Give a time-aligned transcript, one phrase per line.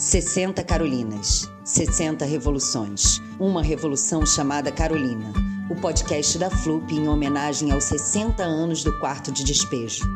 [0.00, 5.30] 60 Carolinas, 60 revoluções, uma revolução chamada Carolina,
[5.68, 10.08] o podcast da FLUP em homenagem aos 60 anos do quarto de despejo.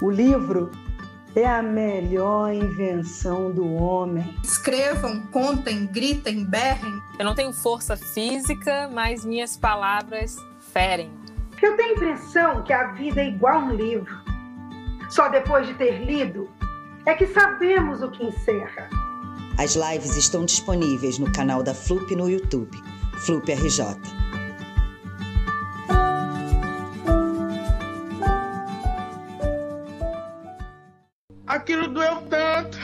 [0.00, 0.70] O livro
[1.34, 4.32] é a melhor invenção do homem.
[4.44, 7.02] Escrevam, contem, gritem, berrem.
[7.18, 10.36] Eu não tenho força física, mas minhas palavras
[10.72, 11.10] ferem.
[11.60, 14.14] Eu tenho a impressão que a vida é igual um livro.
[15.10, 16.48] Só depois de ter lido
[17.06, 18.99] é que sabemos o que encerra.
[19.58, 22.76] As lives estão disponíveis no canal da FLUP no YouTube,
[23.24, 23.84] FLUP RJ.
[31.46, 32.78] Aquilo doeu tanto.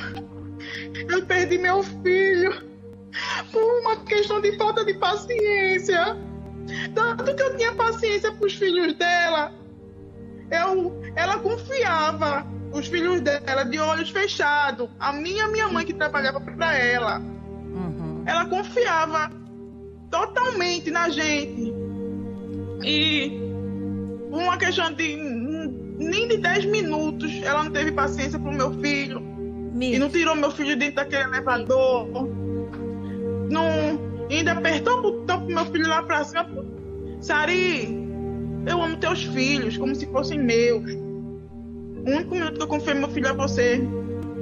[1.09, 2.63] Eu perdi meu filho
[3.53, 6.17] por uma questão de falta de paciência.
[6.95, 9.53] Tanto que eu tinha paciência para os filhos dela.
[10.51, 12.47] Eu, ela confiava
[12.77, 14.89] os filhos dela de olhos fechados.
[15.01, 17.19] A minha minha mãe que trabalhava para ela.
[17.19, 18.23] Uhum.
[18.27, 19.31] Ela confiava
[20.11, 21.73] totalmente na gente.
[22.85, 23.33] E
[24.31, 25.17] uma questão de
[25.99, 29.23] nem de 10 minutos ela não teve paciência pro meu filho.
[29.81, 32.29] E não tirou meu filho dentro daquele elevador.
[33.51, 36.47] Não, ainda apertou o botão pro meu filho lá pra cima.
[37.21, 38.07] Sari,
[38.67, 41.06] eu amo teus filhos como se fossem meus.
[42.07, 43.83] O único minuto que eu confiei meu filho a você,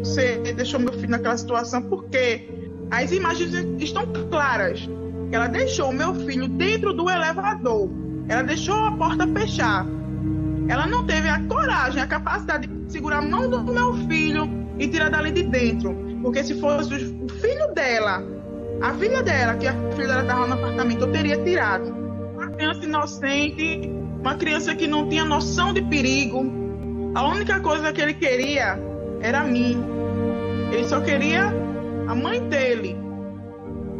[0.00, 2.46] você deixou meu filho naquela situação, porque
[2.90, 4.86] as imagens estão claras.
[5.32, 7.88] Ela deixou meu filho dentro do elevador.
[8.28, 9.86] Ela deixou a porta fechar.
[10.68, 14.46] Ela não teve a coragem, a capacidade de segurar a mão do meu filho
[14.78, 15.96] e tirar dali de dentro.
[16.20, 18.22] Porque se fosse o filho dela,
[18.82, 21.94] a filha dela, que a filha dela estava no apartamento, eu teria tirado.
[22.34, 23.90] Uma criança inocente,
[24.20, 26.63] uma criança que não tinha noção de perigo,
[27.14, 28.78] a única coisa que ele queria
[29.20, 29.82] era mim.
[30.72, 31.52] Ele só queria
[32.08, 32.96] a mãe dele.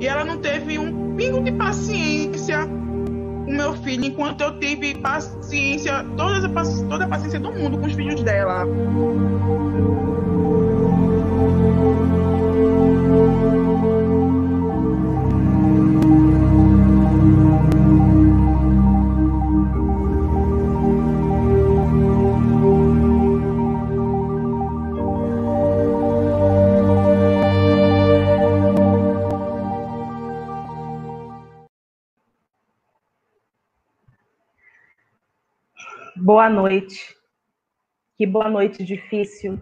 [0.00, 2.66] E ela não teve um pingo de paciência
[3.44, 7.86] com meu filho, enquanto eu tive paciência, toda a, toda a paciência do mundo com
[7.86, 8.66] os filhos dela.
[36.24, 37.14] Boa noite.
[38.16, 39.60] Que boa noite difícil.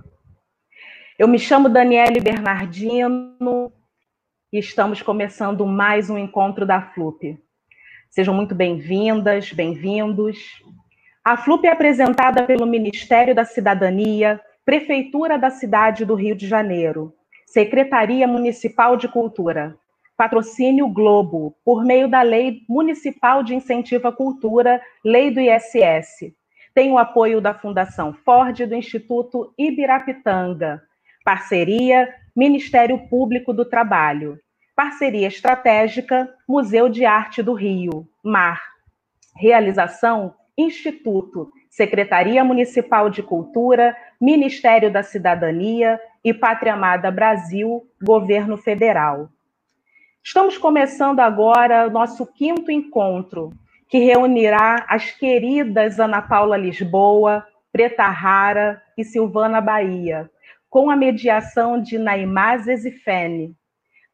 [1.19, 3.73] Eu me chamo Daniele Bernardino
[4.53, 7.37] e estamos começando mais um encontro da FLUP.
[8.11, 10.39] Sejam muito bem-vindas, bem-vindos.
[11.25, 17.13] A FLUP é apresentada pelo Ministério da Cidadania, Prefeitura da cidade do Rio de Janeiro,
[17.45, 19.77] Secretaria Municipal de Cultura,
[20.17, 26.41] Patrocínio Globo, por meio da Lei Municipal de Incentivo à Cultura, Lei do ISS
[26.75, 30.83] tem o apoio da Fundação Ford e do Instituto Ibirapitanga.
[31.25, 34.39] Parceria Ministério Público do Trabalho.
[34.75, 38.61] Parceria estratégica Museu de Arte do Rio, MAR.
[39.37, 49.31] Realização Instituto, Secretaria Municipal de Cultura, Ministério da Cidadania e Pátria Amada Brasil, Governo Federal.
[50.23, 53.51] Estamos começando agora nosso quinto encontro
[53.93, 60.31] que reunirá as queridas Ana Paula Lisboa, Preta Rara e Silvana Bahia,
[60.71, 63.55] com a mediação de Naimás Zezifene.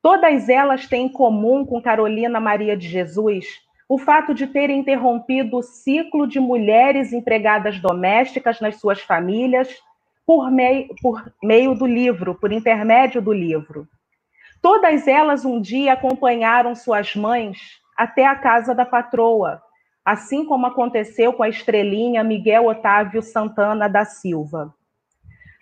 [0.02, 3.46] Todas elas têm em comum com Carolina Maria de Jesus
[3.88, 9.72] o fato de terem interrompido o ciclo de mulheres empregadas domésticas nas suas famílias
[10.26, 10.50] por
[11.00, 13.86] por meio do livro, por intermédio do livro.
[14.60, 17.58] Todas elas um dia acompanharam suas mães
[17.96, 19.62] até a casa da patroa,
[20.08, 24.74] assim como aconteceu com a estrelinha Miguel Otávio Santana da Silva.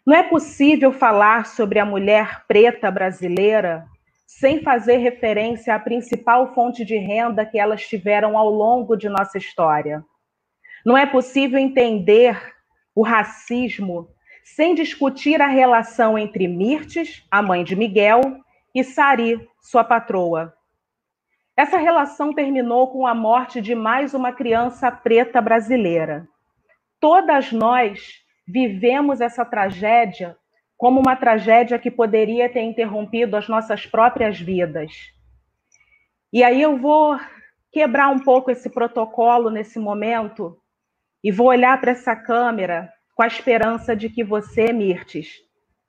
[0.07, 3.85] Não é possível falar sobre a mulher preta brasileira
[4.25, 9.37] sem fazer referência à principal fonte de renda que elas tiveram ao longo de nossa
[9.37, 10.05] história.
[10.85, 12.41] Não é possível entender
[12.95, 14.09] o racismo
[14.45, 18.21] sem discutir a relação entre Mirtes, a mãe de Miguel,
[18.73, 20.55] e Sari, sua patroa,
[21.57, 26.29] essa relação terminou com a morte de mais uma criança preta brasileira.
[27.01, 30.37] Todas nós vivemos essa tragédia
[30.77, 34.93] como uma tragédia que poderia ter interrompido as nossas próprias vidas.
[36.31, 37.19] E aí eu vou
[37.73, 40.59] quebrar um pouco esse protocolo nesse momento
[41.25, 45.39] e vou olhar para essa câmera com a esperança de que você, Mirtes,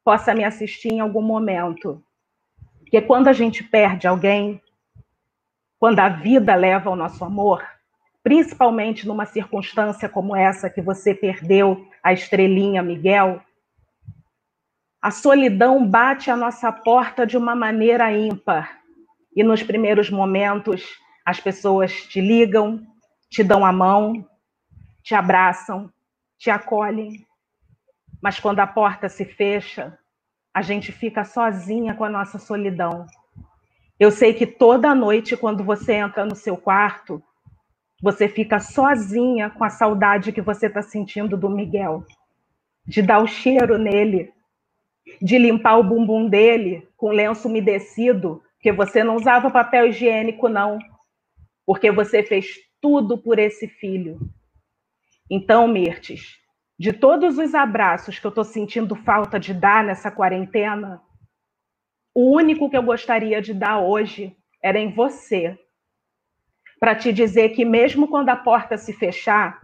[0.05, 2.01] possa me assistir em algum momento.
[2.89, 4.61] que quando a gente perde alguém,
[5.79, 7.65] quando a vida leva ao nosso amor,
[8.23, 13.41] principalmente numa circunstância como essa que você perdeu a estrelinha Miguel,
[15.01, 18.79] a solidão bate à nossa porta de uma maneira ímpar.
[19.35, 20.83] E nos primeiros momentos,
[21.23, 22.85] as pessoas te ligam,
[23.29, 24.27] te dão a mão,
[25.03, 25.91] te abraçam,
[26.37, 27.25] te acolhem.
[28.21, 29.97] Mas quando a porta se fecha,
[30.53, 33.05] a gente fica sozinha com a nossa solidão.
[33.99, 37.21] Eu sei que toda noite, quando você entra no seu quarto,
[38.01, 42.05] você fica sozinha com a saudade que você está sentindo do Miguel,
[42.85, 44.31] de dar o cheiro nele,
[45.21, 50.77] de limpar o bumbum dele com lenço umedecido, porque você não usava papel higiênico, não,
[51.65, 54.19] porque você fez tudo por esse filho.
[55.29, 56.37] Então, Mirtes,
[56.79, 61.01] de todos os abraços que eu estou sentindo falta de dar nessa quarentena,
[62.19, 65.55] o único que eu gostaria de dar hoje era em você,
[66.79, 69.61] para te dizer que mesmo quando a porta se fechar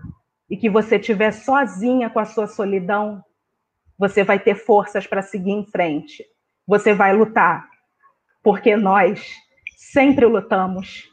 [0.47, 3.25] e que você estiver sozinha com a sua solidão,
[3.97, 6.23] você vai ter forças para seguir em frente.
[6.67, 7.67] Você vai lutar,
[8.43, 9.35] porque nós
[9.75, 11.09] sempre lutamos,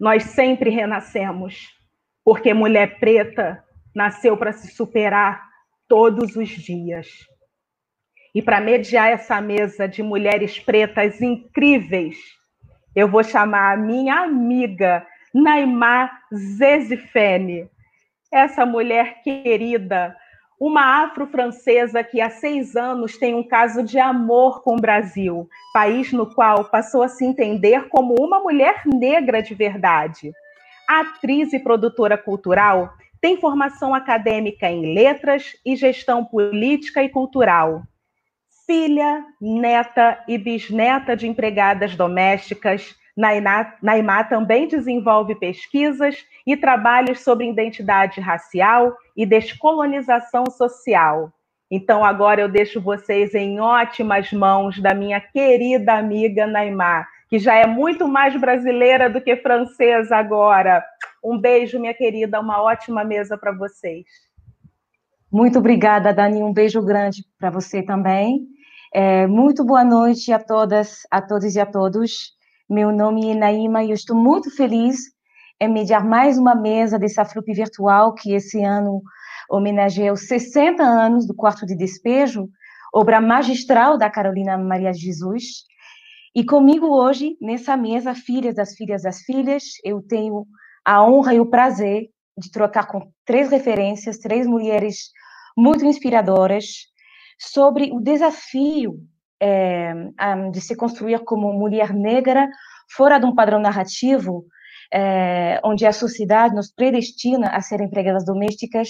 [0.00, 1.68] nós sempre renascemos,
[2.24, 3.62] porque mulher preta
[3.94, 5.48] nasceu para se superar
[5.86, 7.06] todos os dias.
[8.34, 12.16] E para mediar essa mesa de mulheres pretas incríveis,
[12.94, 17.68] eu vou chamar a minha amiga Naimá Zezifene,
[18.32, 20.16] essa mulher querida,
[20.58, 26.12] uma afro-francesa que há seis anos tem um caso de amor com o Brasil, país
[26.12, 30.32] no qual passou a se entender como uma mulher negra de verdade.
[30.88, 37.82] atriz e produtora cultural, tem formação acadêmica em letras e gestão política e cultural.
[38.66, 46.16] Filha, neta e bisneta de empregadas domésticas, Naimá também desenvolve pesquisas
[46.46, 51.30] e trabalhos sobre identidade racial e descolonização social.
[51.70, 57.54] Então, agora eu deixo vocês em ótimas mãos da minha querida amiga Naimá, que já
[57.54, 60.84] é muito mais brasileira do que francesa agora.
[61.22, 64.04] Um beijo, minha querida, uma ótima mesa para vocês.
[65.34, 66.44] Muito obrigada, Dani.
[66.44, 68.46] Um beijo grande para você também.
[68.94, 72.30] É, muito boa noite a todas, a todos e a todos.
[72.70, 74.96] Meu nome é Naima e eu estou muito feliz
[75.60, 79.02] em mediar mais uma mesa dessa FLUP virtual que esse ano
[79.50, 82.48] homenageia os 60 anos do Quarto de Despejo,
[82.94, 85.64] obra magistral da Carolina Maria de Jesus.
[86.32, 90.46] E comigo hoje, nessa mesa, filhas das filhas das filhas, eu tenho
[90.84, 92.04] a honra e o prazer
[92.38, 95.12] de trocar com três referências, três mulheres
[95.56, 96.64] muito inspiradoras,
[97.38, 99.00] sobre o desafio
[99.40, 99.92] é,
[100.50, 102.48] de se construir como mulher negra
[102.90, 104.46] fora de um padrão narrativo
[104.92, 108.88] é, onde a sociedade nos predestina a ser empregadas domésticas,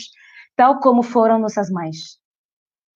[0.57, 2.19] tal como foram nossas mães.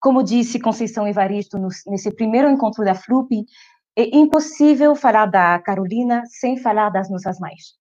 [0.01, 3.45] Como disse Conceição Evaristo no, nesse primeiro encontro da FLUP,
[3.97, 7.75] é impossível falar da Carolina sem falar das nossas mães.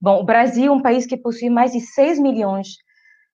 [0.00, 2.76] Bom, o Brasil é um país que possui mais de 6 milhões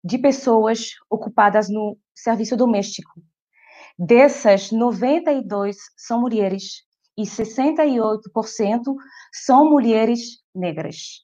[0.02, 3.20] de pessoas ocupadas no serviço doméstico.
[3.98, 6.82] Dessas, 92 são mulheres
[7.16, 8.94] e 68%
[9.32, 10.20] são mulheres
[10.54, 11.22] negras.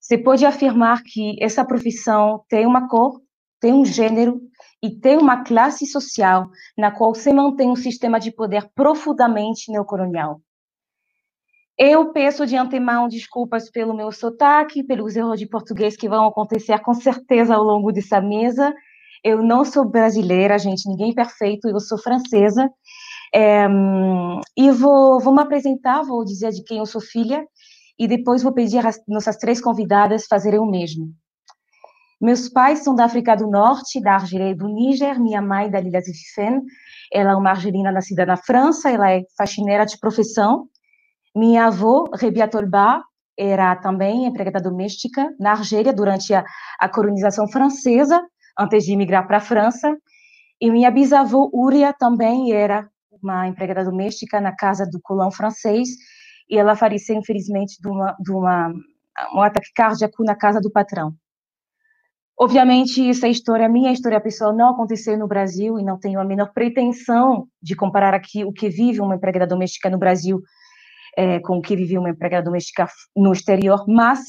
[0.00, 3.20] Você pode afirmar que essa profissão tem uma cor,
[3.60, 4.40] tem um gênero
[4.82, 10.40] e tem uma classe social na qual se mantém um sistema de poder profundamente neocolonial.
[11.78, 16.76] Eu peço de antemão desculpas pelo meu sotaque, pelos erros de português que vão acontecer
[16.80, 18.74] com certeza ao longo dessa mesa.
[19.22, 22.68] Eu não sou brasileira, gente, ninguém perfeito, eu sou francesa.
[23.32, 23.68] É,
[24.56, 27.46] e vou, vou me apresentar, vou dizer de quem eu sou filha,
[27.96, 31.12] e depois vou pedir às nossas três convidadas fazerem o mesmo.
[32.20, 36.00] Meus pais são da África do Norte, da Argélia e do Níger, minha mãe, Dalila
[36.00, 36.62] Zififen,
[37.12, 40.66] ela é uma argelina nascida na França, ela é faxineira de profissão,
[41.38, 43.02] minha avó, Rebia Tolba,
[43.38, 46.44] era também empregada doméstica na Argélia durante a,
[46.80, 48.20] a colonização francesa,
[48.58, 49.96] antes de migrar para a França.
[50.60, 52.88] E minha bisavó, Uria, também era
[53.22, 55.90] uma empregada doméstica na casa do colão francês,
[56.50, 58.72] e ela faleceu, infelizmente, de, uma, de uma,
[59.34, 61.14] um ataque cardíaco na casa do patrão.
[62.40, 66.52] Obviamente, essa história, minha história pessoal, não aconteceu no Brasil e não tenho a menor
[66.52, 70.40] pretensão de comparar aqui o que vive uma empregada doméstica no Brasil
[71.18, 74.20] é, com que vivia uma empregada doméstica no exterior, mas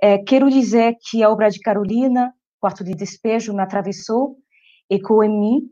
[0.00, 4.36] é, quero dizer que a obra de Carolina, Quarto de Despejo, me atravessou,
[4.88, 5.62] ecoou em mim,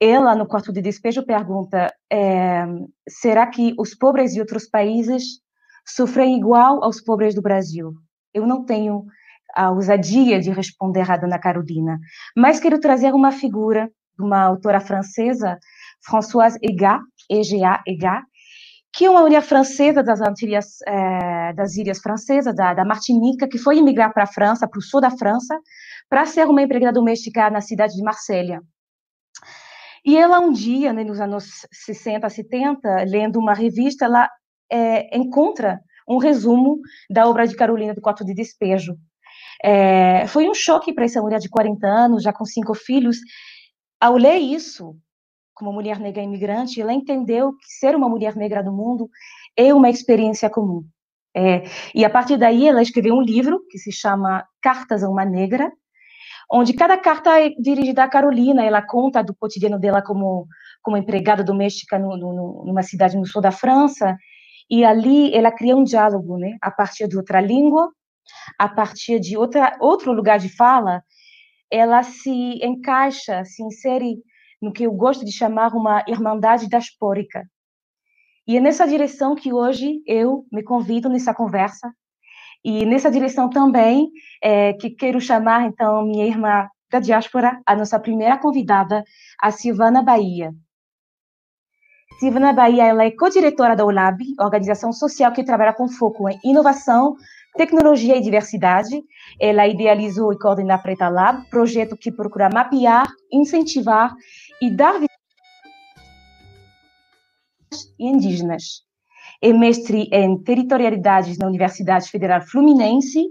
[0.00, 2.64] ela, no quarto de despejo, pergunta: é,
[3.08, 5.40] será que os pobres de outros países
[5.86, 7.92] sofrem igual aos pobres do Brasil?
[8.34, 9.04] Eu não tenho
[9.54, 12.00] a ousadia de responder a Dona Carolina,
[12.36, 15.58] mas quero trazer uma figura de uma autora francesa,
[16.04, 18.24] Françoise Egat, E-G-A, Egat,
[18.94, 23.78] que uma mulher francesa das Antilhas, é, das ilhas francesas, da, da Martinica, que foi
[23.78, 25.58] emigrar para a França, para o sul da França,
[26.08, 28.60] para ser uma empregada doméstica na cidade de Marsella.
[30.04, 34.28] E ela, um dia, né, nos anos 60, 70, lendo uma revista, ela
[34.70, 36.78] é, encontra um resumo
[37.10, 38.94] da obra de Carolina do Quarto de Despejo.
[39.62, 43.16] É, foi um choque para essa mulher de 40 anos, já com cinco filhos.
[44.00, 44.94] Ao ler isso,
[45.54, 49.08] como mulher negra imigrante, ela entendeu que ser uma mulher negra no mundo
[49.56, 50.84] é uma experiência comum.
[51.36, 55.24] É, e a partir daí ela escreveu um livro que se chama Cartas a uma
[55.24, 55.72] Negra,
[56.50, 60.46] onde cada carta é dirigida a Carolina, ela conta do cotidiano dela como,
[60.82, 64.16] como empregada doméstica no, no, numa cidade no sul da França,
[64.70, 67.90] e ali ela cria um diálogo, né, a partir de outra língua,
[68.58, 71.02] a partir de outra, outro lugar de fala,
[71.70, 74.16] ela se encaixa, se insere
[74.64, 77.44] no que eu gosto de chamar uma irmandade diaspórica.
[78.46, 81.92] E é nessa direção que hoje eu me convido nessa conversa,
[82.64, 84.10] e nessa direção também
[84.42, 89.04] é, que quero chamar, então, minha irmã da diáspora, a nossa primeira convidada,
[89.40, 90.50] a Silvana Bahia.
[92.18, 97.16] Silvana Bahia ela é co-diretora da OLAB, organização social que trabalha com foco em inovação,
[97.54, 99.02] tecnologia e diversidade.
[99.38, 104.14] Ela idealizou e coordena a Preta Lab, projeto que procura mapear, incentivar
[104.64, 104.98] e dar
[107.98, 108.82] indígenas
[109.42, 113.26] é mestre em territorialidades na Universidade Federal Fluminense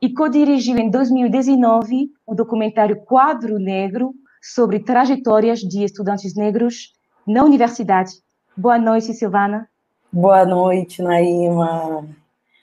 [0.00, 6.94] e co-dirigiu em 2019 o documentário Quadro Negro sobre trajetórias de estudantes negros
[7.26, 8.12] na universidade.
[8.56, 9.68] Boa noite, Silvana.
[10.10, 12.08] Boa noite, Naima.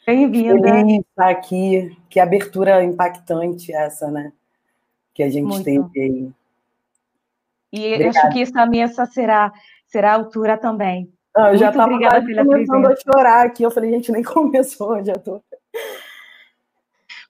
[0.07, 0.69] Bem-vinda.
[0.69, 1.95] Feliz estar aqui.
[2.09, 4.31] Que abertura impactante essa, né?
[5.13, 5.63] Que a gente Muito.
[5.63, 6.31] teve aí.
[7.71, 8.19] E Obrigada.
[8.19, 9.51] acho que essa mesa será,
[9.87, 11.11] será a altura também.
[11.35, 13.63] Ah, eu já estava começando a chorar aqui.
[13.63, 15.41] Eu falei, gente, nem começou, já estou.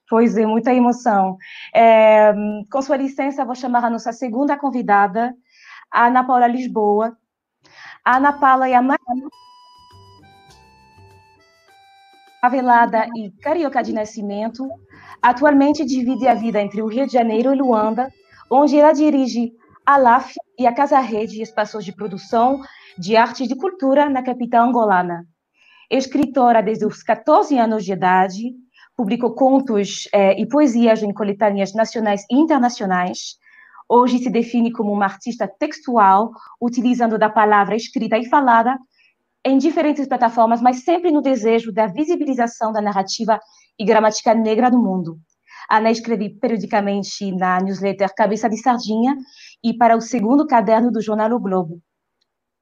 [0.08, 1.38] Pois é, muita emoção.
[1.74, 2.34] É,
[2.70, 5.34] com sua licença, vou chamar a nossa segunda convidada,
[5.90, 7.16] a Ana Paula Lisboa.
[8.04, 9.00] A Ana Paula é a mais
[12.42, 14.68] favelada e carioca de nascimento.
[15.22, 18.12] Atualmente divide a vida entre o Rio de Janeiro e Luanda,
[18.50, 19.52] onde ela dirige
[19.84, 22.60] a LAF e a Casa Rede, espaços de produção
[22.98, 25.26] de arte e de cultura na capital angolana.
[25.90, 28.54] Escritora desde os 14 anos de idade,
[28.96, 33.36] publicou contos eh, e poesias em coletâneas nacionais e internacionais.
[33.88, 38.78] Hoje se define como uma artista textual, utilizando da palavra escrita e falada
[39.44, 43.40] em diferentes plataformas, mas sempre no desejo da visibilização da narrativa
[43.78, 45.18] e gramática negra do mundo.
[45.72, 49.16] Ana escreve periodicamente na newsletter Cabeça de Sardinha
[49.64, 51.80] e para o segundo caderno do jornal O Globo.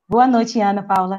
[0.08, 1.18] Boa noite, Ana Paula.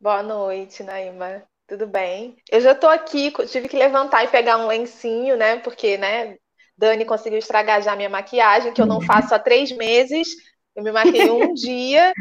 [0.00, 1.42] Boa noite, Naima.
[1.66, 2.38] Tudo bem?
[2.50, 5.58] Eu já estou aqui, tive que levantar e pegar um lencinho, né?
[5.58, 6.38] Porque, né,
[6.74, 10.26] Dani conseguiu estragar já minha maquiagem, que eu não faço há três meses.
[10.74, 12.14] Eu me maquei um dia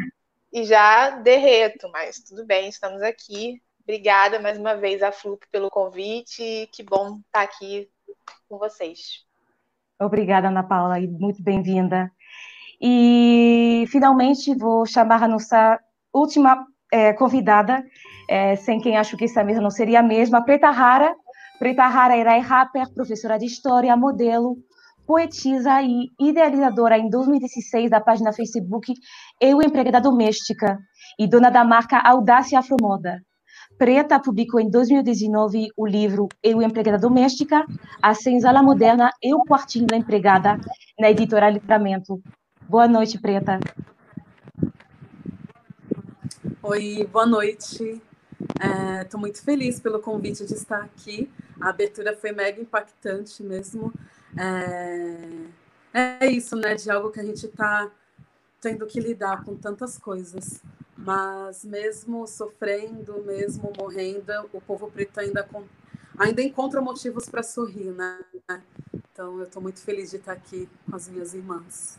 [0.52, 3.62] e já derreto, mas tudo bem, estamos aqui.
[3.82, 6.70] Obrigada mais uma vez a Flup pelo convite.
[6.74, 7.90] Que bom estar aqui
[8.48, 9.26] com vocês.
[10.00, 12.12] Obrigada, Ana Paula, e muito bem-vinda.
[12.82, 15.80] E, finalmente, vou chamar a nossa
[16.14, 17.84] última é, convidada,
[18.30, 21.14] é, sem quem acho que essa mesa não seria a mesma, Preta Rara.
[21.60, 24.58] Preta Rara era rapper, professora de história, modelo,
[25.06, 28.94] poetisa e idealizadora em 2016 da página Facebook
[29.42, 30.80] Eu Empregada Doméstica
[31.20, 33.22] e dona da marca Audácia Afromoda.
[33.80, 37.66] Preta publicou em 2019 o livro Eu Empregada Doméstica,
[38.02, 40.60] a senzala moderna e o quartinho da empregada,
[41.00, 42.22] na editora Livramento.
[42.68, 43.58] Boa noite, Preta.
[46.62, 48.02] Oi, boa noite.
[49.02, 51.32] Estou é, muito feliz pelo convite de estar aqui.
[51.62, 53.94] A abertura foi mega impactante mesmo.
[55.94, 56.76] É, é isso, né?
[56.76, 57.90] De algo que a gente está
[58.60, 60.62] tendo que lidar com tantas coisas.
[61.02, 65.48] Mas mesmo sofrendo, mesmo morrendo, o povo preto ainda,
[66.18, 68.20] ainda encontra motivos para sorrir, né?
[68.94, 71.98] Então eu estou muito feliz de estar aqui com as minhas irmãs.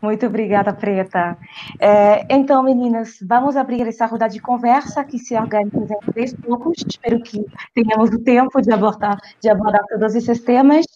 [0.00, 1.36] Muito obrigada, Preta.
[1.78, 6.82] É, então, meninas, vamos abrir essa roda de conversa que se organiza em três blocos.
[6.88, 10.86] Espero que tenhamos o tempo de abordar, de abordar todos esses temas.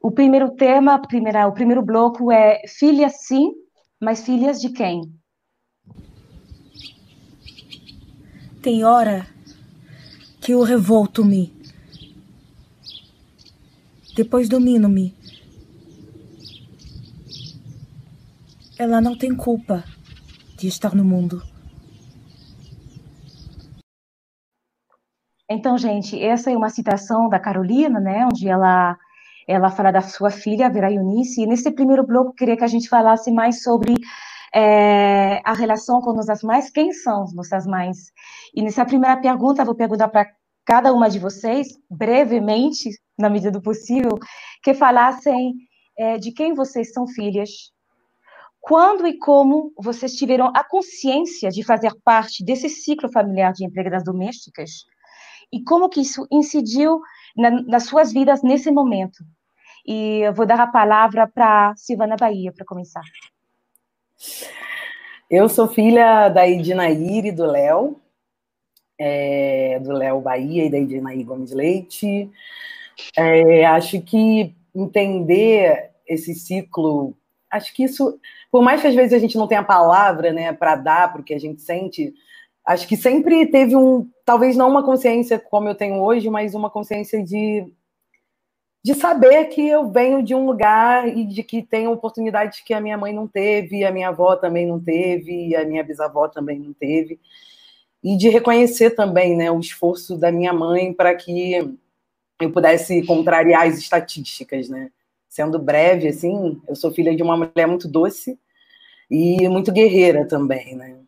[0.00, 3.52] O primeiro tema, primeira, o primeiro bloco é filhas sim,
[3.98, 5.17] mas filhas de quem?
[8.62, 9.26] Tem hora
[10.40, 11.52] que eu revolto-me.
[14.16, 15.14] Depois domino-me.
[18.76, 19.84] Ela não tem culpa
[20.56, 21.42] de estar no mundo.
[25.48, 28.96] Então, gente, essa é uma citação da Carolina, né, onde ela
[29.46, 32.86] ela fala da sua filha, Vera Eunice, e nesse primeiro bloco queria que a gente
[32.86, 33.94] falasse mais sobre
[34.54, 38.12] é, a relação com nossas mães, quem são nossas mães?
[38.54, 40.26] E nessa primeira pergunta, vou perguntar para
[40.64, 44.18] cada uma de vocês, brevemente, na medida do possível,
[44.62, 45.54] que falassem
[45.98, 47.72] é, de quem vocês são filhas,
[48.60, 54.04] quando e como vocês tiveram a consciência de fazer parte desse ciclo familiar de empregadas
[54.04, 54.84] domésticas
[55.52, 57.00] e como que isso incidiu
[57.36, 59.24] na, nas suas vidas nesse momento.
[59.86, 63.02] E eu vou dar a palavra para Silvana Bahia para começar.
[65.30, 68.00] Eu sou filha da Edinair e do Léo,
[68.98, 72.30] é, do Léo Bahia e da Edinair Gomes Leite.
[73.16, 77.14] É, acho que entender esse ciclo,
[77.50, 78.18] acho que isso,
[78.50, 81.24] por mais que às vezes a gente não tenha palavra né, para dar para o
[81.24, 82.14] que a gente sente,
[82.66, 86.70] acho que sempre teve um, talvez não uma consciência como eu tenho hoje, mas uma
[86.70, 87.66] consciência de
[88.88, 92.80] de saber que eu venho de um lugar e de que tenho oportunidades que a
[92.80, 96.72] minha mãe não teve, a minha avó também não teve, a minha bisavó também não
[96.72, 97.20] teve,
[98.02, 101.76] e de reconhecer também né, o esforço da minha mãe para que
[102.40, 104.90] eu pudesse contrariar as estatísticas, né?
[105.28, 108.40] Sendo breve, assim, eu sou filha de uma mulher muito doce
[109.10, 110.98] e muito guerreira também, né?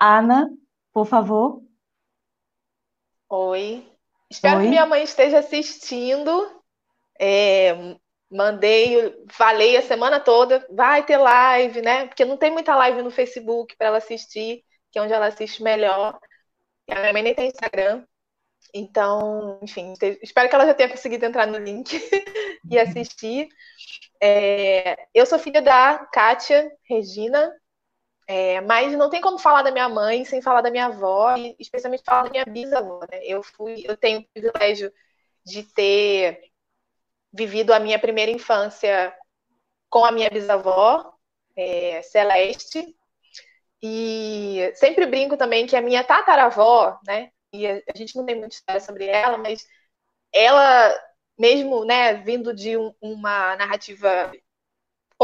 [0.00, 0.50] Ana,
[0.92, 1.62] por favor.
[3.28, 3.93] Oi,
[4.30, 4.64] Espero Oi?
[4.64, 6.62] que minha mãe esteja assistindo.
[7.20, 7.96] É,
[8.30, 12.06] mandei, falei a semana toda, vai ter live, né?
[12.06, 15.62] Porque não tem muita live no Facebook para ela assistir, que é onde ela assiste
[15.62, 16.18] melhor.
[16.90, 18.04] A minha mãe nem tem Instagram.
[18.74, 21.92] Então, enfim, espero que ela já tenha conseguido entrar no link
[22.68, 23.48] e assistir.
[24.20, 27.52] É, eu sou filha da Kátia Regina,
[28.26, 31.54] é, mas não tem como falar da minha mãe sem falar da minha avó, e
[31.58, 33.00] especialmente falar da minha bisavó.
[33.10, 33.20] Né?
[33.24, 34.92] Eu fui, eu tenho o privilégio
[35.44, 36.40] de ter
[37.32, 39.14] vivido a minha primeira infância
[39.90, 41.12] com a minha bisavó,
[41.56, 42.96] é, Celeste,
[43.82, 47.30] e sempre brinco também que a minha tataravó, né?
[47.52, 49.66] E a, a gente não tem muita história sobre ela, mas
[50.32, 50.98] ela,
[51.38, 54.32] mesmo, né, vindo de um, uma narrativa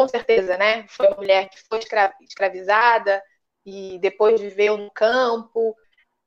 [0.01, 0.87] com certeza, né?
[0.89, 1.79] Foi uma mulher que foi
[2.23, 3.23] escravizada
[3.67, 5.77] e depois viveu no campo.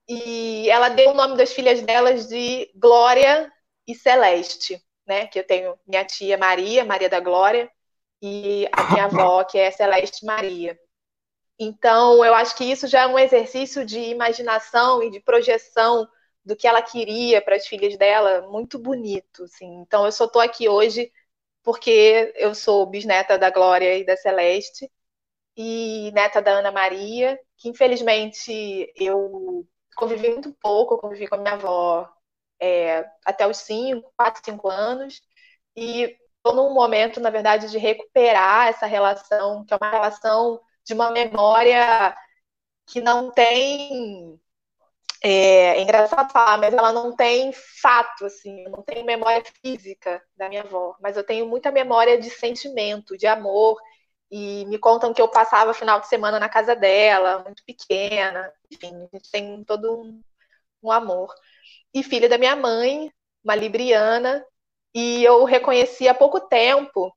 [0.07, 3.51] E ela deu o nome das filhas delas de Glória
[3.87, 5.25] e Celeste, né?
[5.27, 7.71] Que eu tenho minha tia Maria, Maria da Glória,
[8.21, 10.77] e a minha avó, que é Celeste Maria.
[11.57, 16.07] Então, eu acho que isso já é um exercício de imaginação e de projeção
[16.45, 19.81] do que ela queria para as filhas dela, muito bonito, assim.
[19.81, 21.11] Então, eu só estou aqui hoje
[21.63, 24.91] porque eu sou bisneta da Glória e da Celeste,
[25.57, 31.53] e neta da Ana Maria, que infelizmente eu convivi muito pouco, convivi com a minha
[31.53, 32.09] avó
[32.59, 35.21] é, até os 5, 4, 5 anos,
[35.75, 40.93] e estou num momento, na verdade, de recuperar essa relação, que é uma relação de
[40.93, 42.15] uma memória
[42.87, 44.39] que não tem
[45.23, 50.49] é, é, engraçado falar, mas ela não tem fato, assim, não tem memória física da
[50.49, 53.79] minha avó, mas eu tenho muita memória de sentimento, de amor,
[54.29, 58.93] e me contam que eu passava final de semana na casa dela, muito pequena, enfim,
[58.95, 60.21] a gente tem todo um,
[60.83, 61.33] um amor.
[61.93, 63.11] E filha da minha mãe,
[63.43, 64.45] uma libriana,
[64.93, 67.15] e eu reconheci há pouco tempo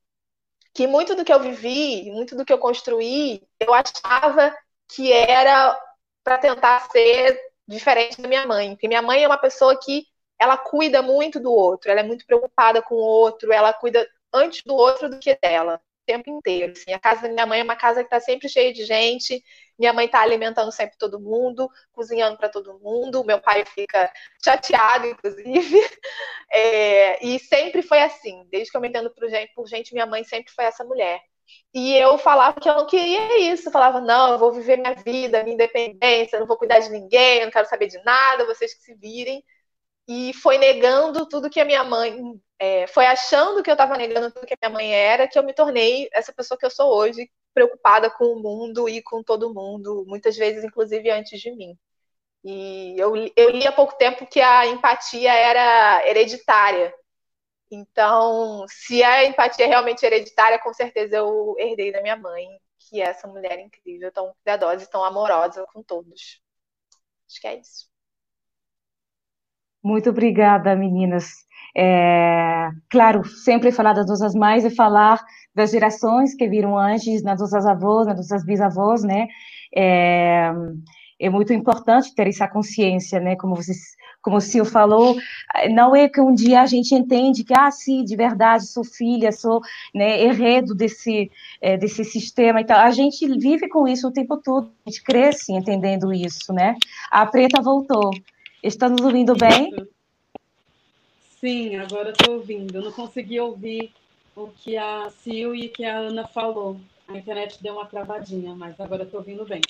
[0.74, 4.56] que muito do que eu vivi, muito do que eu construí, eu achava
[4.88, 5.78] que era
[6.22, 10.06] para tentar ser diferente da minha mãe, porque minha mãe é uma pessoa que
[10.38, 14.62] ela cuida muito do outro, ela é muito preocupada com o outro, ela cuida antes
[14.64, 16.72] do outro do que dela, o tempo inteiro.
[16.72, 16.92] Assim.
[16.92, 19.42] A casa da minha mãe é uma casa que está sempre cheia de gente,
[19.78, 24.12] minha mãe está alimentando sempre todo mundo, cozinhando para todo mundo, meu pai fica
[24.44, 25.80] chateado, inclusive,
[26.50, 30.06] é, e sempre foi assim, desde que eu me entendo por gente, por gente, minha
[30.06, 31.20] mãe sempre foi essa mulher.
[31.74, 33.68] E eu falava que eu não queria isso.
[33.68, 37.44] Eu falava, não, eu vou viver minha vida, minha independência, não vou cuidar de ninguém,
[37.44, 39.44] não quero saber de nada, vocês que se virem.
[40.08, 42.18] E foi negando tudo que a minha mãe.
[42.58, 45.42] É, foi achando que eu estava negando tudo que a minha mãe era, que eu
[45.42, 49.52] me tornei essa pessoa que eu sou hoje, preocupada com o mundo e com todo
[49.52, 51.76] mundo, muitas vezes, inclusive, antes de mim.
[52.44, 56.94] E eu, eu li há pouco tempo que a empatia era hereditária.
[57.70, 62.46] Então, se a empatia é realmente hereditária, com certeza eu herdei da minha mãe,
[62.78, 66.40] que é essa mulher incrível, tão cuidadosa e tão amorosa com todos.
[67.28, 67.86] Acho que é isso.
[69.82, 71.32] Muito obrigada, meninas.
[71.76, 75.22] É, claro, sempre falar das nossas mães e falar
[75.54, 79.26] das gerações que viram antes, nas nossas avós, nas nossas bisavós, né?
[79.76, 80.50] É,
[81.18, 83.36] é muito importante ter essa consciência, né?
[83.36, 85.16] Como vocês, como o Sil falou,
[85.70, 89.32] não é que um dia a gente entende que, ah, sim, de verdade, sou filha,
[89.32, 89.60] sou
[89.94, 92.60] né, herdeiro desse, é, desse sistema.
[92.60, 96.76] Então, a gente vive com isso o tempo todo, a gente cresce entendendo isso, né?
[97.10, 98.10] A Preta voltou.
[98.62, 99.72] Está nos ouvindo bem?
[101.40, 102.76] Sim, agora estou ouvindo.
[102.76, 103.92] Eu não consegui ouvir
[104.34, 106.80] o que a Sil e que a Ana falou.
[107.06, 109.60] A internet deu uma travadinha, mas agora estou ouvindo bem.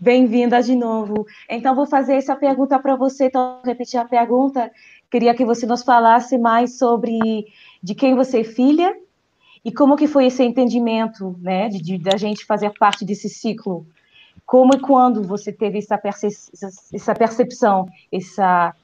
[0.00, 1.26] Bem-vinda de novo.
[1.50, 4.70] Então, vou fazer essa pergunta para você, então, repetir a pergunta.
[5.10, 7.18] Queria que você nos falasse mais sobre
[7.82, 8.96] de quem você é filha
[9.64, 13.84] e como que foi esse entendimento, né, de, de da gente fazer parte desse ciclo.
[14.46, 16.28] Como e quando você teve essa, perce
[16.94, 18.74] essa percepção, essa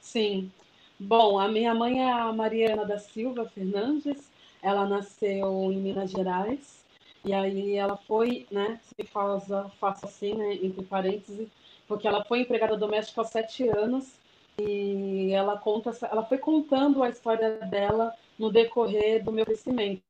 [0.00, 0.50] Sim.
[0.98, 4.30] Bom, a minha mãe é a Mariana da Silva Fernandes.
[4.62, 6.85] Ela nasceu em Minas Gerais.
[7.26, 9.40] E aí ela foi, né, se fala,
[9.80, 11.48] faço assim, né, entre parênteses,
[11.88, 14.14] porque ela foi empregada doméstica aos sete anos
[14.60, 20.00] e ela conta, ela foi contando a história dela no decorrer do meu crescimento,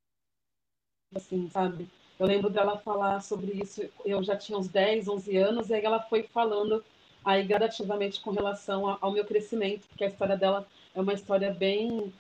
[1.14, 1.88] assim, sabe?
[2.18, 5.85] Eu lembro dela falar sobre isso, eu já tinha uns 10, 11 anos, e aí
[5.85, 6.85] ela foi falando
[7.24, 12.12] aí gradativamente com relação ao meu crescimento, porque a história dela é uma história bem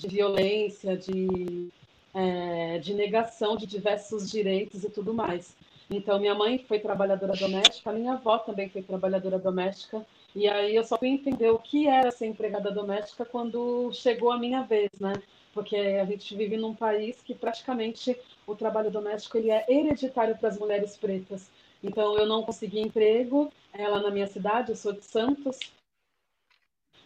[0.00, 1.70] de violência, de,
[2.14, 5.56] é, de negação de diversos direitos e tudo mais.
[5.90, 10.84] Então, minha mãe foi trabalhadora doméstica, minha avó também foi trabalhadora doméstica, e aí eu
[10.84, 15.12] só fui entender o que era ser empregada doméstica quando chegou a minha vez, né?
[15.52, 20.48] Porque a gente vive num país que praticamente o trabalho doméstico ele é hereditário para
[20.48, 21.50] as mulheres pretas.
[21.82, 25.58] Então, eu não consegui emprego é, lá na minha cidade, eu sou de Santos.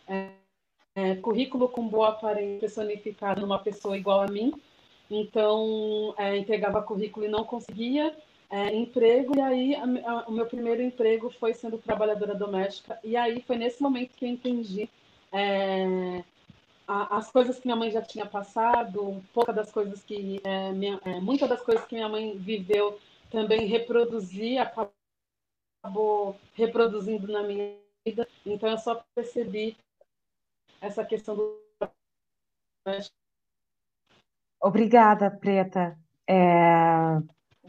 [0.07, 0.31] É,
[0.95, 4.53] é, currículo com boa aparência personificado numa pessoa igual a mim.
[5.11, 8.17] Então, é, entregava currículo e não conseguia
[8.51, 9.37] é, emprego.
[9.37, 12.99] E aí, a, a, o meu primeiro emprego foi sendo trabalhadora doméstica.
[13.05, 14.89] E aí, foi nesse momento que eu entendi
[15.33, 16.25] é,
[16.87, 21.01] a, as coisas que minha mãe já tinha passado, pouca das coisas que é, minha,
[21.05, 22.99] é, muitas das coisas que minha mãe viveu
[23.31, 24.95] também reproduzi, acabou
[26.55, 28.29] reproduzindo na minha vida.
[28.45, 29.77] Então eu só percebi
[30.81, 31.67] essa questão do.
[34.61, 35.97] Obrigada, Preta.
[36.29, 37.19] É...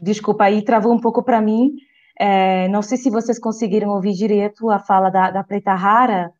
[0.00, 1.72] Desculpa, aí travou um pouco para mim.
[2.18, 2.68] É...
[2.68, 6.32] Não sei se vocês conseguiram ouvir direito a fala da, da Preta Rara.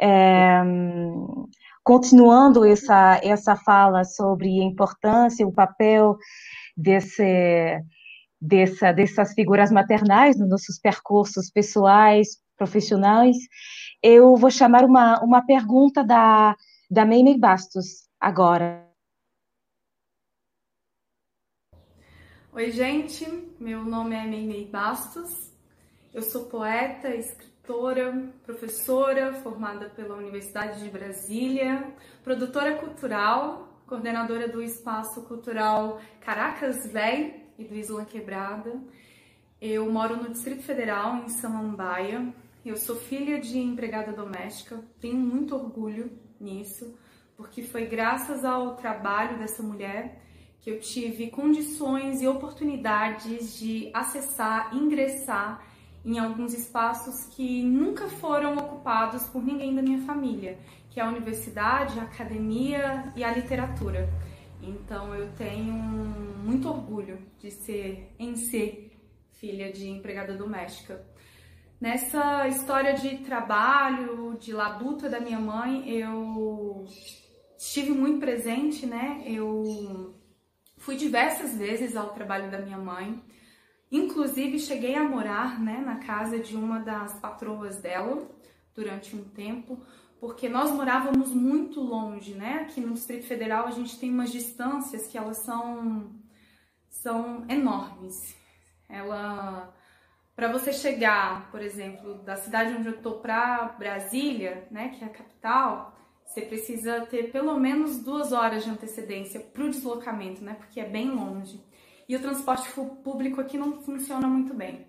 [0.00, 0.62] É...
[1.82, 6.18] Continuando essa, essa fala sobre a importância, o papel
[6.76, 7.80] desse,
[8.40, 13.36] dessa, dessas figuras maternais nos nossos percursos pessoais, profissionais,
[14.02, 16.54] eu vou chamar uma, uma pergunta da,
[16.90, 18.87] da Meimei Bastos agora.
[22.58, 23.24] Oi, gente,
[23.60, 25.52] meu nome é Meimei Bastos,
[26.12, 31.94] eu sou poeta, escritora, professora formada pela Universidade de Brasília,
[32.24, 38.82] produtora cultural, coordenadora do Espaço Cultural Caracas Véi, e do Isla Quebrada.
[39.60, 42.34] Eu moro no Distrito Federal, em Samambaia.
[42.66, 46.98] Eu sou filha de empregada doméstica, tenho muito orgulho nisso,
[47.36, 50.26] porque foi graças ao trabalho dessa mulher
[50.68, 55.64] que eu tive condições e oportunidades de acessar, ingressar
[56.04, 60.58] em alguns espaços que nunca foram ocupados por ninguém da minha família,
[60.90, 64.10] que é a universidade, a academia e a literatura.
[64.62, 68.92] Então eu tenho muito orgulho de ser, em ser,
[69.32, 71.02] filha de empregada doméstica.
[71.80, 76.84] Nessa história de trabalho, de labuta da minha mãe, eu
[77.56, 79.22] estive muito presente, né?
[79.24, 80.17] Eu
[80.78, 83.22] fui diversas vezes ao trabalho da minha mãe.
[83.90, 88.28] Inclusive cheguei a morar, né, na casa de uma das patroas dela
[88.74, 89.80] durante um tempo,
[90.20, 92.60] porque nós morávamos muito longe, né?
[92.62, 96.12] Aqui no Distrito Federal a gente tem umas distâncias que elas são
[96.88, 98.36] são enormes.
[98.88, 99.74] Ela
[100.34, 105.08] para você chegar, por exemplo, da cidade onde eu tô para Brasília, né, que é
[105.08, 105.97] a capital,
[106.28, 110.88] você precisa ter pelo menos duas horas de antecedência para o deslocamento, né, porque é
[110.88, 111.64] bem longe.
[112.06, 112.70] E o transporte
[113.02, 114.86] público aqui não funciona muito bem.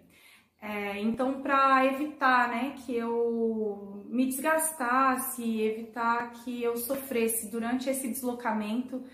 [0.62, 8.10] É, então, para evitar né, que eu me desgastasse, evitar que eu sofresse durante esse
[8.10, 9.06] deslocamento,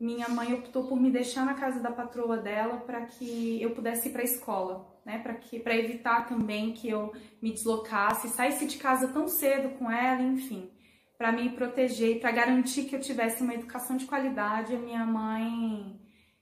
[0.00, 4.08] minha mãe optou por me deixar na casa da patroa dela para que eu pudesse
[4.08, 5.18] ir para a escola, né?
[5.18, 9.90] Para que para evitar também que eu me deslocasse, saísse de casa tão cedo com
[9.90, 10.70] ela, enfim,
[11.16, 15.04] para me proteger e para garantir que eu tivesse uma educação de qualidade, a minha
[15.04, 16.00] mãe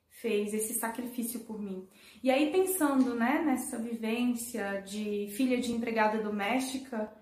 [0.08, 1.88] fez esse sacrifício por mim.
[2.22, 7.12] E aí pensando, né, nessa vivência de filha de empregada doméstica,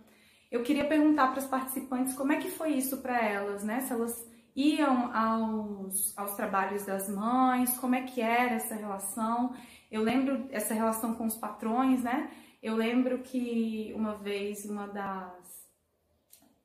[0.50, 3.80] eu queria perguntar para as participantes como é que foi isso para elas, né?
[3.80, 9.54] Se elas iam aos, aos trabalhos das mães, como é que era essa relação.
[9.90, 12.30] Eu lembro essa relação com os patrões, né?
[12.62, 15.61] Eu lembro que uma vez uma das,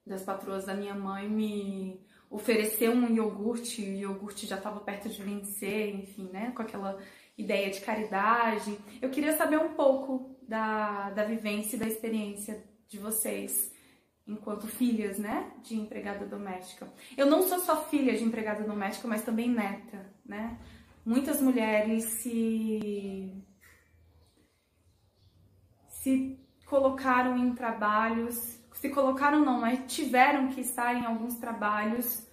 [0.07, 5.21] das patroas da minha mãe me ofereceu um iogurte, o iogurte já estava perto de
[5.21, 6.51] vencer, enfim, né?
[6.55, 6.97] Com aquela
[7.37, 8.77] ideia de caridade.
[9.01, 13.71] Eu queria saber um pouco da, da vivência e da experiência de vocês
[14.27, 16.91] enquanto filhas, né, de empregada doméstica.
[17.15, 20.59] Eu não sou só filha de empregada doméstica, mas também neta, né?
[21.05, 23.41] Muitas mulheres se
[25.87, 32.27] se colocaram em trabalhos, se colocaram não, mas tiveram que estar em alguns trabalhos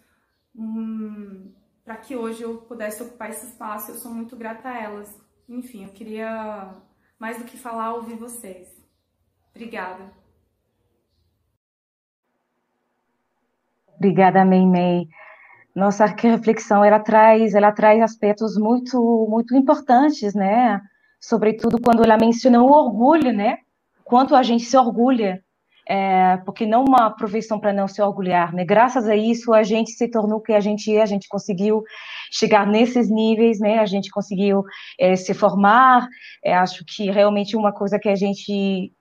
[0.54, 1.52] hum,
[1.82, 3.90] para que hoje eu pudesse ocupar esse espaço.
[3.90, 5.18] Eu sou muito grata a elas.
[5.48, 6.74] Enfim, eu queria
[7.18, 8.68] mais do que falar, ouvir vocês.
[9.54, 10.12] Obrigada.
[13.96, 15.08] Obrigada, Meimei.
[15.74, 20.78] Nossa reflexão ela traz, ela traz aspectos muito, muito importantes, né?
[21.18, 23.60] Sobretudo quando ela menciona o orgulho, né?
[24.04, 25.42] Quanto a gente se orgulha,
[25.88, 28.64] é, porque não uma profissão para não se orgulhar, né?
[28.64, 31.82] Graças a isso a gente se tornou o que a gente é, a gente conseguiu
[32.30, 33.78] chegar nesses níveis, né?
[33.78, 34.64] A gente conseguiu
[34.98, 36.08] é, se formar.
[36.44, 38.92] É, acho que realmente uma coisa que a gente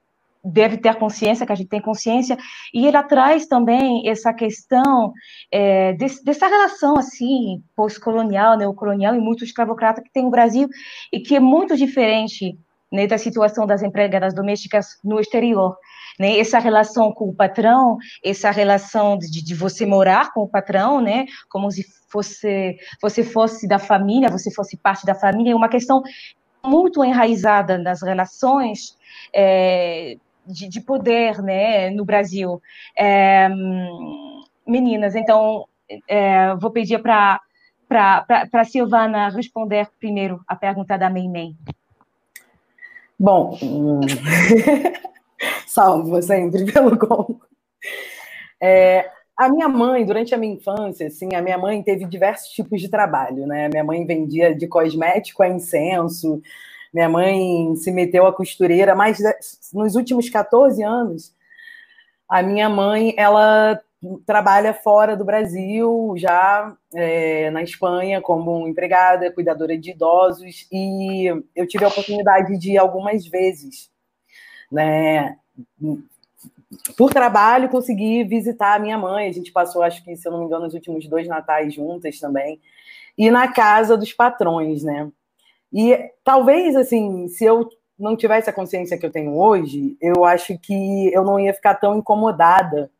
[0.43, 2.37] deve ter consciência, que a gente tem consciência,
[2.73, 5.13] e ele traz também essa questão
[5.49, 10.67] é, desse, dessa relação, assim, pós-colonial, neocolonial e muito escravocrata que tem no Brasil,
[11.13, 12.57] e que é muito diferente
[12.91, 15.77] né, da situação das empregadas domésticas no exterior.
[16.19, 21.01] Né, essa relação com o patrão, essa relação de, de você morar com o patrão,
[21.01, 25.69] né, como se fosse, você fosse da família, você fosse parte da família, é uma
[25.69, 26.03] questão
[26.63, 28.95] muito enraizada nas relações
[29.33, 32.61] é, de, de poder né, no Brasil.
[32.97, 33.49] É,
[34.65, 35.65] meninas, então,
[36.07, 37.39] é, vou pedir para
[37.89, 41.55] a Silvana responder primeiro a pergunta da Meimei.
[43.19, 43.57] Bom,
[45.67, 47.41] salvo sempre pelo gol.
[48.61, 52.79] É, a minha mãe, durante a minha infância, assim, a minha mãe teve diversos tipos
[52.79, 53.67] de trabalho, né?
[53.69, 56.41] Minha mãe vendia de cosmético a incenso,
[56.93, 59.17] minha mãe se meteu a costureira, mas
[59.73, 61.35] nos últimos 14 anos,
[62.29, 63.81] a minha mãe, ela
[64.25, 71.25] trabalha fora do Brasil, já é, na Espanha, como empregada, cuidadora de idosos, e
[71.55, 73.89] eu tive a oportunidade de ir algumas vezes,
[74.73, 75.37] né,
[76.97, 80.39] por trabalho, consegui visitar a minha mãe, a gente passou, acho que, se eu não
[80.39, 82.59] me engano, os últimos dois natais juntas também,
[83.17, 85.09] e na casa dos patrões, né,
[85.71, 90.57] e talvez, assim, se eu não tivesse a consciência que eu tenho hoje, eu acho
[90.57, 92.91] que eu não ia ficar tão incomodada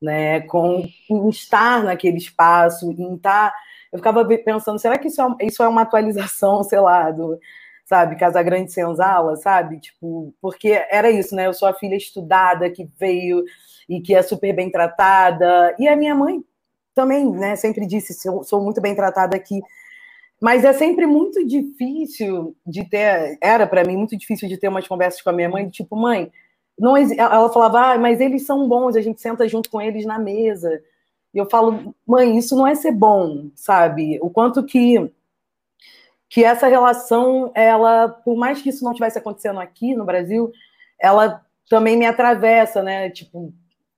[0.00, 0.88] né, com
[1.28, 3.52] estar naquele espaço, em estar.
[3.92, 7.38] Eu ficava pensando, será que isso é, isso é uma atualização, sei lá, do,
[7.88, 9.80] sabe, Casagrande Senzala, sabe?
[9.80, 11.46] Tipo, porque era isso, né?
[11.46, 13.42] Eu sou a filha estudada que veio
[13.88, 15.74] e que é super bem tratada.
[15.78, 16.44] E a minha mãe
[16.94, 19.62] também, né, sempre disse, sou, sou muito bem tratada aqui.
[20.38, 24.86] Mas é sempre muito difícil de ter, era para mim muito difícil de ter umas
[24.86, 26.30] conversas com a minha mãe, tipo, mãe,
[26.78, 30.18] não ela falava, ah, mas eles são bons, a gente senta junto com eles na
[30.18, 30.82] mesa.
[31.32, 34.18] E eu falo, mãe, isso não é ser bom, sabe?
[34.20, 35.10] O quanto que
[36.28, 40.52] que essa relação, ela, por mais que isso não estivesse acontecendo aqui no Brasil,
[41.00, 43.10] ela também me atravessa, né?
[43.10, 43.52] Tipo,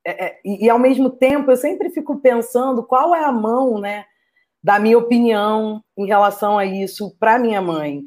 [0.04, 4.04] é, é, e, ao mesmo tempo eu sempre fico pensando qual é a mão, né?
[4.62, 8.02] da minha opinião em relação a isso para minha mãe,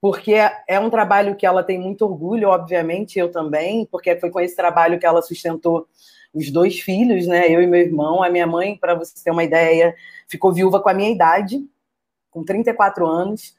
[0.00, 0.34] porque
[0.66, 4.56] é um trabalho que ela tem muito orgulho, obviamente, eu também, porque foi com esse
[4.56, 5.86] trabalho que ela sustentou
[6.32, 7.48] os dois filhos, né?
[7.48, 8.22] Eu e meu irmão.
[8.22, 9.94] A minha mãe, para você ter uma ideia,
[10.28, 11.60] ficou viúva com a minha idade,
[12.30, 13.56] com 34 anos,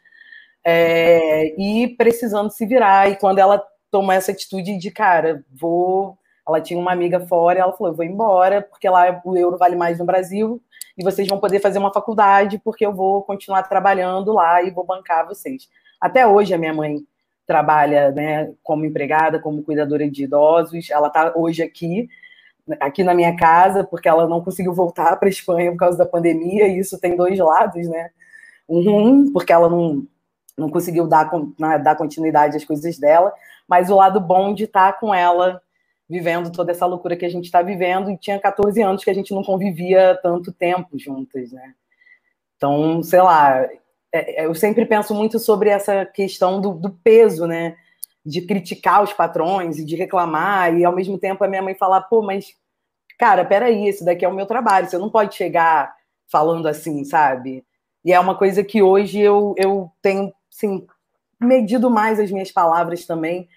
[0.63, 3.09] é, e precisando se virar.
[3.09, 6.17] E quando ela tomou essa atitude de, cara, vou.
[6.47, 9.99] Ela tinha uma amiga fora ela falou: vou embora, porque lá o euro vale mais
[9.99, 10.61] no Brasil,
[10.97, 14.85] e vocês vão poder fazer uma faculdade, porque eu vou continuar trabalhando lá e vou
[14.85, 15.69] bancar vocês.
[16.01, 17.05] Até hoje a minha mãe
[17.45, 20.89] trabalha né, como empregada, como cuidadora de idosos.
[20.89, 22.07] Ela está hoje aqui,
[22.79, 26.05] aqui na minha casa, porque ela não conseguiu voltar para a Espanha por causa da
[26.05, 28.11] pandemia, e isso tem dois lados, né?
[28.67, 30.05] Um, porque ela não,
[30.59, 33.33] não conseguiu dar, né, dar continuidade às coisas dela,
[33.67, 35.61] mas o lado bom de estar tá com ela
[36.09, 39.13] vivendo toda essa loucura que a gente está vivendo, e tinha 14 anos que a
[39.13, 41.75] gente não convivia tanto tempo juntas, né?
[42.57, 43.61] Então, sei lá,
[44.11, 47.75] é, é, eu sempre penso muito sobre essa questão do, do, peso, né?
[48.25, 52.01] De criticar os patrões e de reclamar, e ao mesmo tempo a minha mãe falar,
[52.01, 52.47] pô, mas,
[53.17, 55.93] cara, peraí, esse daqui é o meu trabalho, você não pode chegar
[56.27, 57.63] falando assim, sabe?
[58.03, 60.85] E é uma coisa que hoje eu, eu tenho, assim,
[61.39, 63.47] medido mais as minhas palavras também,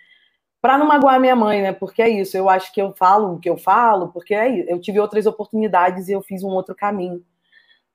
[0.60, 1.72] para não magoar minha mãe, né?
[1.72, 4.80] Porque é isso, eu acho que eu falo o que eu falo, porque é, eu
[4.80, 7.24] tive outras oportunidades e eu fiz um outro caminho.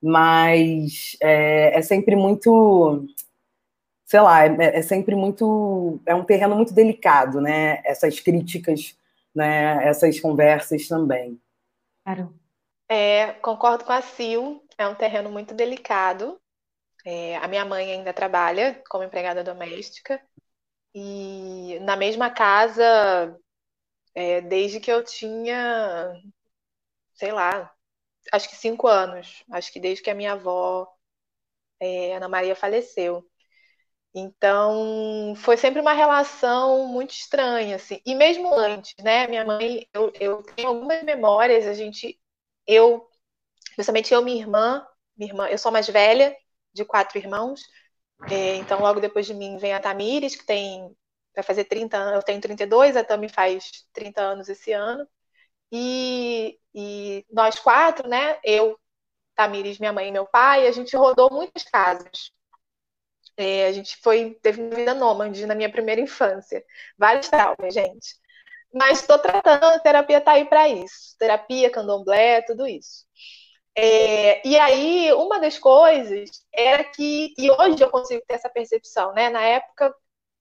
[0.02, 3.08] Mas é, é sempre muito,
[4.06, 7.82] sei lá, é, é, sempre muito, é um terreno muito delicado, né?
[7.86, 8.98] Essas críticas,
[9.34, 9.88] né?
[9.88, 11.40] Essas conversas também.
[12.04, 12.34] Claro.
[12.90, 16.38] É, concordo com a Sil, é um terreno muito delicado.
[17.10, 20.22] É, a minha mãe ainda trabalha como empregada doméstica
[20.96, 23.38] e na mesma casa
[24.16, 26.14] é, desde que eu tinha,
[27.16, 27.74] sei lá,
[28.34, 29.44] acho que cinco anos.
[29.52, 30.88] Acho que desde que a minha avó,
[31.80, 33.26] é, Ana Maria, faleceu.
[34.16, 38.02] Então, foi sempre uma relação muito estranha, assim.
[38.06, 39.28] E mesmo antes, né?
[39.28, 42.20] Minha mãe, eu, eu tenho algumas memórias, a gente,
[42.68, 43.08] eu,
[43.78, 46.36] justamente eu, minha irmã, minha irmã, eu sou mais velha
[46.78, 47.62] de quatro irmãos,
[48.30, 50.96] é, então, logo depois de mim vem a Tamires, que tem
[51.36, 55.08] vai fazer 30 anos, eu tenho 32, a Tami faz 30 anos esse ano.
[55.72, 58.40] E, e nós quatro, né?
[58.44, 58.80] Eu,
[59.36, 62.32] Tamires, minha mãe e meu pai, a gente rodou muitas casas.
[63.38, 66.64] É, a gente foi, teve uma vida nômade na minha primeira infância.
[66.98, 68.16] Vários traumas, gente.
[68.74, 71.16] Mas estou tratando, a terapia está aí para isso.
[71.20, 73.06] Terapia, candomblé, tudo isso.
[73.80, 79.14] É, e aí, uma das coisas era que, e hoje eu consigo ter essa percepção,
[79.14, 79.30] né?
[79.30, 79.94] Na época,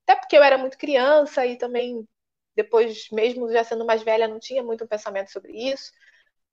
[0.05, 2.09] até porque eu era muito criança e também,
[2.55, 5.93] depois, mesmo já sendo mais velha, não tinha muito pensamento sobre isso.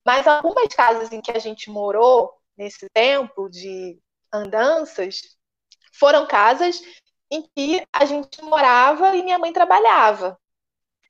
[0.06, 4.00] Mas algumas casas em que a gente morou nesse tempo de
[4.34, 5.22] andanças
[5.94, 6.82] foram casas
[7.32, 10.40] em que a gente morava e minha mãe trabalhava.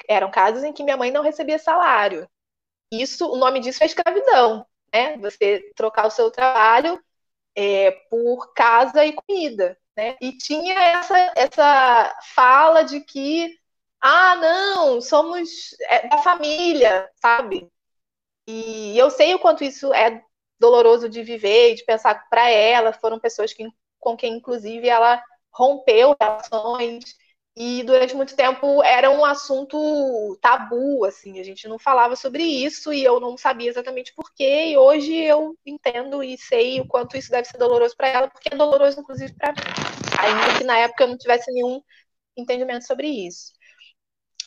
[0.09, 2.29] Eram casas em que minha mãe não recebia salário.
[2.91, 5.17] Isso, o nome disso é escravidão né?
[5.17, 7.01] Você trocar o seu trabalho
[7.56, 10.15] é, por casa e comida, né?
[10.21, 13.58] E tinha essa, essa fala de que,
[14.01, 17.69] ah, não, somos é, da família, sabe?
[18.47, 20.21] E eu sei o quanto isso é
[20.60, 23.67] doloroso de viver e de pensar para ela, foram pessoas que,
[23.99, 27.15] com quem, inclusive, ela rompeu relações,
[27.55, 32.91] e durante muito tempo era um assunto tabu, assim, a gente não falava sobre isso
[32.91, 34.71] e eu não sabia exatamente porquê.
[34.71, 38.49] E hoje eu entendo e sei o quanto isso deve ser doloroso para ela, porque
[38.51, 39.57] é doloroso, inclusive, para mim.
[40.19, 41.79] Ainda que na época eu não tivesse nenhum
[42.35, 43.53] entendimento sobre isso.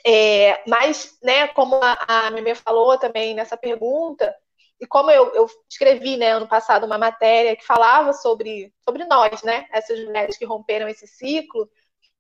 [0.04, 4.34] É, mas, né, como a, a Mimê falou também nessa pergunta,
[4.80, 9.42] e como eu, eu, escrevi, né, ano passado, uma matéria que falava sobre, sobre nós,
[9.42, 11.68] né, essas mulheres que romperam esse ciclo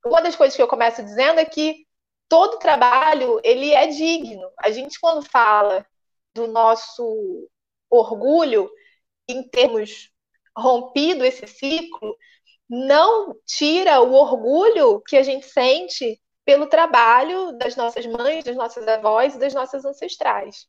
[0.06, 1.86] uma das coisas que eu começo dizendo é que
[2.28, 4.50] todo trabalho ele é digno.
[4.58, 5.86] A gente quando fala
[6.34, 7.48] do nosso
[7.90, 8.70] orgulho
[9.28, 10.10] em termos
[10.56, 12.16] rompido esse ciclo,
[12.68, 18.86] não tira o orgulho que a gente sente pelo trabalho das nossas mães, das nossas
[18.86, 20.66] avós e das nossas ancestrais,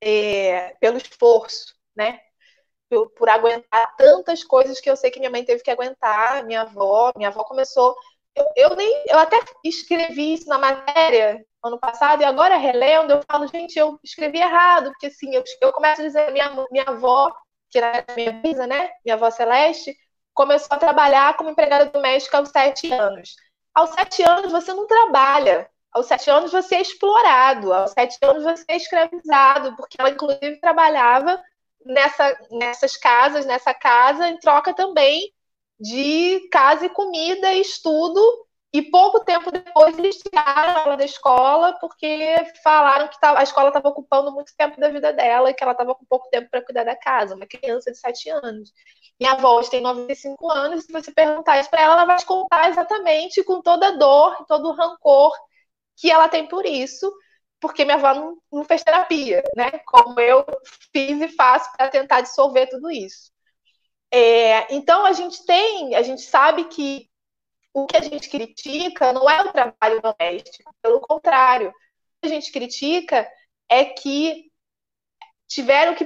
[0.00, 2.20] é, pelo esforço, né?
[2.88, 6.62] Por, por, aguentar tantas coisas que eu sei que minha mãe teve que aguentar, minha
[6.62, 7.96] avó, minha avó começou
[8.34, 13.22] eu, eu, nem eu até escrevi isso na matéria ano passado e agora relendo eu
[13.30, 17.32] falo gente eu escrevi errado porque assim eu, eu começo a dizer minha minha avó
[17.70, 19.94] que era minha bisa né minha avó Celeste
[20.34, 23.36] começou a trabalhar como empregada doméstica aos sete anos.
[23.74, 28.42] Aos sete anos você não trabalha aos sete anos você é explorado aos sete anos
[28.42, 31.40] você é escravizado porque ela inclusive trabalhava
[31.84, 35.32] nessa nessas casas nessa casa em troca também
[35.82, 38.20] de casa e comida e estudo.
[38.74, 43.88] E pouco tempo depois eles tiraram ela da escola porque falaram que a escola estava
[43.88, 46.84] ocupando muito tempo da vida dela e que ela estava com pouco tempo para cuidar
[46.84, 48.72] da casa, uma criança de 7 anos.
[49.20, 52.24] Minha avó tem 95 anos, e se você perguntar isso para ela, ela vai te
[52.24, 55.32] contar exatamente com toda a dor, todo o rancor
[55.96, 57.12] que ela tem por isso,
[57.60, 59.70] porque minha avó não, não fez terapia, né?
[59.86, 60.46] Como eu
[60.94, 63.31] fiz e faço para tentar dissolver tudo isso.
[64.14, 67.08] É, então a gente tem, a gente sabe que
[67.72, 71.72] o que a gente critica não é o trabalho doméstico, pelo contrário, o
[72.20, 73.26] que a gente critica
[73.70, 74.52] é que
[75.48, 76.04] tiveram que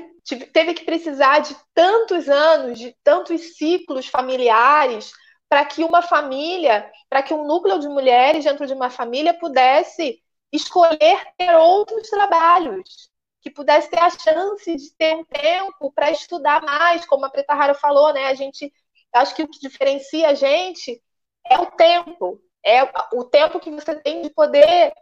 [0.53, 5.11] teve que precisar de tantos anos, de tantos ciclos familiares
[5.49, 10.21] para que uma família, para que um núcleo de mulheres dentro de uma família pudesse
[10.53, 13.11] escolher ter outros trabalhos,
[13.47, 17.55] que pudesse ter a chance de ter um tempo para estudar mais, como a Preta
[17.55, 18.27] Rara falou, né?
[18.27, 18.73] A gente,
[19.13, 21.01] acho que o que diferencia a gente
[21.49, 22.83] é o tempo, é
[23.13, 24.93] o tempo que você tem de poder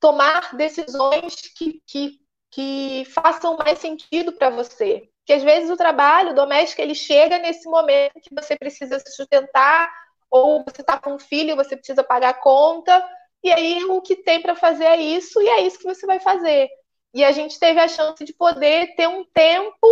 [0.00, 2.18] tomar decisões que, que,
[2.50, 5.08] que façam mais sentido para você.
[5.18, 9.88] Porque às vezes o trabalho doméstico ele chega nesse momento que você precisa se sustentar,
[10.28, 13.08] ou você está com um filho, você precisa pagar a conta,
[13.44, 16.18] e aí o que tem para fazer é isso, e é isso que você vai
[16.18, 16.68] fazer.
[17.14, 19.86] E a gente teve a chance de poder ter um tempo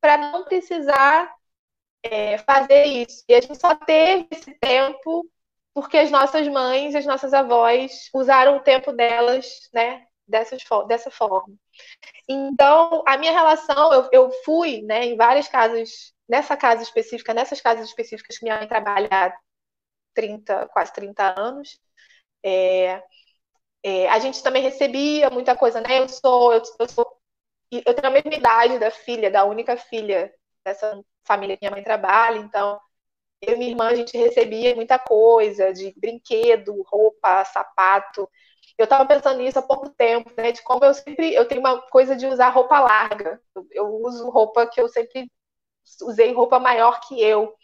[0.00, 1.34] para não precisar
[2.02, 3.24] é, fazer isso.
[3.28, 5.28] E a gente só teve esse tempo
[5.74, 11.54] porque as nossas mães, as nossas avós usaram o tempo delas, né, dessas, dessa forma.
[12.26, 17.60] Então, a minha relação, eu, eu fui, né, em várias casas, nessa casa específica, nessas
[17.60, 19.36] casas específicas que minha mãe trabalha há
[20.14, 21.78] 30, quase 30 anos,
[22.42, 23.02] é,
[23.86, 26.00] é, a gente também recebia muita coisa, né?
[26.00, 27.06] Eu sou, eu, eu sou,
[27.70, 30.34] eu tenho a mesma idade da filha, da única filha
[30.64, 32.80] dessa família que minha mãe trabalha, então
[33.40, 38.28] eu e minha irmã a gente recebia muita coisa de brinquedo, roupa, sapato.
[38.76, 40.50] Eu estava pensando nisso há pouco tempo, né?
[40.52, 43.40] De como eu sempre eu tenho uma coisa de usar roupa larga.
[43.54, 45.30] Eu, eu uso roupa que eu sempre
[46.02, 47.54] usei roupa maior que eu.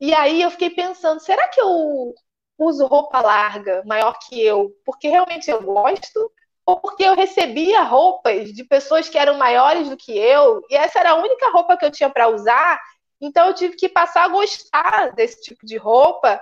[0.00, 2.14] E aí eu fiquei pensando, será que eu
[2.60, 6.30] uso roupa larga maior que eu porque realmente eu gosto
[6.66, 11.00] ou porque eu recebia roupas de pessoas que eram maiores do que eu e essa
[11.00, 12.78] era a única roupa que eu tinha para usar,
[13.20, 16.40] então eu tive que passar a gostar desse tipo de roupa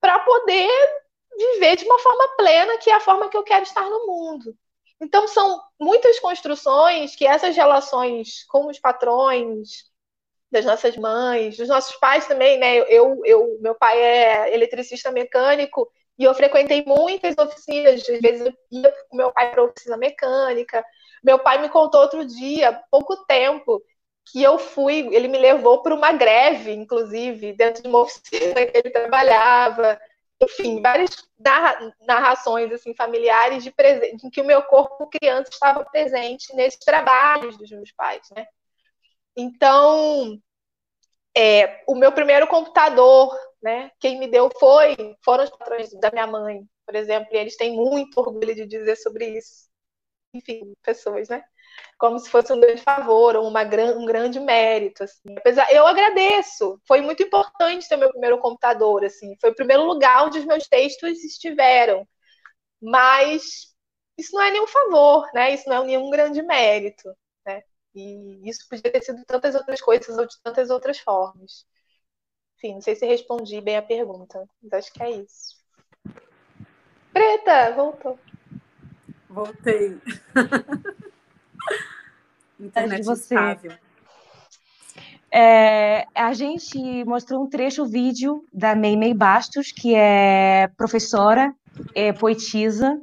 [0.00, 0.70] para poder
[1.36, 4.56] viver de uma forma plena, que é a forma que eu quero estar no mundo.
[5.00, 9.89] Então são muitas construções que essas relações com os patrões,
[10.50, 12.78] das nossas mães, dos nossos pais também, né?
[12.88, 18.00] Eu, eu, meu pai é eletricista mecânico e eu frequentei muitas oficinas.
[18.08, 20.84] Às vezes eu ia com meu pai para oficina mecânica.
[21.22, 23.82] Meu pai me contou outro dia, pouco tempo,
[24.26, 28.76] que eu fui, ele me levou para uma greve, inclusive, dentro de uma oficina que
[28.76, 30.00] ele trabalhava.
[30.42, 31.10] Enfim, várias
[32.06, 33.74] narrações assim familiares de
[34.24, 38.46] em que o meu corpo criança estava presente nesses trabalhos dos meus pais, né?
[39.36, 40.38] Então,
[41.36, 43.90] é, o meu primeiro computador, né?
[44.00, 47.74] Quem me deu foi foram os patrões da minha mãe, por exemplo, e eles têm
[47.76, 49.68] muito orgulho de dizer sobre isso.
[50.34, 51.42] Enfim, pessoas, né?
[51.98, 55.34] Como se fosse um grande favor ou uma, um grande mérito, assim.
[55.38, 56.80] Apesar, eu agradeço.
[56.86, 59.36] Foi muito importante ter meu primeiro computador, assim.
[59.40, 62.06] Foi o primeiro lugar onde os meus textos estiveram.
[62.80, 63.74] Mas
[64.18, 65.54] isso não é nenhum favor, né?
[65.54, 67.10] Isso não é nenhum grande mérito.
[67.94, 71.66] E isso podia ter sido tantas outras coisas ou de tantas outras formas.
[72.56, 75.58] Enfim, não sei se respondi bem a pergunta, mas acho que é isso.
[77.12, 78.18] Preta, voltou.
[79.28, 79.98] Voltei.
[82.60, 83.34] Internet você.
[85.32, 91.54] É, a gente mostrou um trecho vídeo da Meimei Bastos, que é professora,
[91.94, 93.00] é poetisa,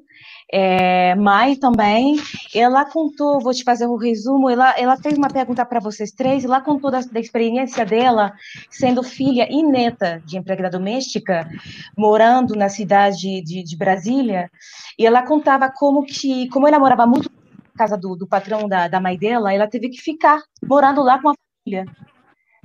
[0.51, 2.17] é, Mai também,
[2.55, 6.45] ela contou, vou te fazer um resumo, ela, ela fez uma pergunta para vocês três,
[6.45, 8.33] ela contou da, da, experiência dela
[8.69, 11.49] sendo filha e neta de empregada doméstica,
[11.97, 14.49] morando na cidade de, de Brasília,
[14.97, 18.87] e ela contava como que, como ela morava muito na casa do, do patrão da,
[18.87, 21.33] da mãe dela, ela teve que ficar morando lá com a
[21.65, 21.85] família,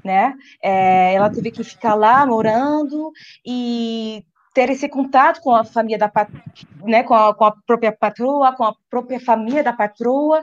[0.04, 0.34] né?
[0.62, 3.10] É, ela teve que ficar lá morando
[3.44, 6.10] e ter esse contato com a família da
[6.84, 10.42] né, com a, com a própria patroa, com a própria família da patroa.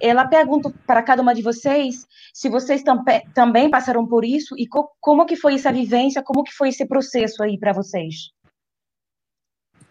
[0.00, 3.04] Ela pergunta para cada uma de vocês se vocês tam
[3.34, 6.86] também passaram por isso e co como que foi essa vivência, como que foi esse
[6.86, 8.30] processo aí para vocês.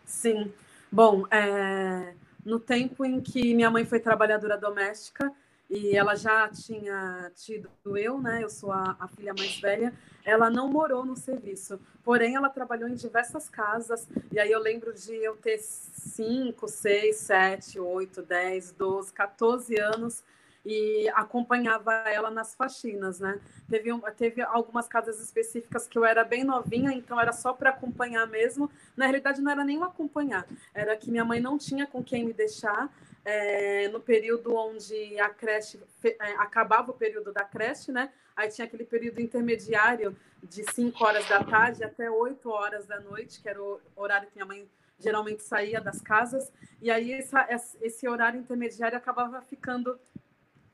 [0.05, 0.51] Sim.
[0.89, 2.13] Bom, é...
[2.45, 5.29] no tempo em que minha mãe foi trabalhadora doméstica,
[5.69, 8.43] e ela já tinha tido eu, né?
[8.43, 9.93] Eu sou a, a, filha mais velha.
[10.23, 14.07] Ela não morou no serviço, porém ela trabalhou em diversas casas.
[14.31, 20.23] E aí eu lembro de eu ter 5, 6, 7, 8, 10, 12, 14 anos
[20.65, 23.39] e acompanhava ela nas faxinas, né?
[23.69, 28.27] Teve, teve algumas casas específicas que eu era bem novinha, então era só para acompanhar
[28.27, 28.69] mesmo.
[28.95, 32.33] Na realidade, não era nem acompanhar, era que minha mãe não tinha com quem me
[32.33, 32.89] deixar.
[33.29, 38.13] É, no período onde a creche é, acabava o período da creche, né?
[38.33, 43.41] Aí tinha aquele período intermediário de 5 horas da tarde até 8 horas da noite,
[43.41, 46.53] que era o horário que minha mãe geralmente saía das casas.
[46.81, 47.45] E aí essa,
[47.81, 49.99] esse horário intermediário acabava ficando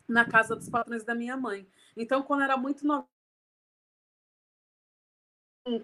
[0.08, 1.68] na casa dos patrões da minha mãe.
[1.98, 3.08] Então, quando era muito nova,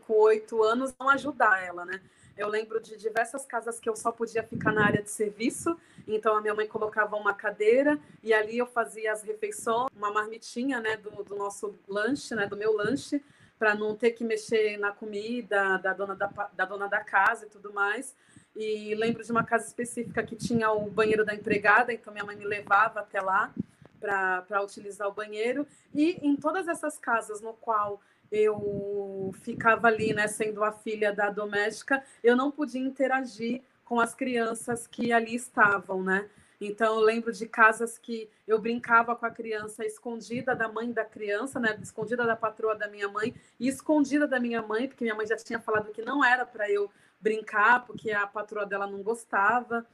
[0.05, 1.99] com oito anos, não ajudar ela, né?
[2.40, 5.78] Eu lembro de diversas casas que eu só podia ficar na área de serviço,
[6.08, 10.80] então a minha mãe colocava uma cadeira e ali eu fazia as refeições, uma marmitinha,
[10.80, 13.22] né, do, do nosso lanche, né, do meu lanche,
[13.58, 17.50] para não ter que mexer na comida da dona da, da dona da casa e
[17.50, 18.16] tudo mais.
[18.56, 22.38] E lembro de uma casa específica que tinha o banheiro da empregada, então minha mãe
[22.38, 23.54] me levava até lá
[24.00, 25.68] para utilizar o banheiro.
[25.94, 28.00] E em todas essas casas no qual
[28.32, 34.14] eu ficava ali, né, sendo a filha da doméstica, eu não podia interagir com as
[34.14, 36.30] crianças que ali estavam, né?
[36.62, 41.06] Então eu lembro de casas que eu brincava com a criança escondida da mãe da
[41.06, 45.16] criança, né, escondida da patroa da minha mãe e escondida da minha mãe, porque minha
[45.16, 49.02] mãe já tinha falado que não era para eu brincar, porque a patroa dela não
[49.02, 49.86] gostava.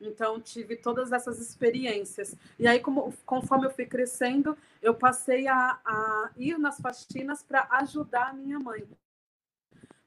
[0.00, 2.36] Então, tive todas essas experiências.
[2.58, 7.66] E aí, como, conforme eu fui crescendo, eu passei a, a ir nas faxinas para
[7.70, 8.84] ajudar a minha mãe.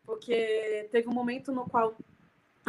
[0.05, 1.95] Porque teve um momento no qual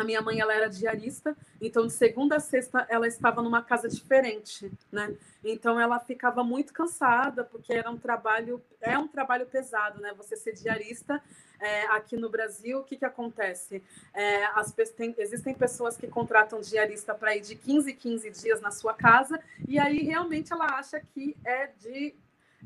[0.01, 3.89] a minha mãe ela era diarista, então de segunda a sexta ela estava numa casa
[3.89, 5.15] diferente, né?
[5.45, 10.13] Então ela ficava muito cansada porque era um trabalho é um trabalho pesado, né?
[10.17, 11.23] Você ser diarista
[11.61, 13.83] é, aqui no Brasil, o que que acontece?
[14.15, 18.71] É, as, tem, existem pessoas que contratam diarista para ir de 15 15 dias na
[18.71, 22.15] sua casa e aí realmente ela acha que é de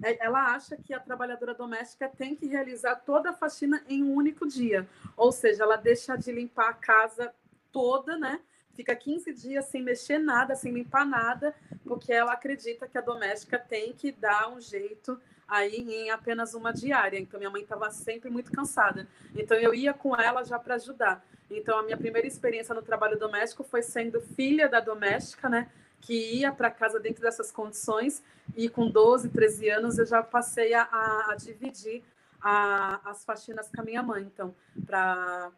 [0.01, 4.47] ela acha que a trabalhadora doméstica tem que realizar toda a faxina em um único
[4.47, 4.88] dia.
[5.16, 7.34] Ou seja, ela deixa de limpar a casa
[7.70, 8.40] toda, né?
[8.74, 13.59] Fica 15 dias sem mexer nada, sem limpar nada, porque ela acredita que a doméstica
[13.59, 17.18] tem que dar um jeito aí em apenas uma diária.
[17.18, 19.07] Então, minha mãe estava sempre muito cansada.
[19.36, 21.22] Então, eu ia com ela já para ajudar.
[21.51, 25.70] Então, a minha primeira experiência no trabalho doméstico foi sendo filha da doméstica, né?
[26.03, 28.23] Que ia para casa dentro dessas condições,
[28.57, 32.03] e com 12, 13 anos eu já passei a, a dividir
[32.41, 35.53] a, as faxinas com a minha mãe, então, para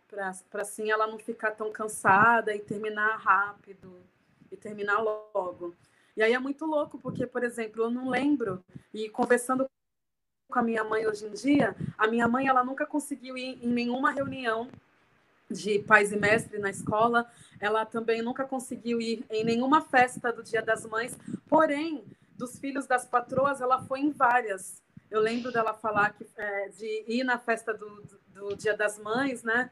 [0.53, 3.97] assim ela não ficar tão cansada e terminar rápido,
[4.53, 5.75] e terminar logo.
[6.17, 9.67] E aí é muito louco, porque, por exemplo, eu não lembro, e conversando
[10.49, 13.69] com a minha mãe hoje em dia, a minha mãe ela nunca conseguiu ir em
[13.69, 14.69] nenhuma reunião
[15.51, 17.31] de pais e mestres na escola.
[17.61, 21.17] Ela também nunca conseguiu ir em nenhuma festa do Dia das Mães,
[21.49, 22.05] porém,
[22.37, 24.83] dos filhos das patroas, ela foi em várias.
[25.11, 28.03] Eu lembro dela falar que, é, de ir na festa do,
[28.35, 29.71] do, Dia das Mães, né?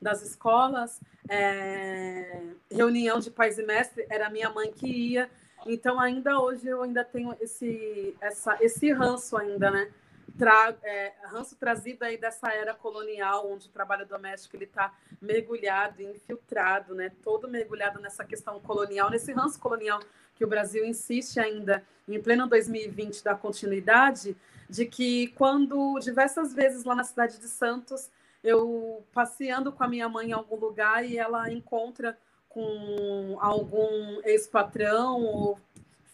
[0.00, 5.30] Das escolas, é, reunião de pais e mestres, era minha mãe que ia.
[5.64, 9.90] Então, ainda hoje, eu ainda tenho esse, essa, esse ranço ainda, né?
[10.38, 16.02] Tra, é, ranço trazido aí dessa era colonial, onde o trabalho doméstico ele está mergulhado,
[16.02, 17.12] infiltrado, né?
[17.22, 20.00] Todo mergulhado nessa questão colonial, nesse ranço colonial
[20.34, 24.36] que o Brasil insiste ainda em pleno 2020 da continuidade,
[24.68, 28.10] de que quando diversas vezes lá na cidade de Santos
[28.42, 32.18] eu passeando com a minha mãe em algum lugar e ela encontra
[32.48, 35.58] com algum ex-patrão ou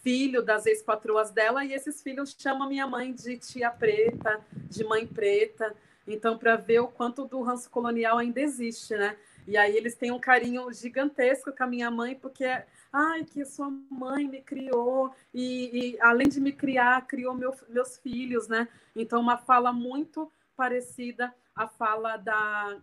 [0.00, 5.06] filho das ex-patroas dela, e esses filhos chamam minha mãe de tia preta, de mãe
[5.06, 5.74] preta.
[6.06, 9.16] Então, para ver o quanto do ranço colonial ainda existe, né?
[9.46, 12.44] E aí eles têm um carinho gigantesco com a minha mãe, porque
[12.92, 17.98] ai, que sua mãe me criou, e, e além de me criar, criou meu, meus
[17.98, 18.68] filhos, né?
[18.94, 22.78] Então, uma fala muito parecida à fala da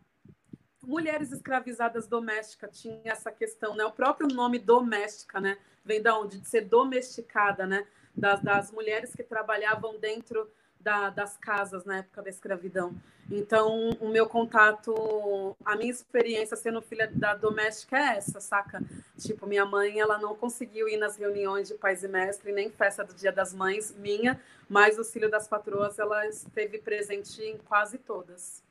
[0.88, 3.84] mulheres escravizadas domésticas, tinha essa questão, né?
[3.86, 5.58] O próprio nome doméstica, né?
[5.86, 6.40] vem da onde?
[6.40, 7.86] De ser domesticada, né?
[8.16, 12.96] Das, das mulheres que trabalhavam dentro da, das casas na época da escravidão.
[13.30, 18.82] Então, o meu contato, a minha experiência sendo filha da doméstica é essa, saca?
[19.18, 23.04] Tipo, minha mãe, ela não conseguiu ir nas reuniões de pais e mestre, nem festa
[23.04, 27.98] do Dia das Mães, minha, mas o filho das patroas, ela esteve presente em quase
[27.98, 28.64] todas.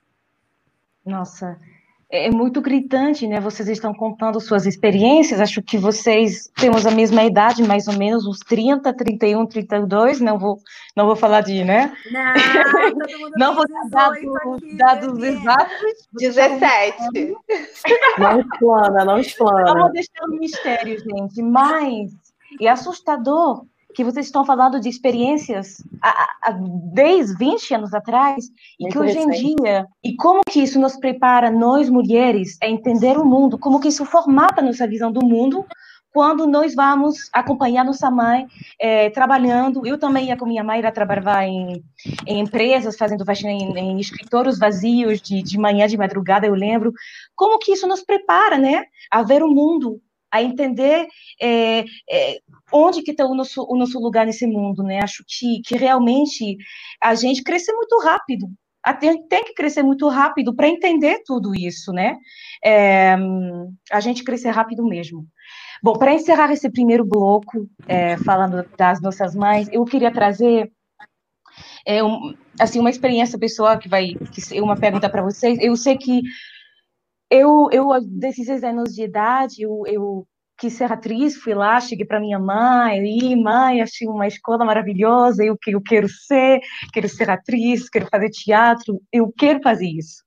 [1.04, 1.60] Nossa,
[2.10, 3.40] é, é muito gritante, né?
[3.40, 8.26] Vocês estão contando suas experiências, acho que vocês temos a mesma idade, mais ou menos,
[8.26, 10.58] uns 30, 31, 32, não vou,
[10.96, 11.92] não vou falar de, né?
[12.10, 12.34] Não,
[13.36, 16.08] não vou dar dados, dados exatos.
[16.12, 17.34] 17.
[18.18, 19.74] Não explana, não explana.
[19.74, 22.12] Não vou deixar um mistério, gente, mas
[22.60, 26.52] é assustador que vocês estão falando de experiências há, há
[26.92, 28.46] 10, 20 anos atrás,
[28.78, 33.16] e que hoje em dia, e como que isso nos prepara, nós mulheres, a entender
[33.16, 35.64] o mundo, como que isso formata nossa visão do mundo,
[36.14, 38.46] quando nós vamos acompanhar nossa mãe
[38.80, 39.84] é, trabalhando.
[39.84, 41.82] Eu também ia com minha mãe, ela trabalhava em,
[42.24, 46.92] em empresas, fazendo faxina em, em escritórios vazios de, de manhã, de madrugada, eu lembro.
[47.34, 48.84] Como que isso nos prepara, né?
[49.10, 50.00] A ver o mundo,
[50.34, 51.06] a entender
[51.40, 52.38] é, é,
[52.72, 54.98] onde que está o nosso, o nosso lugar nesse mundo, né?
[55.00, 56.56] Acho que, que realmente
[57.00, 58.48] a gente cresce muito rápido,
[58.98, 62.16] tem, tem que crescer muito rápido para entender tudo isso, né?
[62.64, 63.16] É,
[63.92, 65.24] a gente crescer rápido mesmo.
[65.80, 70.68] Bom, para encerrar esse primeiro bloco, é, falando das nossas mães, eu queria trazer
[71.86, 75.58] é, um, assim uma experiência pessoal que vai que uma pergunta para vocês.
[75.60, 76.22] Eu sei que
[77.30, 80.26] eu, eu desses seis anos de idade, eu, eu
[80.58, 85.44] quis ser atriz, fui lá, cheguei para minha mãe, e mãe, achei uma escola maravilhosa,
[85.44, 86.60] eu, eu quero ser,
[86.92, 90.22] quero ser atriz, quero fazer teatro, eu quero fazer isso.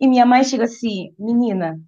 [0.00, 1.78] E minha mãe chega assim, menina,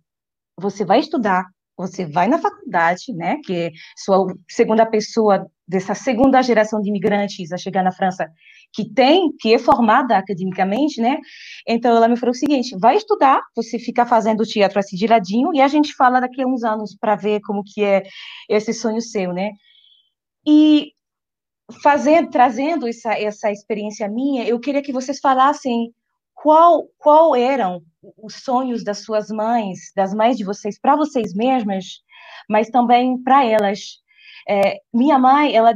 [0.58, 1.46] você vai estudar,
[1.76, 7.52] você vai na faculdade, né, que é sua segunda pessoa dessa segunda geração de imigrantes
[7.52, 8.28] a chegar na França,
[8.72, 11.18] que tem, que é formada academicamente, né?
[11.66, 15.50] Então ela me falou o seguinte: vai estudar, você fica fazendo teatro assim de ladinho
[15.54, 18.02] e a gente fala daqui a uns anos para ver como que é
[18.48, 19.50] esse sonho seu, né?
[20.46, 20.92] E
[21.82, 25.92] fazendo, trazendo essa essa experiência minha, eu queria que vocês falassem
[26.34, 27.82] qual qual eram
[28.22, 31.86] os sonhos das suas mães, das mães de vocês, para vocês mesmas,
[32.48, 34.00] mas também para elas.
[34.48, 35.72] É, minha mãe, ela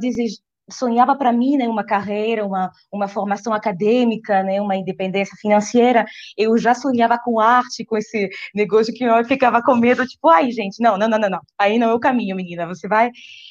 [0.70, 6.04] sonhava para mim né, uma carreira, uma, uma formação acadêmica, né, uma independência financeira.
[6.36, 10.50] Eu já sonhava com arte, com esse negócio que eu ficava com medo, tipo, ai,
[10.50, 11.40] gente, não, não, não, não, não.
[11.58, 13.10] aí não é o caminho, menina, você vai.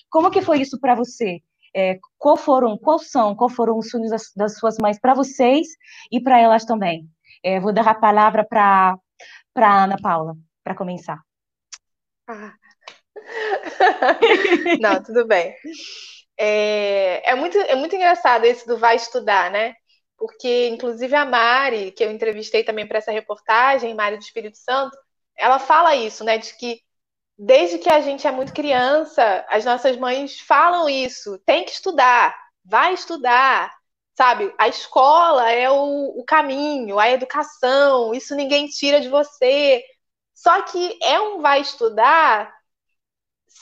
[0.10, 1.40] Como que foi isso para você?
[1.76, 5.68] É, qual foram, quais são, qual foram os sonhos das, das suas mães para vocês
[6.12, 7.08] e para elas também?
[7.44, 8.98] É, vou dar a palavra para
[9.54, 11.20] para Ana Paula para começar.
[12.28, 12.59] Ah.
[14.80, 15.56] Não, tudo bem.
[16.38, 19.76] É, é, muito, é muito engraçado esse do vai estudar, né?
[20.18, 24.98] Porque, inclusive, a Mari, que eu entrevistei também para essa reportagem, Mari do Espírito Santo,
[25.38, 26.38] ela fala isso, né?
[26.38, 26.82] De que
[27.38, 32.36] desde que a gente é muito criança, as nossas mães falam isso: tem que estudar,
[32.66, 33.74] vai estudar,
[34.18, 34.54] sabe?
[34.58, 39.84] A escola é o, o caminho, a educação, isso ninguém tira de você.
[40.36, 42.54] Só que é um vai estudar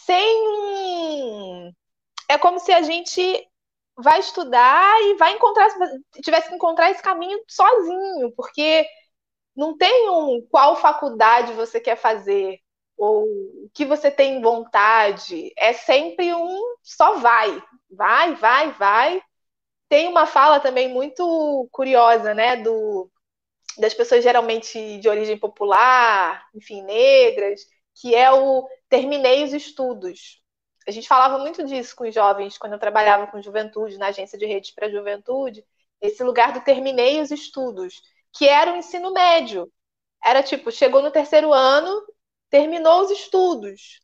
[0.06, 1.74] sem
[2.30, 3.22] é como se a gente
[3.98, 5.70] vai estudar e vai encontrar,
[6.24, 8.88] tivesse que encontrar esse caminho sozinho, porque
[9.56, 12.60] não tem um qual faculdade você quer fazer
[12.98, 15.52] ou o que você tem vontade.
[15.58, 19.22] É sempre um só vai, vai, vai, vai.
[19.90, 23.10] Tem uma fala também muito curiosa, né, do
[23.78, 27.62] das pessoas geralmente de origem popular, enfim, negras,
[28.00, 30.42] que é o terminei os estudos.
[30.88, 34.38] A gente falava muito disso com os jovens quando eu trabalhava com juventude, na agência
[34.38, 35.66] de redes para juventude,
[36.00, 39.72] esse lugar do terminei os estudos, que era o ensino médio.
[40.24, 42.02] Era tipo, chegou no terceiro ano,
[42.50, 44.00] terminou os estudos.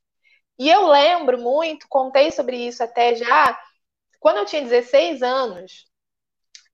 [0.57, 3.59] E eu lembro muito, contei sobre isso até já,
[4.19, 5.85] quando eu tinha 16 anos,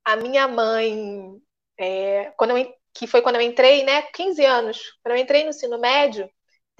[0.04, 1.40] a minha mãe,
[1.78, 5.50] é, quando eu, que foi quando eu entrei, né, 15 anos, quando eu entrei no
[5.50, 6.30] ensino médio,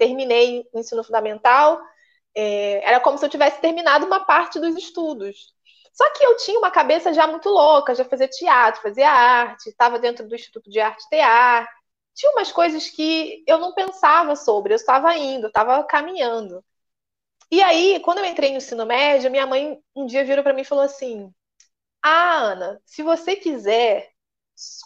[0.01, 1.79] terminei o ensino fundamental,
[2.35, 5.53] é, era como se eu tivesse terminado uma parte dos estudos.
[5.93, 9.99] Só que eu tinha uma cabeça já muito louca, já fazia teatro, fazia arte, estava
[9.99, 11.69] dentro do Instituto de Arte e.
[12.15, 16.63] Tinha umas coisas que eu não pensava sobre, eu estava indo, estava caminhando.
[17.51, 20.61] E aí, quando eu entrei no ensino médio, minha mãe um dia virou para mim
[20.61, 21.31] e falou assim:
[22.03, 24.11] Ah, Ana, se você quiser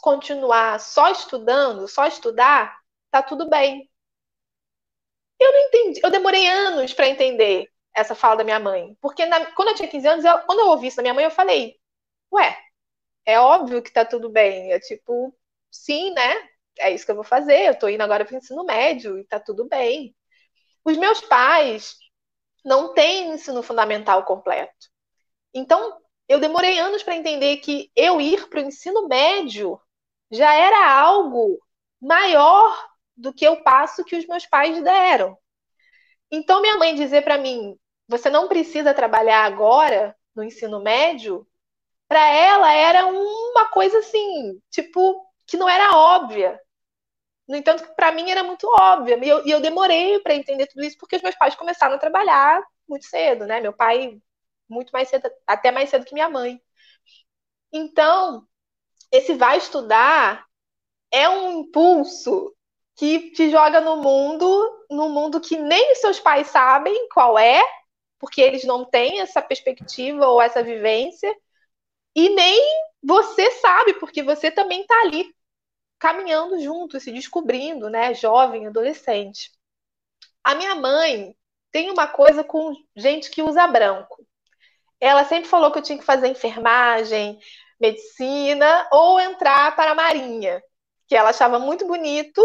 [0.01, 2.77] continuar só estudando, só estudar,
[3.11, 3.89] tá tudo bem.
[5.39, 5.99] Eu não entendi.
[6.03, 8.95] Eu demorei anos para entender essa fala da minha mãe.
[9.01, 11.25] Porque na, quando eu tinha 15 anos, eu, quando eu ouvi isso da minha mãe,
[11.25, 11.75] eu falei:
[12.33, 12.57] Ué,
[13.25, 14.71] é óbvio que tá tudo bem.
[14.73, 15.35] É tipo,
[15.71, 16.49] sim, né?
[16.79, 17.69] É isso que eu vou fazer.
[17.69, 20.15] Eu tô indo agora para o ensino médio e tá tudo bem.
[20.85, 21.97] Os meus pais
[22.63, 24.89] não têm ensino fundamental completo.
[25.53, 29.79] Então, eu demorei anos para entender que eu ir para o ensino médio
[30.31, 31.59] já era algo
[32.01, 35.37] maior do que o passo que os meus pais deram.
[36.31, 41.47] Então, minha mãe dizer para mim: você não precisa trabalhar agora no ensino médio,
[42.07, 46.59] para ela era uma coisa assim, tipo, que não era óbvia.
[47.47, 49.19] No entanto, para mim era muito óbvia.
[49.23, 51.99] E eu, e eu demorei para entender tudo isso porque os meus pais começaram a
[51.99, 53.61] trabalhar muito cedo, né?
[53.61, 54.19] Meu pai
[54.69, 56.59] muito mais cedo, até mais cedo que minha mãe.
[57.71, 58.47] Então,
[59.11, 60.45] esse vai estudar
[61.11, 62.54] é um impulso
[62.95, 67.61] que te joga no mundo num mundo que nem os seus pais sabem qual é,
[68.19, 71.33] porque eles não têm essa perspectiva ou essa vivência,
[72.15, 72.59] e nem
[73.03, 75.33] você sabe, porque você também está ali,
[75.99, 78.13] caminhando junto, se descobrindo, né?
[78.13, 79.51] Jovem, adolescente.
[80.43, 81.35] A minha mãe
[81.71, 84.25] tem uma coisa com gente que usa branco.
[84.99, 87.37] Ela sempre falou que eu tinha que fazer enfermagem,
[87.79, 90.63] medicina ou entrar para a marinha,
[91.07, 92.41] que ela achava muito bonito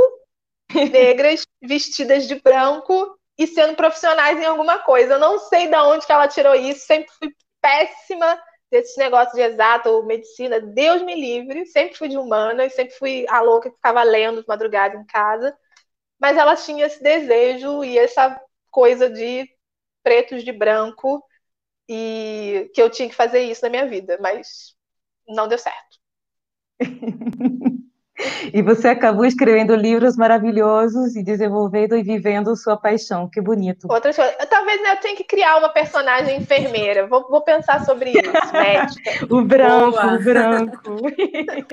[0.90, 5.14] negras vestidas de branco e sendo profissionais em alguma coisa.
[5.14, 8.40] Eu não sei de onde que ela tirou isso, sempre fui péssima
[8.70, 13.26] desses negócios de exato ou medicina, Deus me livre, sempre fui de humanas, sempre fui
[13.28, 15.56] a louca que ficava lendo de madrugada em casa,
[16.20, 18.40] mas ela tinha esse desejo e essa
[18.70, 19.48] coisa de
[20.02, 21.24] pretos de branco
[21.88, 24.76] e que eu tinha que fazer isso na minha vida, mas
[25.28, 25.98] não deu certo.
[28.52, 33.28] E você acabou escrevendo livros maravilhosos e desenvolvendo e vivendo sua paixão.
[33.28, 33.86] Que bonito.
[33.90, 34.36] Outras coisas.
[34.48, 37.06] Talvez né, eu tenha que criar uma personagem enfermeira.
[37.06, 38.20] Vou, vou pensar sobre isso,
[38.52, 39.34] médica.
[39.34, 40.14] o branco, Boa.
[40.14, 40.96] o branco.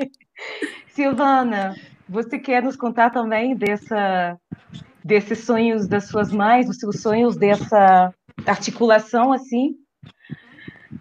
[0.90, 1.76] Silvana,
[2.08, 4.38] você quer nos contar também dessa,
[5.04, 8.14] desses sonhos das suas mães, dos seus sonhos dessa
[8.46, 9.76] articulação assim?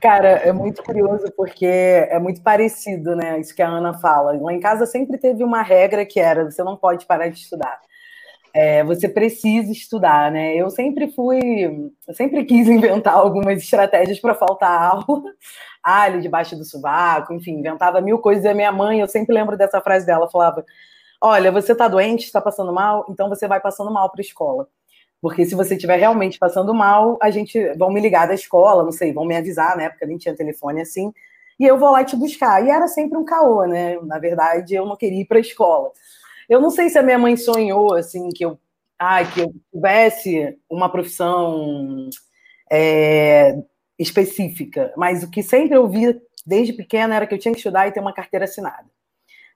[0.00, 3.38] Cara, é muito curioso porque é muito parecido, né?
[3.38, 4.32] Isso que a Ana fala.
[4.40, 7.80] Lá em casa sempre teve uma regra que era: você não pode parar de estudar.
[8.52, 10.54] É, você precisa estudar, né?
[10.56, 15.22] Eu sempre fui, eu sempre quis inventar algumas estratégias para faltar aula,
[15.82, 18.44] alho debaixo do sovaco, enfim, inventava mil coisas.
[18.44, 20.64] E a minha mãe, eu sempre lembro dessa frase dela, falava:
[21.20, 24.66] Olha, você está doente, está passando mal, então você vai passando mal para a escola.
[25.20, 28.92] Porque se você estiver realmente passando mal, a gente vão me ligar da escola, não
[28.92, 29.88] sei, vão me avisar, né?
[29.88, 31.12] Porque nem tinha telefone assim,
[31.58, 32.64] e eu vou lá te buscar.
[32.64, 33.98] E era sempre um caô, né?
[34.02, 35.90] Na verdade, eu não queria ir para a escola.
[36.48, 38.58] Eu não sei se a minha mãe sonhou assim que eu,
[38.98, 42.08] ah, que eu tivesse uma profissão
[42.70, 43.56] é,
[43.98, 47.88] específica, mas o que sempre eu via desde pequena era que eu tinha que estudar
[47.88, 48.86] e ter uma carteira assinada.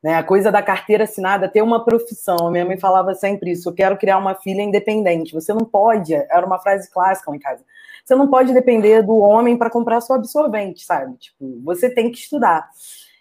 [0.02, 0.14] Né?
[0.14, 2.50] A coisa da carteira assinada, ter uma profissão.
[2.50, 5.34] Minha mãe falava sempre isso: eu quero criar uma filha independente.
[5.34, 7.64] Você não pode, era uma frase clássica lá em casa.
[8.04, 11.16] Você não pode depender do homem para comprar seu absorvente, sabe?
[11.18, 12.68] Tipo, você tem que estudar.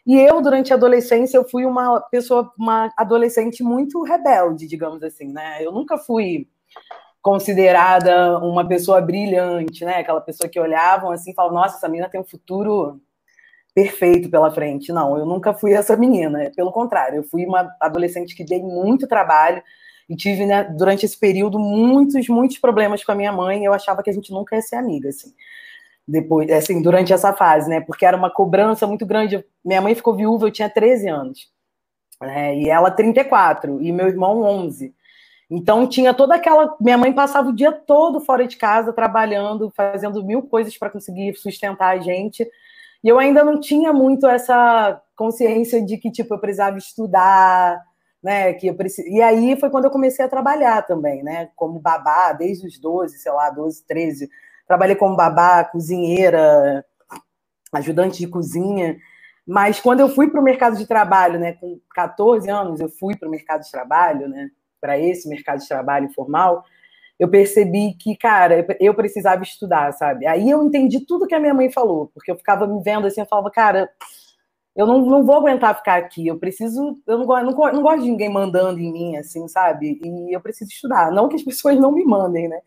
[0.08, 5.32] E eu, durante a adolescência, eu fui uma pessoa, uma adolescente muito rebelde, digamos assim,
[5.32, 5.64] né?
[5.64, 6.48] Eu nunca fui
[7.22, 9.98] considerada uma pessoa brilhante, né?
[9.98, 13.00] Aquela pessoa que olhavam assim e falavam, nossa, essa menina tem um futuro
[13.74, 14.92] perfeito pela frente.
[14.92, 16.52] Não, eu nunca fui essa menina.
[16.56, 19.62] Pelo contrário, eu fui uma adolescente que dei muito trabalho
[20.10, 23.64] e tive, né, durante esse período, muitos, muitos problemas com a minha mãe.
[23.64, 25.34] Eu achava que a gente nunca ia ser amiga, assim.
[26.08, 27.82] Depois, assim, durante essa fase, né?
[27.82, 29.46] Porque era uma cobrança muito grande.
[29.64, 31.48] Minha mãe ficou viúva, eu tinha 13 anos.
[32.22, 34.94] Né, e ela 34, e meu irmão 11.
[35.50, 36.76] Então tinha toda aquela.
[36.80, 41.36] Minha mãe passava o dia todo fora de casa, trabalhando, fazendo mil coisas para conseguir
[41.36, 42.48] sustentar a gente.
[43.04, 47.82] E eu ainda não tinha muito essa consciência de que, tipo, eu precisava estudar,
[48.22, 48.54] né?
[48.54, 49.06] Que eu precis...
[49.06, 51.50] E aí foi quando eu comecei a trabalhar também, né?
[51.56, 54.30] Como babá, desde os 12, sei lá, 12, 13.
[54.68, 56.86] Trabalhei como babá, cozinheira,
[57.74, 58.98] ajudante de cozinha.
[59.48, 63.16] Mas quando eu fui para o mercado de trabalho, né, com 14 anos, eu fui
[63.18, 66.64] para o mercado de trabalho, né, para esse mercado de trabalho informal,
[67.20, 70.26] eu percebi que, cara, eu precisava estudar, sabe?
[70.26, 73.20] Aí eu entendi tudo que a minha mãe falou, porque eu ficava me vendo assim,
[73.20, 73.90] eu falava, cara,
[74.76, 78.10] eu não, não vou aguentar ficar aqui, eu preciso, eu não, não, não gosto de
[78.10, 80.00] ninguém mandando em mim, assim, sabe?
[80.02, 81.12] E eu preciso estudar.
[81.12, 82.62] Não que as pessoas não me mandem, né?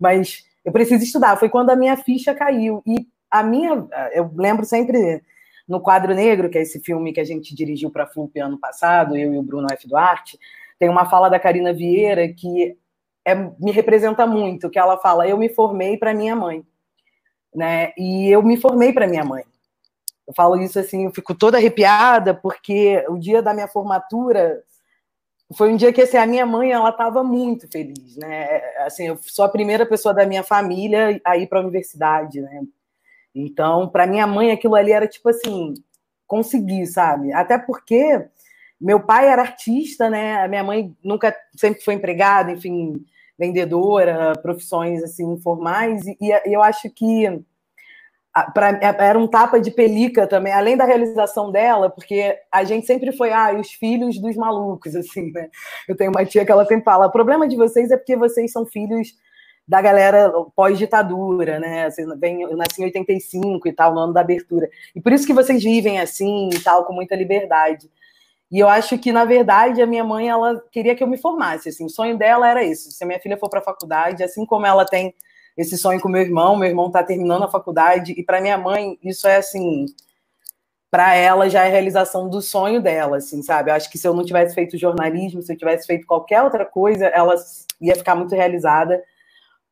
[0.00, 1.36] Mas eu preciso estudar.
[1.36, 2.82] Foi quando a minha ficha caiu.
[2.84, 5.22] E a minha, eu lembro sempre
[5.68, 8.58] no Quadro Negro, que é esse filme que a gente dirigiu para a FLUP ano
[8.58, 9.86] passado, eu e o Bruno F.
[9.86, 10.36] Duarte,
[10.78, 12.76] tem uma fala da Karina Vieira que
[13.24, 16.64] é, me representa muito, que ela fala, eu me formei para minha mãe,
[17.54, 17.92] né?
[17.96, 19.44] E eu me formei para minha mãe.
[20.26, 24.62] Eu falo isso assim, eu fico toda arrepiada porque o dia da minha formatura
[25.54, 28.60] foi um dia que assim, a minha mãe ela estava muito feliz, né?
[28.86, 32.62] Assim, eu sou a primeira pessoa da minha família a ir para a universidade, né?
[33.34, 35.74] Então, para minha mãe aquilo ali era tipo assim,
[36.26, 37.32] conseguir, sabe?
[37.32, 38.26] Até porque
[38.80, 40.42] meu pai era artista, né?
[40.42, 43.04] A minha mãe nunca sempre foi empregada, enfim,
[43.38, 47.42] vendedora, profissões assim informais, e, e eu acho que
[48.54, 53.12] pra, era um tapa de pelica também, além da realização dela, porque a gente sempre
[53.12, 55.50] foi, ah, os filhos dos malucos, assim, né?
[55.88, 58.50] Eu tenho uma tia que ela sempre fala, o problema de vocês é porque vocês
[58.50, 59.14] são filhos
[59.66, 61.84] da galera pós-ditadura, né?
[61.84, 64.68] Assim, eu nasci em 85 e tal, no ano da abertura.
[64.94, 67.88] E por isso que vocês vivem assim e tal, com muita liberdade.
[68.52, 71.70] E eu acho que, na verdade, a minha mãe, ela queria que eu me formasse,
[71.70, 74.44] assim, o sonho dela era esse, se a minha filha for para a faculdade, assim
[74.44, 75.14] como ela tem
[75.56, 78.98] esse sonho com meu irmão, meu irmão está terminando a faculdade, e para minha mãe,
[79.02, 79.86] isso é, assim,
[80.90, 83.70] para ela já é realização do sonho dela, assim, sabe?
[83.70, 86.66] Eu acho que se eu não tivesse feito jornalismo, se eu tivesse feito qualquer outra
[86.66, 87.34] coisa, ela
[87.80, 89.02] ia ficar muito realizada,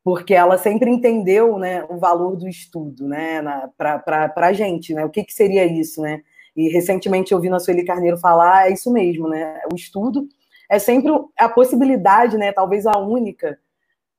[0.03, 3.43] porque ela sempre entendeu, né, o valor do estudo, né,
[3.77, 5.05] para a gente, né?
[5.05, 6.23] O que, que seria isso, né?
[6.55, 9.61] E recentemente ouvindo a Sueli Carneiro falar, é isso mesmo, né?
[9.71, 10.27] O estudo
[10.69, 13.59] é sempre a possibilidade, né, talvez a única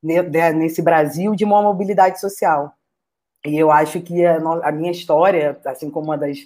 [0.02, 2.74] né, nesse Brasil, de uma mobilidade social.
[3.46, 6.38] E eu acho que a, minha história, assim como a das,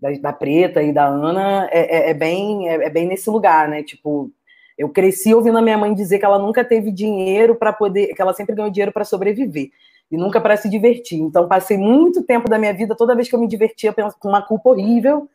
[0.00, 3.68] das, da Preta e da Ana, é, é, é bem, é, é, bem nesse lugar,
[3.68, 3.82] né?
[3.82, 4.30] Tipo,
[4.78, 8.22] eu cresci ouvindo a minha mãe dizer que ela nunca teve dinheiro para poder, que
[8.22, 9.70] ela sempre ganhou dinheiro para sobreviver
[10.10, 11.20] e nunca para se divertir.
[11.20, 14.42] Então, passei muito tempo da minha vida, toda vez que eu me divertia, com uma
[14.42, 15.28] culpa horrível,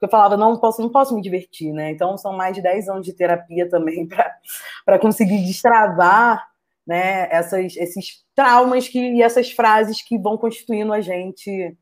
[0.00, 1.90] eu falava, não posso, não posso me divertir, né?
[1.90, 4.08] Então, são mais de 10 anos de terapia também
[4.84, 6.48] para conseguir destravar
[6.86, 11.76] né, essas, esses traumas que, e essas frases que vão constituindo a gente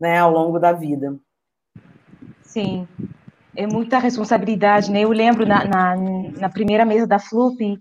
[0.00, 1.18] né, ao longo da vida.
[2.42, 2.86] Sim,
[3.58, 5.00] é muita responsabilidade, né?
[5.00, 7.76] Eu lembro na, na, na primeira mesa da FLUP,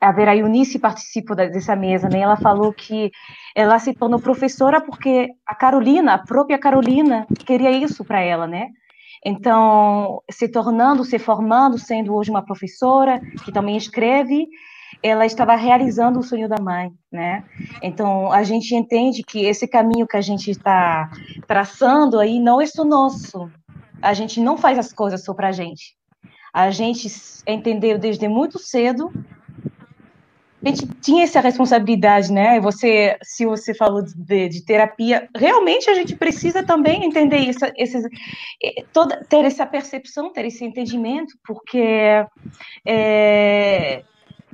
[0.00, 2.18] a Vera Eunice participou dessa mesa, né?
[2.18, 3.12] Ela falou que
[3.54, 8.66] ela se tornou professora porque a Carolina, a própria Carolina, queria isso para ela, né?
[9.24, 14.48] Então, se tornando, se formando, sendo hoje uma professora que também escreve,
[15.00, 17.44] ela estava realizando o sonho da mãe, né?
[17.80, 21.08] Então, a gente entende que esse caminho que a gente está
[21.46, 23.48] traçando aí não é só nosso.
[24.02, 25.96] A gente não faz as coisas só para a gente.
[26.52, 27.08] A gente
[27.46, 29.10] entendeu desde muito cedo
[30.64, 32.60] a gente tinha essa responsabilidade, né?
[32.60, 38.04] Você, se você falou de, de terapia, realmente a gente precisa também entender isso, esses,
[38.92, 42.24] toda, ter essa percepção, ter esse entendimento, porque
[42.86, 44.04] é,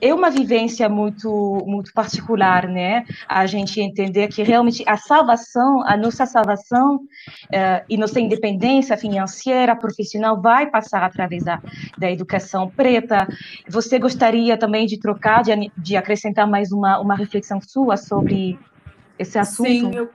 [0.00, 3.04] é uma vivência muito muito particular, né?
[3.28, 9.74] A gente entender que realmente a salvação, a nossa salvação uh, e nossa independência financeira,
[9.76, 11.60] profissional vai passar através da,
[11.96, 13.26] da educação preta.
[13.68, 18.58] Você gostaria também de trocar, de, de acrescentar mais uma, uma reflexão sua sobre
[19.18, 19.68] esse assunto?
[19.68, 20.10] Sim, eu,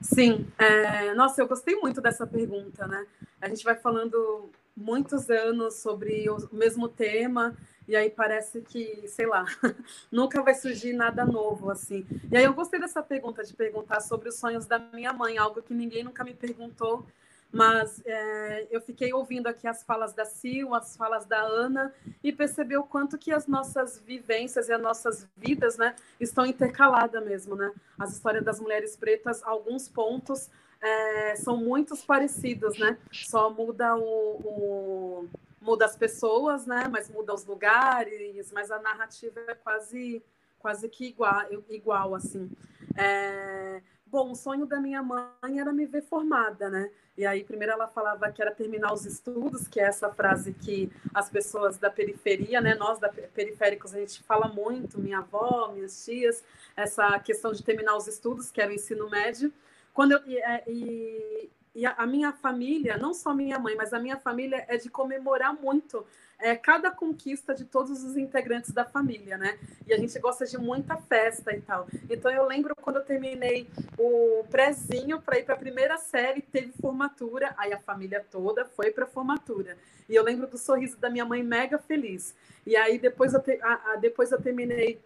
[0.00, 0.46] sim.
[0.58, 3.04] É, nossa, eu gostei muito dessa pergunta, né?
[3.40, 7.54] A gente vai falando muitos anos sobre o mesmo tema
[7.92, 9.44] e aí parece que, sei lá,
[10.10, 12.06] nunca vai surgir nada novo, assim.
[12.30, 15.60] E aí eu gostei dessa pergunta, de perguntar sobre os sonhos da minha mãe, algo
[15.60, 17.04] que ninguém nunca me perguntou,
[17.52, 21.92] mas é, eu fiquei ouvindo aqui as falas da Sil, as falas da Ana,
[22.24, 27.22] e percebi o quanto que as nossas vivências e as nossas vidas, né, estão intercaladas
[27.22, 27.70] mesmo, né?
[27.98, 30.48] As histórias das mulheres pretas, alguns pontos
[30.80, 32.96] é, são muitos parecidos, né?
[33.12, 35.28] Só muda o, o
[35.62, 36.88] muda as pessoas, né?
[36.90, 40.22] Mas muda os lugares, mas a narrativa é quase
[40.58, 42.50] quase que igual, igual assim.
[42.96, 43.82] É...
[44.06, 46.90] Bom, o sonho da minha mãe era me ver formada, né?
[47.16, 50.90] E aí, primeiro ela falava que era terminar os estudos, que é essa frase que
[51.14, 52.74] as pessoas da periferia, né?
[52.74, 56.44] Nós da periféricos a gente fala muito, minha avó, minhas tias,
[56.76, 59.52] essa questão de terminar os estudos, que era o ensino médio.
[59.94, 63.92] Quando eu, e, é, e, e a, a, minha família, não só minha mãe, mas
[63.92, 66.06] a minha família é de comemorar muito
[66.38, 69.58] é, cada conquista de todos os integrantes da família, né?
[69.86, 71.86] E a gente gosta de muita festa e tal.
[72.10, 73.68] Então eu lembro quando eu terminei
[73.98, 78.90] o prézinho para ir para a primeira série, teve formatura, aí a família toda foi
[78.90, 79.78] para formatura.
[80.08, 82.34] E eu lembro do sorriso da minha mãe mega feliz.
[82.66, 85.00] E aí depois eu, te, a, a, depois eu terminei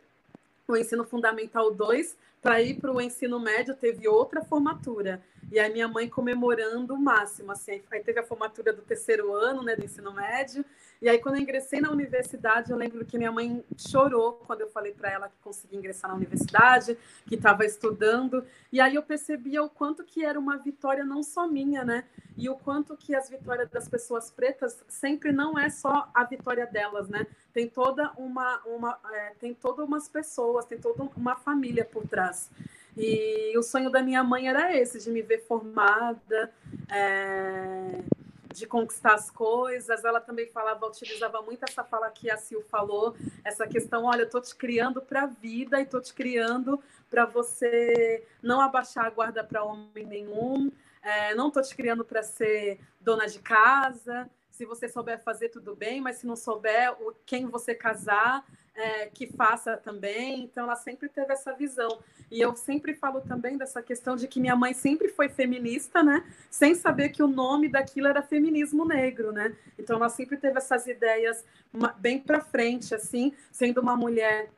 [0.67, 5.20] o ensino fundamental 2 para ir para o ensino médio, teve outra formatura.
[5.51, 7.82] E a minha mãe comemorando o máximo, assim.
[7.90, 10.64] Aí teve a formatura do terceiro ano, né, do ensino médio.
[11.01, 14.68] E aí, quando eu ingressei na universidade, eu lembro que minha mãe chorou quando eu
[14.68, 18.44] falei para ela que consegui ingressar na universidade, que estava estudando.
[18.72, 22.05] E aí eu percebia o quanto que era uma vitória não só minha, né?
[22.36, 26.66] E o quanto que as vitórias das pessoas pretas sempre não é só a vitória
[26.66, 27.26] delas, né?
[27.53, 32.51] Tem toda uma, uma é, tem todas umas pessoas, tem toda uma família por trás.
[32.97, 36.51] E o sonho da minha mãe era esse, de me ver formada,
[36.90, 38.01] é,
[38.57, 40.05] de conquistar as coisas.
[40.05, 44.31] Ela também falava, utilizava muito essa fala que a Sil falou, essa questão, olha, eu
[44.31, 49.11] tô te criando para a vida e tô te criando para você não abaixar a
[49.11, 54.65] guarda para homem nenhum, é, não tô te criando para ser dona de casa, se
[54.65, 58.43] você souber fazer, tudo bem, mas se não souber, o, quem você casar,
[58.75, 60.45] é, que faça também.
[60.45, 61.99] Então, ela sempre teve essa visão.
[62.31, 66.25] E eu sempre falo também dessa questão de que minha mãe sempre foi feminista, né?
[66.51, 69.55] Sem saber que o nome daquilo era feminismo negro, né?
[69.79, 71.45] Então, ela sempre teve essas ideias
[71.99, 74.51] bem para frente, assim, sendo uma mulher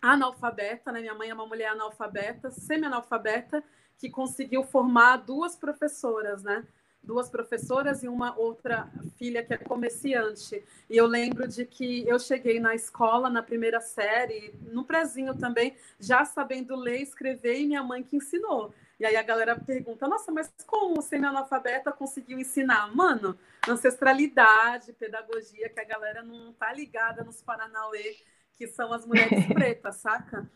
[0.00, 1.00] analfabeta, né?
[1.00, 3.62] Minha mãe é uma mulher analfabeta, semi-analfabeta,
[3.98, 6.66] que conseguiu formar duas professoras, né?
[7.06, 10.62] Duas professoras e uma outra filha que é comerciante.
[10.90, 15.76] E eu lembro de que eu cheguei na escola na primeira série, no prezinho também,
[15.98, 18.74] já sabendo ler, escrever e minha mãe que ensinou.
[18.98, 23.38] E aí a galera pergunta: "Nossa, mas como o semi-analfabeta conseguiu ensinar?" Mano,
[23.68, 28.16] ancestralidade, pedagogia que a galera não tá ligada nos Paranauê,
[28.56, 30.48] que são as mulheres pretas, saca?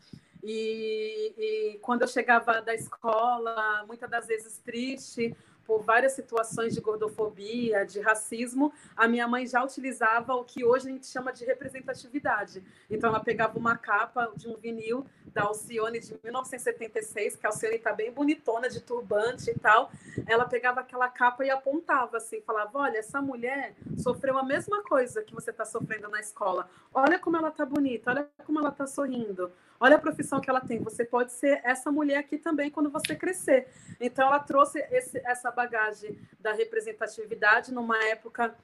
[0.42, 5.36] E, e, quando eu chegava da escola, muitas das vezes triste,
[5.70, 10.88] por várias situações de gordofobia, de racismo, a minha mãe já utilizava o que hoje
[10.88, 12.60] a gente chama de representatividade.
[12.90, 17.76] Então, ela pegava uma capa de um vinil da Alcione de 1976, que a Alcione
[17.76, 19.92] está bem bonitona, de turbante e tal.
[20.26, 25.22] Ela pegava aquela capa e apontava assim, falava: Olha, essa mulher sofreu a mesma coisa
[25.22, 26.68] que você está sofrendo na escola.
[26.92, 29.52] Olha como ela está bonita, olha como ela está sorrindo.
[29.83, 30.78] Olha a profissão que ela tem.
[30.81, 33.66] Você pode ser essa mulher aqui também quando você crescer.
[33.99, 38.55] Então, ela trouxe esse, essa bagagem da representatividade numa época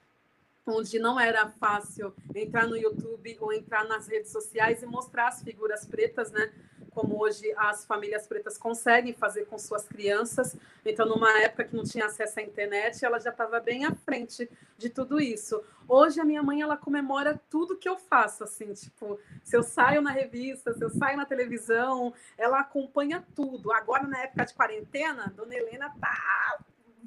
[0.66, 5.42] onde não era fácil entrar no YouTube ou entrar nas redes sociais e mostrar as
[5.42, 6.52] figuras pretas, né?
[6.90, 10.56] Como hoje as famílias pretas conseguem fazer com suas crianças.
[10.84, 14.50] Então, numa época que não tinha acesso à internet, ela já estava bem à frente
[14.78, 15.62] de tudo isso.
[15.86, 20.00] Hoje a minha mãe ela comemora tudo que eu faço, assim, tipo, se eu saio
[20.00, 23.70] na revista, se eu saio na televisão, ela acompanha tudo.
[23.72, 26.58] Agora na época de quarentena, Dona Helena tá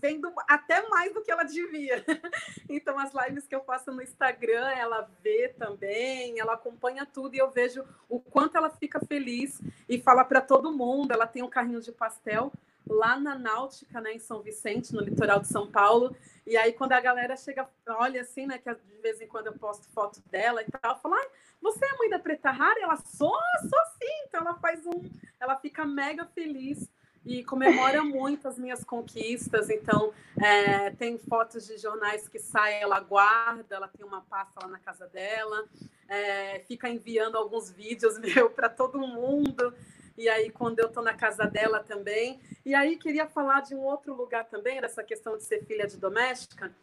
[0.01, 2.03] vendo até mais do que ela devia.
[2.71, 7.39] Então, as lives que eu faço no Instagram, ela vê também, ela acompanha tudo e
[7.39, 11.11] eu vejo o quanto ela fica feliz e fala para todo mundo.
[11.11, 12.51] Ela tem um carrinho de pastel
[12.87, 16.15] lá na Náutica, né, em São Vicente, no litoral de São Paulo.
[16.45, 19.53] E aí, quando a galera chega, olha assim, né, que de vez em quando eu
[19.53, 21.29] posto foto dela e tal, fala, ah,
[21.61, 22.79] você é mãe da Preta Rara?
[22.81, 24.25] Ela, sou, sou sim.
[24.27, 25.01] Então, ela faz um,
[25.39, 26.89] ela fica mega feliz
[27.29, 29.69] e comemora muito as minhas conquistas.
[29.69, 30.11] Então,
[30.41, 34.79] é, tem fotos de jornais que saem, ela guarda, ela tem uma pasta lá na
[34.79, 35.65] casa dela,
[36.07, 39.73] é, fica enviando alguns vídeos meu para todo mundo.
[40.17, 42.41] E aí, quando eu estou na casa dela também.
[42.65, 45.97] E aí, queria falar de um outro lugar também, dessa questão de ser filha de
[45.97, 46.73] doméstica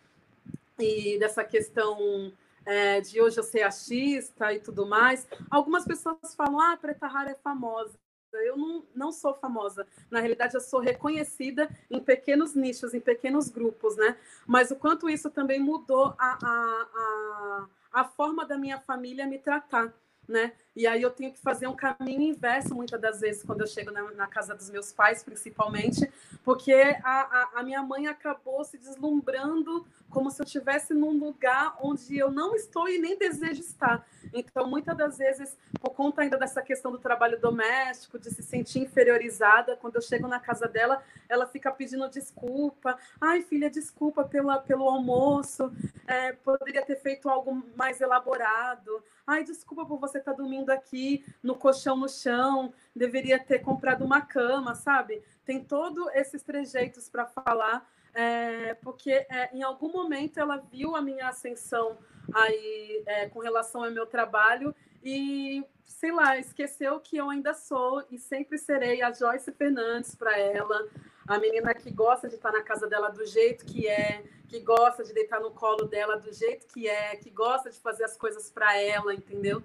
[0.78, 2.32] e dessa questão
[2.64, 5.26] é, de hoje eu ser achista e tudo mais.
[5.50, 7.98] Algumas pessoas falam, ah, Preta Rara é famosa.
[8.38, 9.86] Eu não, não sou famosa.
[10.10, 14.16] Na realidade, eu sou reconhecida em pequenos nichos, em pequenos grupos, né?
[14.46, 17.66] Mas o quanto isso também mudou a, a, a,
[18.00, 19.94] a forma da minha família me tratar
[20.28, 20.52] né?
[20.76, 23.90] E aí eu tenho que fazer um caminho inverso muitas das vezes quando eu chego
[23.90, 26.06] na, na casa dos meus pais, principalmente,
[26.44, 31.76] porque a, a, a, minha mãe acabou se deslumbrando como se eu estivesse num lugar
[31.80, 34.06] onde eu não estou e nem desejo estar.
[34.34, 38.80] Então, muitas das vezes, por conta ainda dessa questão do trabalho doméstico, de se sentir
[38.80, 42.98] inferiorizada, quando eu chego na casa dela, ela fica pedindo desculpa.
[43.20, 45.72] Ai, filha, desculpa pela, pelo almoço,
[46.06, 49.02] é, poderia ter feito algo mais elaborado.
[49.26, 54.04] Ai, desculpa por você estar tá dormindo aqui no colchão no chão, deveria ter comprado
[54.04, 55.22] uma cama, sabe?
[55.44, 61.02] Tem todos esses trejeitos para falar, é, porque é, em algum momento ela viu a
[61.02, 61.98] minha ascensão
[62.34, 68.04] aí é, com relação ao meu trabalho e sei lá, esqueceu que eu ainda sou
[68.10, 70.88] e sempre serei a Joyce Fernandes para ela,
[71.26, 75.02] a menina que gosta de estar na casa dela do jeito que é, que gosta
[75.02, 78.50] de deitar no colo dela do jeito que é, que gosta de fazer as coisas
[78.50, 79.62] para ela, entendeu?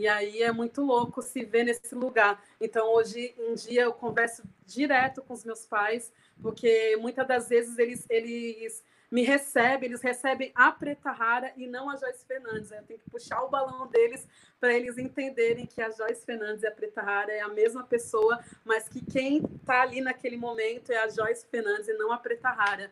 [0.00, 2.42] E aí é muito louco se ver nesse lugar.
[2.58, 7.78] Então, hoje em dia, eu converso direto com os meus pais, porque muitas das vezes
[7.78, 12.70] eles, eles me recebem, eles recebem a Preta Rara e não a Joyce Fernandes.
[12.70, 14.26] Eu tenho que puxar o balão deles
[14.58, 18.42] para eles entenderem que a Joyce Fernandes e a Preta Rara é a mesma pessoa,
[18.64, 22.48] mas que quem está ali naquele momento é a Joyce Fernandes e não a Preta
[22.48, 22.90] Rara.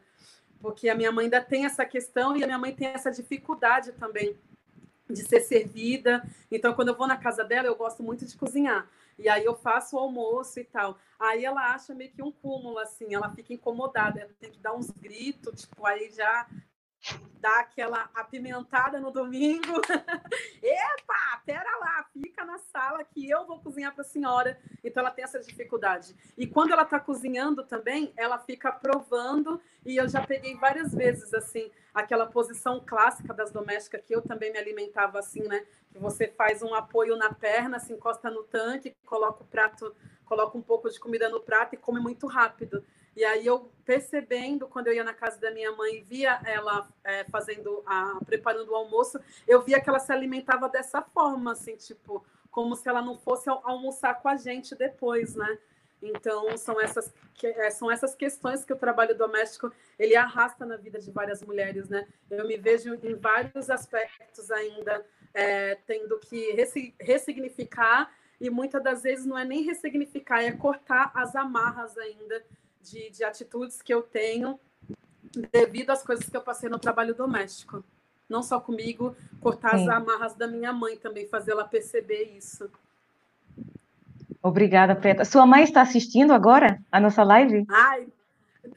[0.61, 3.93] Porque a minha mãe ainda tem essa questão e a minha mãe tem essa dificuldade
[3.93, 4.37] também
[5.13, 6.23] de ser servida.
[6.51, 8.89] Então, quando eu vou na casa dela, eu gosto muito de cozinhar.
[9.19, 10.97] E aí eu faço o almoço e tal.
[11.19, 14.75] Aí ela acha meio que um cúmulo, assim, ela fica incomodada, ela tem que dar
[14.75, 16.47] uns gritos, tipo, aí já
[17.41, 19.81] dar aquela apimentada no domingo.
[20.63, 24.59] Epa, pera lá, fica na sala que eu vou cozinhar para a senhora.
[24.83, 26.15] Então ela tem essa dificuldade.
[26.37, 29.61] E quando ela está cozinhando também, ela fica provando.
[29.85, 34.53] E eu já peguei várias vezes assim aquela posição clássica das domésticas que eu também
[34.53, 35.65] me alimentava assim, né?
[35.91, 39.95] Que você faz um apoio na perna, se encosta no tanque, coloca o prato,
[40.25, 42.85] coloca um pouco de comida no prato e come muito rápido.
[43.19, 46.89] E aí eu percebendo, quando eu ia na casa da minha mãe e via ela
[47.03, 51.75] é, fazendo, a, preparando o almoço, eu via que ela se alimentava dessa forma, assim,
[51.75, 55.59] tipo, como se ela não fosse almoçar com a gente depois, né?
[56.01, 57.13] Então são essas
[57.43, 61.89] é, são essas questões que o trabalho doméstico ele arrasta na vida de várias mulheres,
[61.89, 62.07] né?
[62.31, 65.05] Eu me vejo em vários aspectos ainda
[65.35, 66.53] é, tendo que
[67.01, 72.45] ressignificar e muitas das vezes não é nem ressignificar, é cortar as amarras ainda
[72.83, 74.59] de, de atitudes que eu tenho
[75.53, 77.85] devido às coisas que eu passei no trabalho doméstico.
[78.29, 79.89] Não só comigo, cortar Sim.
[79.89, 82.71] as amarras da minha mãe também, fazer ela perceber isso.
[84.43, 85.25] Obrigada, Preta.
[85.25, 87.65] Sua mãe está assistindo agora a nossa live?
[87.69, 88.07] Ai,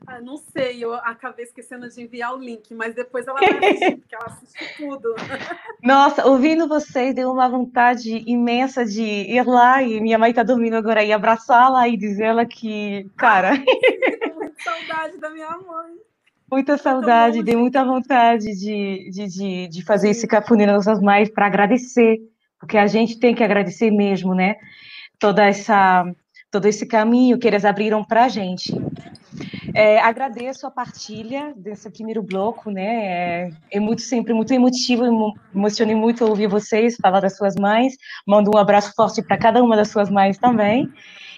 [0.05, 3.97] ah, não sei, eu acabei esquecendo de enviar o link, mas depois ela vai assistir,
[3.97, 5.15] porque ela assiste tudo.
[5.83, 10.75] Nossa, ouvindo vocês, deu uma vontade imensa de ir lá e minha mãe está dormindo
[10.75, 13.53] agora e abraçá-la e dizer ela que, cara.
[14.35, 15.95] muita saudade da minha mãe.
[16.51, 21.29] Muita saudade, dei muita vontade de, de, de, de fazer esse cafuné nas nossas mães
[21.29, 22.19] para agradecer,
[22.59, 24.57] porque a gente tem que agradecer mesmo, né?
[25.17, 26.03] Toda essa,
[26.51, 28.73] todo esse caminho que eles abriram para a gente.
[29.73, 32.83] É, agradeço a partilha desse primeiro bloco, né?
[32.83, 37.95] É, é muito sempre muito emotivo, emo, emocionei muito ouvir vocês falar das suas mães.
[38.27, 40.91] Mando um abraço forte para cada uma das suas mães também.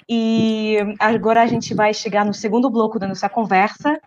[0.10, 3.98] E agora a gente vai chegar no segundo bloco da nossa conversa,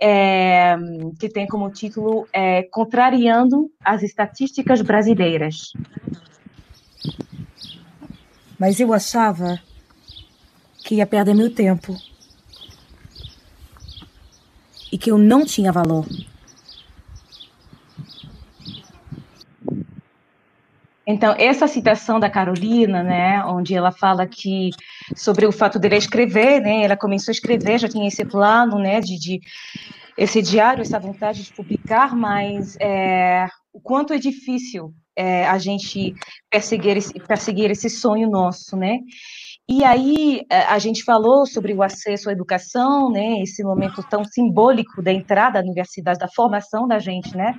[0.00, 0.76] é,
[1.18, 5.72] que tem como título é, Contrariando as Estatísticas Brasileiras.
[8.58, 9.60] Mas eu achava
[10.84, 11.94] que ia perder meu tempo
[14.94, 16.06] e que eu não tinha valor.
[21.04, 24.70] Então, essa citação da Carolina, né, onde ela fala que
[25.16, 29.00] sobre o fato dela escrever, né, ela começou a escrever, já tinha esse plano, né,
[29.00, 29.40] de, de
[30.16, 36.14] esse diário, essa vontade de publicar, mas é, o quanto é difícil é, a gente
[36.48, 39.00] perseguir esse, perseguir esse sonho nosso, né?
[39.68, 43.40] E aí eh, a gente falou sobre o acesso à educação, né?
[43.40, 47.58] Esse momento tão simbólico da entrada na universidade, da formação da gente, né?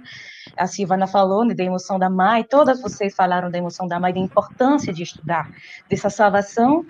[0.58, 4.14] A Silvana falou né, da emoção da mãe, todas vocês falaram da emoção da mãe,
[4.14, 5.50] da importância de estudar,
[5.89, 6.86] dessa salvação.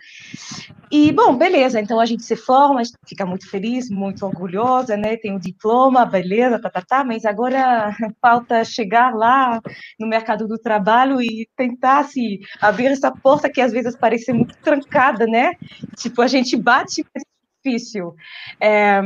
[0.91, 5.17] E, bom, beleza, então a gente se forma, fica muito feliz, muito orgulhosa, né?
[5.17, 9.59] Tem um diploma, beleza, tá, tá, tá, mas agora falta chegar lá
[9.99, 14.55] no mercado do trabalho e tentar se abrir essa porta que às vezes parece muito
[14.57, 15.53] trancada né?
[15.97, 17.23] Tipo, a gente bate, mas
[17.65, 18.15] difícil.
[18.61, 19.01] É,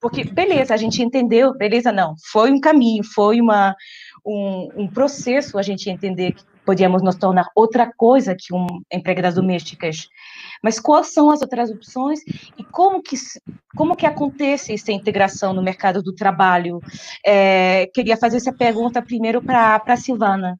[0.00, 3.74] porque, beleza, a gente entendeu, beleza, não, foi um caminho, foi uma,
[4.26, 9.34] um, um processo a gente entender que podíamos nos tornar outra coisa que um empregadas
[9.34, 10.08] domésticas.
[10.62, 12.20] Mas quais são as outras opções
[12.58, 13.16] e como que
[13.76, 16.80] como que acontece essa integração no mercado do trabalho?
[17.24, 20.58] É, queria fazer essa pergunta primeiro para a Silvana.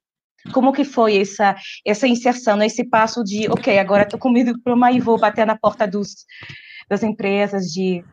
[0.53, 1.57] Como que foi essa,
[1.87, 5.57] essa inserção, esse passo de, ok, agora estou com medo diploma e vou bater na
[5.57, 6.26] porta dos,
[6.89, 8.05] das empresas, de...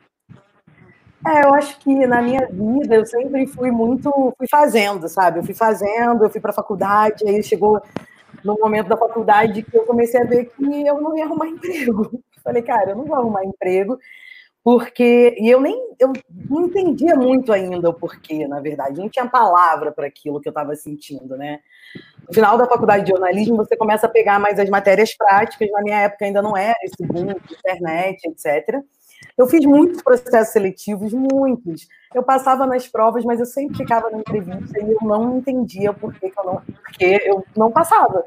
[1.25, 5.39] É, eu acho que na minha vida eu sempre fui muito, fui fazendo, sabe?
[5.39, 7.79] Eu fui fazendo, eu fui para faculdade, aí chegou
[8.43, 12.21] no momento da faculdade que eu comecei a ver que eu não ia arrumar emprego.
[12.43, 13.99] Falei, cara, eu não vou arrumar emprego,
[14.63, 16.11] porque e eu nem eu
[16.49, 20.51] não entendia muito ainda o porquê, na verdade, não tinha palavra para aquilo que eu
[20.51, 21.59] estava sentindo, né?
[22.27, 25.69] No final da faculdade de jornalismo, você começa a pegar mais as matérias práticas.
[25.71, 28.81] Na minha época ainda não era esse boom internet, etc.
[29.37, 31.87] Eu fiz muitos processos seletivos, muitos.
[32.13, 36.13] Eu passava nas provas, mas eu sempre ficava na entrevista e eu não entendia por
[36.13, 38.23] que, que eu não, porque eu não passava.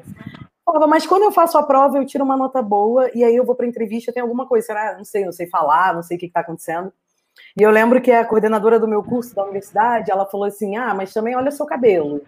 [0.65, 3.45] Falava, mas quando eu faço a prova, eu tiro uma nota boa e aí eu
[3.45, 4.97] vou para a entrevista, tem alguma coisa, será?
[4.97, 6.91] Não sei, não sei falar, não sei o que está acontecendo.
[7.57, 10.93] E eu lembro que a coordenadora do meu curso da universidade, ela falou assim: ah,
[10.93, 12.21] mas também olha seu cabelo.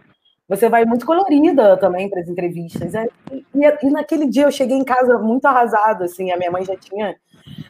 [0.47, 2.95] Você vai muito colorida também para as entrevistas.
[2.95, 6.63] É, e, e, naquele dia eu cheguei em casa muito arrasada, assim, a minha mãe
[6.63, 7.15] já tinha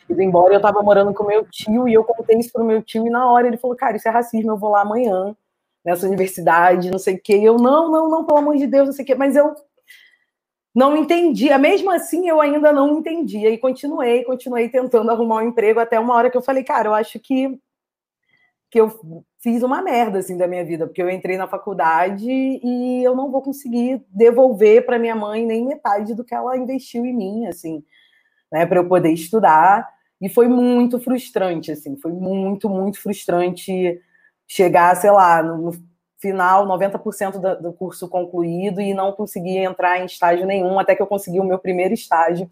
[0.09, 3.07] ido embora, eu estava morando com meu tio, e eu contei isso pro meu tio,
[3.07, 5.35] e na hora ele falou, cara, isso é racismo, eu vou lá amanhã,
[5.83, 7.37] nessa universidade, não sei o quê.
[7.37, 9.15] E eu, não, não, não, pelo amor de Deus, não sei o quê.
[9.15, 9.55] Mas eu
[10.73, 15.79] não entendia, mesmo assim eu ainda não entendia, e continuei, continuei tentando arrumar um emprego,
[15.79, 17.59] até uma hora que eu falei, cara, eu acho que
[18.69, 23.03] que eu fiz uma merda assim da minha vida, porque eu entrei na faculdade e
[23.03, 27.15] eu não vou conseguir devolver para minha mãe nem metade do que ela investiu em
[27.15, 27.83] mim, assim,
[28.51, 29.87] né, para eu poder estudar.
[30.19, 34.01] E foi muito frustrante, assim, foi muito, muito frustrante
[34.47, 35.71] chegar, sei lá, no
[36.19, 41.07] final, 90% do, curso concluído e não conseguir entrar em estágio nenhum, até que eu
[41.07, 42.49] consegui o meu primeiro estágio,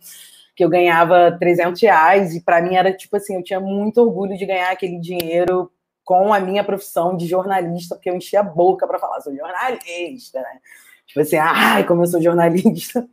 [0.55, 4.37] que eu ganhava 300 reais, e para mim era tipo assim, eu tinha muito orgulho
[4.37, 5.71] de ganhar aquele dinheiro
[6.05, 10.39] com a minha profissão de jornalista, porque eu enchia a boca para falar, sou jornalista,
[10.39, 10.59] né?
[11.07, 13.07] Tipo assim, ai, como eu sou jornalista.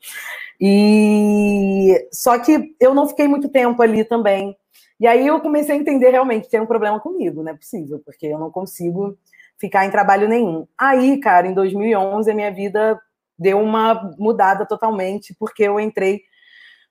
[0.60, 4.56] E só que eu não fiquei muito tempo ali também.
[5.00, 8.00] E aí eu comecei a entender realmente que tem um problema comigo, não é possível,
[8.04, 9.18] porque eu não consigo
[9.58, 10.66] ficar em trabalho nenhum.
[10.78, 13.00] Aí, cara, em 2011 a minha vida
[13.38, 16.22] deu uma mudada totalmente, porque eu entrei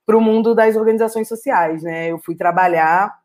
[0.04, 2.10] para o mundo das organizações sociais, né?
[2.10, 3.21] Eu fui trabalhar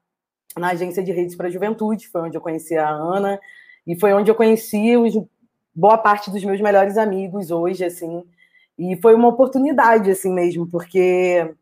[0.57, 3.39] na agência de redes para a juventude, foi onde eu conheci a Ana
[3.85, 5.13] e foi onde eu conheci os,
[5.73, 8.23] boa parte dos meus melhores amigos hoje, assim.
[8.77, 11.53] E foi uma oportunidade, assim mesmo, porque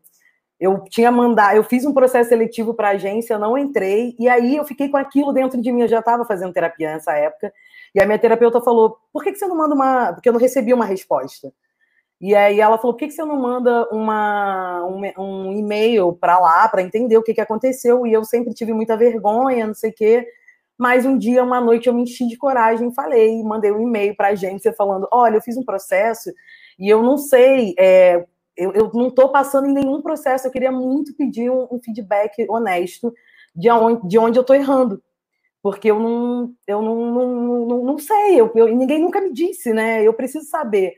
[0.58, 4.56] eu tinha mandado, eu fiz um processo seletivo para a agência, não entrei, e aí
[4.56, 7.52] eu fiquei com aquilo dentro de mim, eu já estava fazendo terapia nessa época,
[7.94, 10.12] e a minha terapeuta falou: por que, que você não manda uma.
[10.12, 11.52] Porque eu não recebi uma resposta.
[12.20, 16.38] E aí ela falou: por que, que você não manda uma, um, um e-mail para
[16.38, 18.06] lá para entender o que, que aconteceu?
[18.06, 20.26] E eu sempre tive muita vergonha, não sei o quê.
[20.78, 24.28] Mas um dia, uma noite, eu me enchi de coragem, falei, mandei um e-mail para
[24.28, 26.30] a agência falando: olha, eu fiz um processo
[26.78, 28.24] e eu não sei, é,
[28.56, 32.46] eu, eu, não estou passando em nenhum processo, eu queria muito pedir um, um feedback
[32.48, 33.12] honesto
[33.54, 35.02] de onde, de onde eu estou errando.
[35.62, 39.72] Porque eu não, eu não, não, não, não sei, eu, eu, ninguém nunca me disse,
[39.72, 40.02] né?
[40.02, 40.94] Eu preciso saber.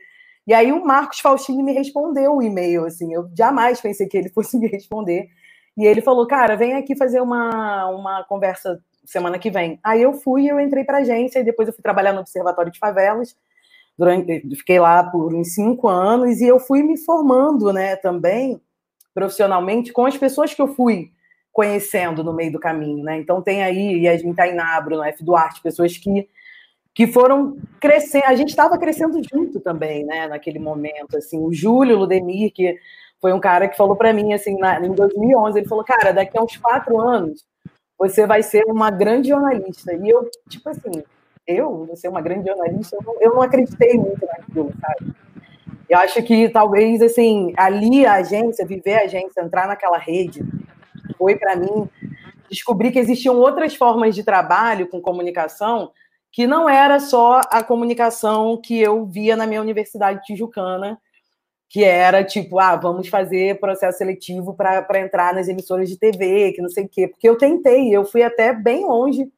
[0.47, 4.29] E aí o Marcos Faustini me respondeu o e-mail, assim, eu jamais pensei que ele
[4.29, 5.29] fosse me responder.
[5.77, 9.79] E ele falou, cara, vem aqui fazer uma, uma conversa semana que vem.
[9.83, 12.71] Aí eu fui, eu entrei para a agência, e depois eu fui trabalhar no Observatório
[12.71, 13.35] de Favelas,
[13.97, 18.61] durante, fiquei lá por uns cinco anos, e eu fui me formando, né, também,
[19.13, 21.11] profissionalmente, com as pessoas que eu fui
[21.51, 23.17] conhecendo no meio do caminho, né?
[23.17, 25.23] Então tem aí Yasmin Tainabro, no F.
[25.23, 26.29] Duarte, pessoas que
[26.93, 31.97] que foram crescendo, a gente estava crescendo junto também, né, naquele momento, assim, o Júlio
[31.97, 32.77] Ludemir, que
[33.21, 36.37] foi um cara que falou para mim, assim, na, em 2011, ele falou, cara, daqui
[36.37, 37.45] a uns quatro anos,
[37.97, 41.03] você vai ser uma grande jornalista, e eu, tipo assim,
[41.47, 45.13] eu vou ser uma grande jornalista, eu não, eu não acreditei muito naquilo, sabe,
[45.89, 50.43] eu acho que talvez, assim, ali a agência, viver a agência, entrar naquela rede,
[51.17, 51.89] foi para mim
[52.49, 55.91] descobrir que existiam outras formas de trabalho com comunicação
[56.31, 60.99] que não era só a comunicação que eu via na minha universidade tijucana,
[61.69, 66.61] que era tipo, ah, vamos fazer processo seletivo para entrar nas emissoras de TV, que
[66.61, 69.31] não sei o quê, porque eu tentei, eu fui até bem longe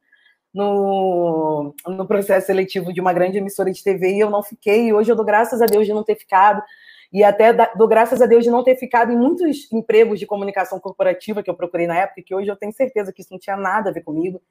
[0.54, 4.94] no, no processo seletivo de uma grande emissora de TV e eu não fiquei, e
[4.94, 6.62] hoje eu dou graças a Deus de não ter ficado,
[7.12, 10.80] e até dou graças a Deus de não ter ficado em muitos empregos de comunicação
[10.80, 13.58] corporativa que eu procurei na época, que hoje eu tenho certeza que isso não tinha
[13.58, 14.42] nada a ver comigo,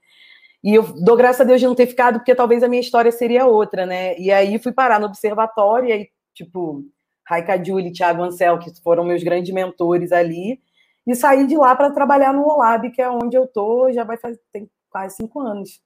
[0.63, 3.11] e eu dou graças a Deus de não ter ficado, porque talvez a minha história
[3.11, 4.19] seria outra, né?
[4.19, 6.85] E aí fui parar no observatório, e aí, tipo,
[7.27, 10.61] Raika Julie, Thiago Ansel, que foram meus grandes mentores ali,
[11.07, 14.19] e saí de lá para trabalhar no Olab, que é onde eu tô, já vai
[14.19, 15.81] fazer tem quase cinco anos.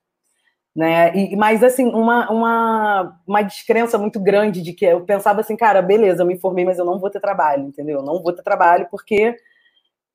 [0.75, 1.15] Né?
[1.15, 5.81] E, mas, assim, uma, uma, uma descrença muito grande de que eu pensava assim, cara,
[5.81, 7.99] beleza, eu me formei, mas eu não vou ter trabalho, entendeu?
[7.99, 9.37] Eu não vou ter trabalho porque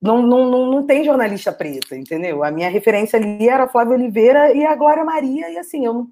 [0.01, 2.43] não, não, não, não tem jornalista preta, entendeu?
[2.43, 5.93] A minha referência ali era a Flávia Oliveira e a Glória Maria, e assim, eu
[5.93, 6.09] não,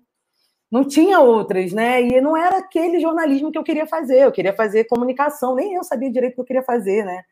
[0.71, 2.03] não tinha outras, né?
[2.03, 5.85] E não era aquele jornalismo que eu queria fazer, eu queria fazer comunicação, nem eu
[5.85, 7.23] sabia direito o que eu queria fazer, né?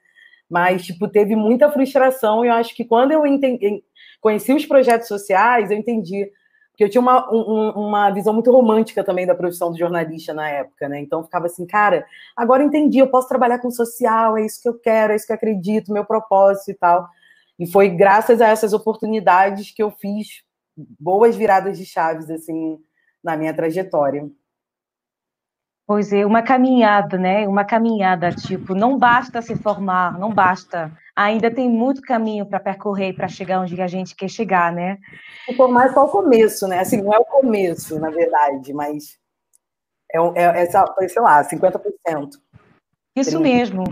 [0.48, 3.82] Mas, tipo, teve muita frustração, e eu acho que quando eu entendi,
[4.20, 6.30] conheci os projetos sociais, eu entendi
[6.76, 10.46] porque eu tinha uma, um, uma visão muito romântica também da profissão do jornalista na
[10.46, 11.00] época, né?
[11.00, 12.04] Então ficava assim, cara,
[12.36, 15.32] agora entendi, eu posso trabalhar com social, é isso que eu quero, é isso que
[15.32, 17.08] eu acredito, meu propósito e tal.
[17.58, 20.42] E foi graças a essas oportunidades que eu fiz
[21.00, 22.76] boas viradas de chaves, assim,
[23.24, 24.28] na minha trajetória.
[25.86, 27.48] Pois é, uma caminhada, né?
[27.48, 30.92] Uma caminhada, tipo, não basta se formar, não basta.
[31.16, 34.98] Ainda tem muito caminho para percorrer para chegar onde a gente quer chegar, né?
[35.46, 36.80] Se formar é só o começo, né?
[36.80, 39.18] Assim, não é o começo, na verdade, mas
[40.12, 41.80] é, é, é sei lá, 50%.
[43.16, 43.84] Isso mesmo.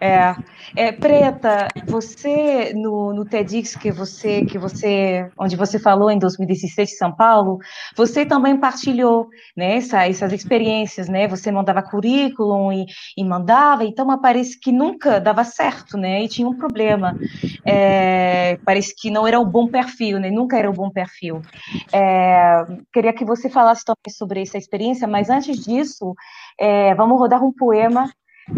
[0.00, 0.34] É,
[0.74, 6.92] é, Preta, você no, no TEDx que você que você onde você falou em 2016
[6.92, 7.58] em São Paulo,
[7.94, 11.28] você também partilhou, né, essa, essas experiências, né?
[11.28, 16.22] Você mandava currículo e, e mandava, então parece que nunca dava certo, né?
[16.22, 17.14] E tinha um problema.
[17.66, 20.30] É, parece que não era o um bom perfil, né?
[20.30, 21.42] Nunca era o um bom perfil.
[21.92, 26.14] É, queria que você falasse também sobre essa experiência, mas antes disso,
[26.58, 28.10] é, vamos rodar um poema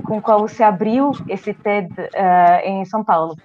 [0.06, 3.36] com o qual você abriu esse TED uh, em São Paulo.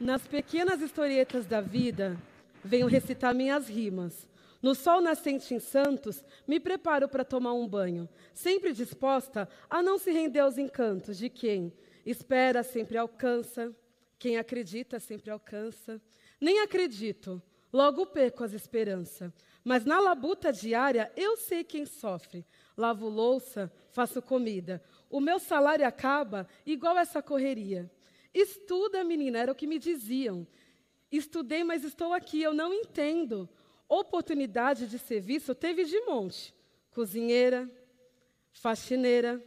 [0.00, 2.16] Nas pequenas historietas da vida,
[2.64, 4.28] venho recitar minhas rimas.
[4.60, 9.98] No sol nascente em Santos, me preparo para tomar um banho, sempre disposta a não
[9.98, 11.72] se render aos encantos de quem
[12.04, 13.74] espera sempre alcança,
[14.18, 16.00] quem acredita sempre alcança.
[16.40, 19.32] Nem acredito, logo perco as esperanças.
[19.64, 22.44] Mas na labuta diária eu sei quem sofre.
[22.76, 24.82] Lavo louça, faço comida.
[25.14, 27.88] O meu salário acaba igual essa correria.
[28.34, 30.44] Estuda, menina, era o que me diziam.
[31.08, 33.48] Estudei, mas estou aqui, eu não entendo.
[33.88, 36.52] Oportunidade de serviço teve de monte.
[36.90, 37.70] Cozinheira,
[38.50, 39.40] faxineira.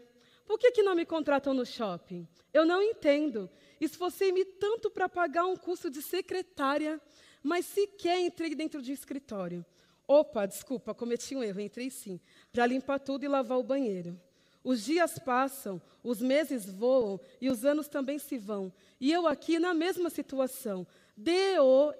[0.45, 2.25] Por que, que não me contratam no shopping?
[2.53, 3.49] Eu não entendo.
[3.81, 6.97] Esforcei-me tanto para pagar um curso de secretária,
[7.43, 9.65] mas sequer entrei dentro de um escritório.
[10.07, 12.21] Opa, desculpa, cometi um erro, entrei sim,
[12.53, 14.17] para limpar tudo e lavar o banheiro.
[14.63, 18.71] Os dias passam, os meses voam e os anos também se vão.
[18.99, 20.85] E eu aqui na mesma situação.
[21.15, 21.99] D-O-M-E-S-T-I-C-A,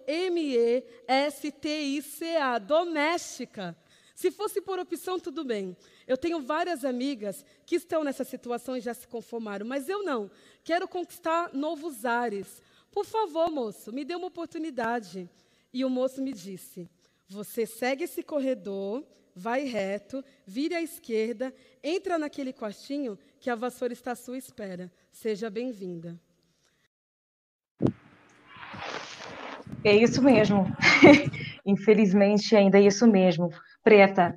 [2.59, 3.75] doméstica.
[4.15, 5.77] Se fosse por opção, tudo bem.
[6.07, 10.31] Eu tenho várias amigas que estão nessa situação e já se conformaram, mas eu não.
[10.63, 12.61] Quero conquistar novos ares.
[12.91, 15.29] Por favor, moço, me dê uma oportunidade.
[15.71, 16.89] E o moço me disse:
[17.27, 19.03] Você segue esse corredor
[19.37, 21.53] vai reto, vire à esquerda,
[21.83, 24.91] entra naquele quartinho que a vassoura está à sua espera.
[25.11, 26.19] Seja bem-vinda.
[29.83, 30.65] É isso mesmo.
[31.63, 33.51] Infelizmente, ainda é isso mesmo.
[33.83, 34.35] Preta.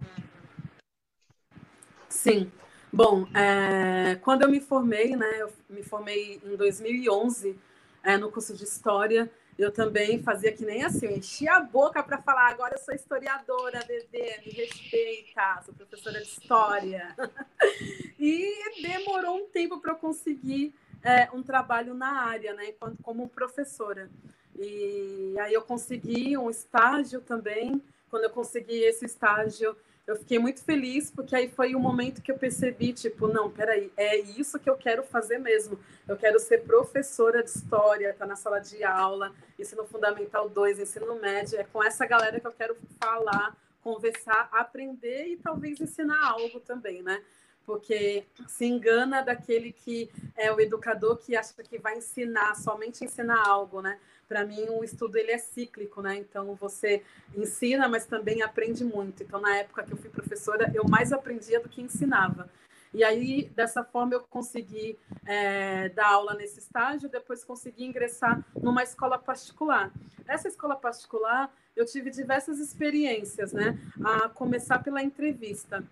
[2.09, 2.53] Sim.
[2.93, 7.57] Bom, é, quando eu me formei, né, eu me formei em 2011
[8.03, 12.03] é, no curso de História, eu também fazia que nem assim, eu enchia a boca
[12.03, 17.15] para falar, agora eu sou historiadora, bebê, me respeita, sou professora de história.
[18.19, 22.73] e demorou um tempo para eu conseguir é, um trabalho na área, né,
[23.03, 24.11] como professora.
[24.59, 27.83] E aí eu consegui um estágio também.
[28.11, 29.77] Quando eu consegui esse estágio,
[30.11, 33.93] eu fiquei muito feliz, porque aí foi o momento que eu percebi, tipo, não, peraí,
[33.97, 35.79] é isso que eu quero fazer mesmo.
[36.07, 41.15] Eu quero ser professora de história, tá na sala de aula, ensino fundamental 2, ensino
[41.21, 46.59] médio, é com essa galera que eu quero falar, conversar, aprender e talvez ensinar algo
[46.61, 47.23] também, né?
[47.65, 53.47] Porque se engana daquele que é o educador que acha que vai ensinar, somente ensinar
[53.47, 53.99] algo, né?
[54.31, 56.17] Para mim o estudo ele é cíclico, né?
[56.17, 57.03] Então você
[57.37, 59.25] ensina, mas também aprende muito.
[59.25, 62.49] Então na época que eu fui professora, eu mais aprendia do que ensinava.
[62.95, 64.97] E aí dessa forma eu consegui
[65.27, 69.93] é, dar aula nesse estágio, depois consegui ingressar numa escola particular.
[70.29, 73.77] Essa escola particular eu tive diversas experiências, né?
[74.05, 75.83] A começar pela entrevista.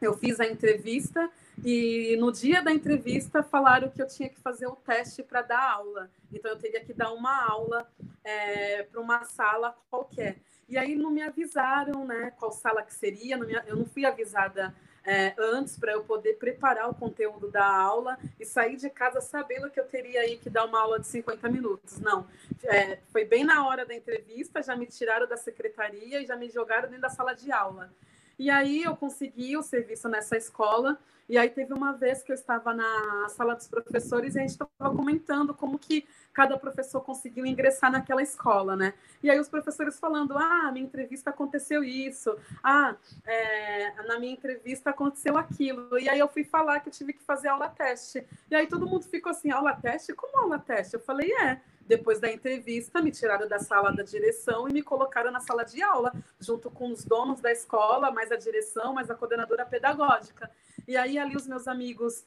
[0.00, 1.30] Eu fiz a entrevista
[1.62, 5.72] e no dia da entrevista falaram que eu tinha que fazer o teste para dar
[5.72, 6.10] aula.
[6.32, 7.88] Então eu teria que dar uma aula
[8.24, 10.36] é, para uma sala qualquer.
[10.68, 13.36] E aí não me avisaram, né, qual sala que seria.
[13.36, 14.74] Não me, eu não fui avisada
[15.04, 19.70] é, antes para eu poder preparar o conteúdo da aula e sair de casa sabendo
[19.70, 22.00] que eu teria aí que dar uma aula de 50 minutos.
[22.00, 22.26] Não,
[22.64, 26.48] é, foi bem na hora da entrevista, já me tiraram da secretaria e já me
[26.48, 27.92] jogaram dentro da sala de aula.
[28.38, 30.98] E aí eu consegui o serviço nessa escola.
[31.28, 34.50] E aí teve uma vez que eu estava na sala dos professores e a gente
[34.50, 38.92] estava comentando como que cada professor conseguiu ingressar naquela escola, né?
[39.22, 44.90] E aí os professores falando, ah, minha entrevista aconteceu isso, ah, é, na minha entrevista
[44.90, 45.96] aconteceu aquilo.
[45.98, 48.26] E aí eu fui falar que eu tive que fazer aula teste.
[48.50, 50.12] E aí todo mundo ficou assim, aula teste?
[50.12, 50.94] Como aula teste?
[50.94, 51.60] Eu falei, é.
[51.86, 55.82] Depois da entrevista, me tiraram da sala da direção e me colocaram na sala de
[55.82, 60.50] aula, junto com os donos da escola, mais a direção, mais a coordenadora pedagógica.
[60.88, 62.24] E aí ali os meus amigos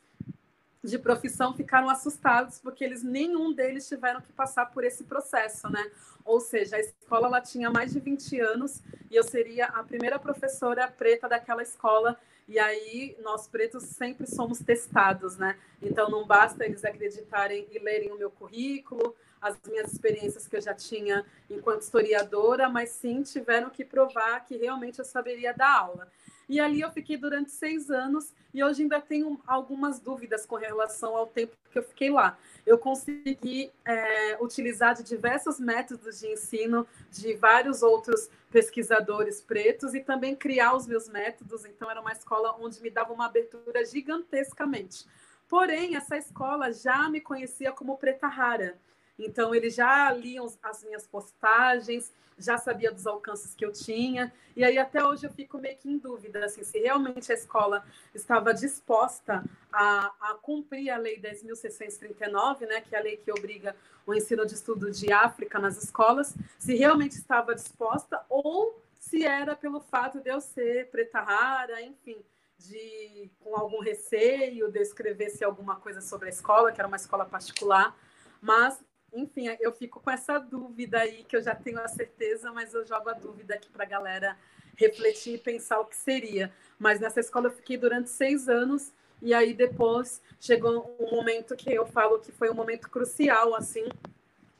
[0.84, 5.91] de profissão ficaram assustados porque eles nenhum deles tiveram que passar por esse processo, né?
[6.24, 10.20] Ou seja, a escola ela tinha mais de 20 anos e eu seria a primeira
[10.20, 12.18] professora preta daquela escola.
[12.48, 15.58] E aí nós pretos sempre somos testados, né?
[15.82, 20.62] Então não basta eles acreditarem e lerem o meu currículo, as minhas experiências que eu
[20.62, 26.08] já tinha enquanto historiadora, mas sim tiveram que provar que realmente eu saberia dar aula.
[26.49, 31.15] E ali eu fiquei durante seis anos e hoje ainda tenho algumas dúvidas com relação
[31.15, 32.38] ao tempo que eu fiquei lá.
[32.65, 39.99] Eu consegui é, utilizar de diversos métodos de ensino de vários outros pesquisadores pretos e
[39.99, 41.65] também criar os meus métodos.
[41.65, 45.06] Então, era uma escola onde me dava uma abertura gigantescamente.
[45.49, 48.78] Porém, essa escola já me conhecia como preta rara.
[49.18, 54.31] Então, eles já liam as minhas postagens, já sabia dos alcances que eu tinha.
[54.56, 57.84] E aí, até hoje, eu fico meio que em dúvida assim, se realmente a escola
[58.14, 63.76] estava disposta a, a cumprir a Lei 10.639, né, que é a lei que obriga
[64.06, 69.56] o ensino de estudo de África nas escolas, se realmente estava disposta ou se era
[69.56, 72.18] pelo fato de eu ser preta rara, enfim,
[72.57, 77.26] de com algum receio de escrever-se alguma coisa sobre a escola, que era uma escola
[77.26, 77.95] particular.
[78.41, 78.80] Mas
[79.14, 82.86] enfim, eu fico com essa dúvida aí, que eu já tenho a certeza, mas eu
[82.86, 84.38] jogo a dúvida aqui para a galera
[84.76, 86.54] refletir e pensar o que seria.
[86.78, 91.74] Mas nessa escola eu fiquei durante seis anos, e aí depois chegou um momento que
[91.74, 93.86] eu falo que foi um momento crucial, assim,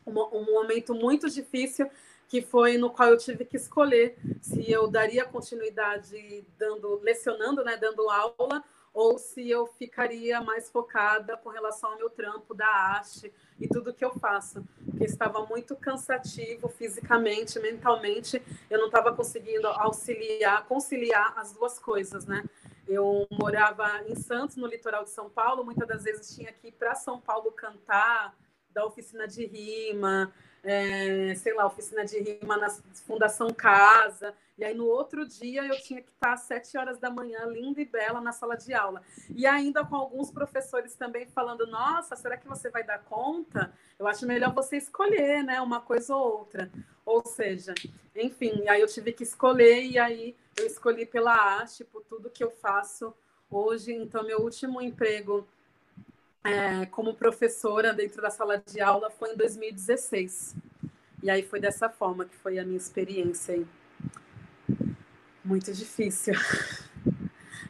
[0.06, 1.90] um, um momento muito difícil,
[2.28, 7.78] que foi no qual eu tive que escolher se eu daria continuidade dando, lecionando, né,
[7.78, 8.64] dando aula,
[8.98, 13.94] ou se eu ficaria mais focada com relação ao meu trampo da arte e tudo
[13.94, 21.32] que eu faço, porque estava muito cansativo fisicamente, mentalmente, eu não estava conseguindo auxiliar, conciliar
[21.38, 22.44] as duas coisas, né?
[22.88, 26.72] Eu morava em Santos, no litoral de São Paulo, muitas das vezes tinha que ir
[26.72, 28.36] para São Paulo cantar,
[28.74, 30.34] da oficina de rima,
[30.68, 32.70] é, sei lá, oficina de rima na
[33.06, 34.34] Fundação Casa.
[34.58, 37.80] E aí, no outro dia, eu tinha que estar às sete horas da manhã, linda
[37.80, 39.02] e bela, na sala de aula.
[39.30, 43.74] E ainda com alguns professores também falando: Nossa, será que você vai dar conta?
[43.98, 45.62] Eu acho melhor você escolher, né?
[45.62, 46.70] Uma coisa ou outra.
[47.06, 47.74] Ou seja,
[48.14, 52.44] enfim, aí eu tive que escolher, e aí eu escolhi pela arte, por tudo que
[52.44, 53.14] eu faço
[53.50, 53.94] hoje.
[53.94, 55.48] Então, meu último emprego
[56.48, 60.56] é, como professora dentro da sala de aula foi em 2016.
[61.22, 63.66] E aí foi dessa forma que foi a minha experiência aí.
[65.44, 66.34] Muito difícil.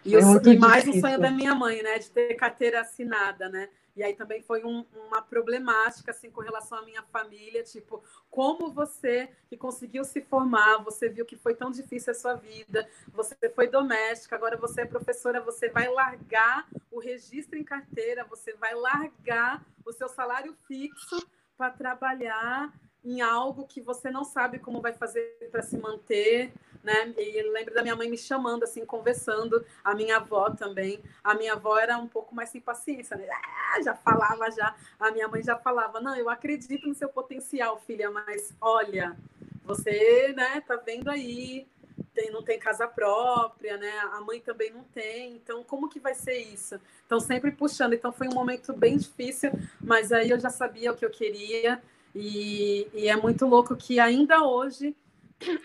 [0.06, 1.00] E, eu, e mais difícil.
[1.00, 2.00] um sonho da minha mãe, né?
[2.00, 3.68] De ter carteira assinada, né?
[3.98, 8.72] E aí também foi um, uma problemática, assim, com relação à minha família, tipo, como
[8.72, 13.36] você que conseguiu se formar, você viu que foi tão difícil a sua vida, você
[13.56, 18.76] foi doméstica, agora você é professora, você vai largar o registro em carteira, você vai
[18.76, 21.18] largar o seu salário fixo
[21.58, 22.72] para trabalhar
[23.08, 26.52] em algo que você não sabe como vai fazer para se manter,
[26.84, 27.14] né?
[27.18, 31.00] E lembro da minha mãe me chamando, assim, conversando, a minha avó também.
[31.24, 33.26] A minha avó era um pouco mais sem paciência, né?
[33.32, 34.76] Ah, já falava, já.
[35.00, 39.16] A minha mãe já falava: Não, eu acredito no seu potencial, filha, mas olha,
[39.64, 41.66] você, né, tá vendo aí,
[42.14, 44.00] tem, não tem casa própria, né?
[44.12, 45.32] A mãe também não tem.
[45.32, 46.78] Então, como que vai ser isso?
[47.06, 47.94] Então, sempre puxando.
[47.94, 51.82] Então, foi um momento bem difícil, mas aí eu já sabia o que eu queria.
[52.16, 54.96] E, e, é muito louco que ainda hoje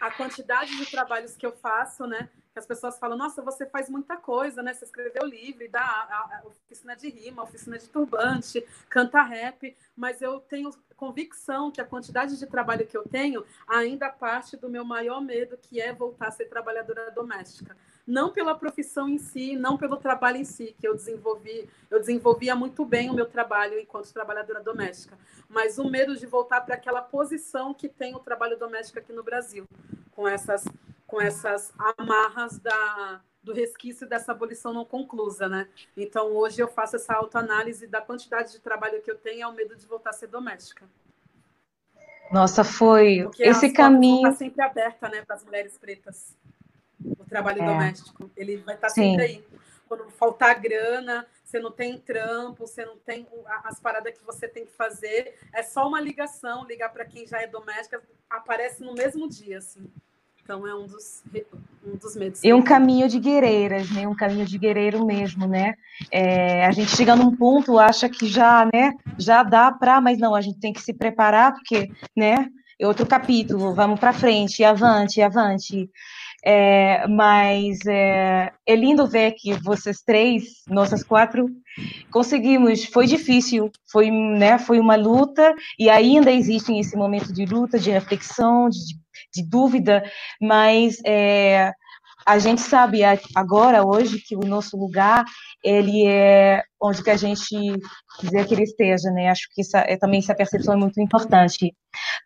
[0.01, 2.29] a quantidade de trabalhos que eu faço, né?
[2.53, 4.75] Que as pessoas falam, nossa, você faz muita coisa, né?
[4.75, 10.21] Você escreveu livro, dá a, a oficina de rima, oficina de turbante, canta rap, mas
[10.21, 14.85] eu tenho convicção que a quantidade de trabalho que eu tenho ainda parte do meu
[14.85, 17.75] maior medo, que é voltar a ser trabalhadora doméstica
[18.07, 22.55] não pela profissão em si, não pelo trabalho em si, que eu desenvolvi, eu desenvolvia
[22.55, 25.17] muito bem o meu trabalho enquanto trabalhadora doméstica,
[25.49, 29.23] mas o medo de voltar para aquela posição que tem o trabalho doméstico aqui no
[29.23, 29.67] Brasil,
[30.13, 30.65] com essas
[31.07, 35.69] com essas amarras da do resquício dessa abolição não conclusa, né?
[35.97, 39.53] Então hoje eu faço essa autoanálise da quantidade de trabalho que eu tenho e ao
[39.53, 40.89] medo de voltar a ser doméstica.
[42.33, 44.29] Nossa, foi Porque esse caminho.
[44.29, 46.35] Está sempre aberta, né, para as mulheres pretas
[47.05, 47.67] o trabalho é.
[47.67, 48.31] doméstico.
[48.37, 49.45] Ele vai estar tá sempre aí.
[49.89, 53.27] Quando faltar grana, você não tem trampo, você não tem
[53.65, 57.43] as paradas que você tem que fazer, é só uma ligação, ligar para quem já
[57.43, 59.87] é doméstica, aparece no mesmo dia, assim.
[60.43, 61.23] Então é um dos,
[61.85, 62.43] um dos medos.
[62.43, 64.09] E um caminho de guerreiras, né?
[64.09, 65.75] Um caminho de guerreiro mesmo, né?
[66.11, 68.95] É, a gente chega num ponto, acha que já, né?
[69.19, 72.49] Já dá para, mas não, a gente tem que se preparar porque, né?
[72.81, 75.89] É outro capítulo, vamos para frente, avante, avante.
[76.45, 81.47] É, mas é, é, lindo ver que vocês três, nossas quatro,
[82.11, 82.85] conseguimos.
[82.85, 87.91] Foi difícil, foi, né, foi uma luta e ainda existe esse momento de luta, de
[87.91, 88.79] reflexão, de,
[89.33, 90.03] de dúvida,
[90.41, 91.73] mas é,
[92.27, 93.01] a gente sabe
[93.35, 95.25] agora, hoje, que o nosso lugar,
[95.63, 97.57] ele é onde que a gente
[98.19, 99.29] quiser que ele esteja, né?
[99.29, 101.75] Acho que é, também essa percepção é muito importante.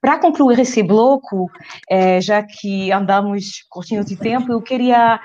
[0.01, 1.51] Para concluir esse bloco,
[1.91, 5.21] é, já que andamos curtindo de tempo, eu queria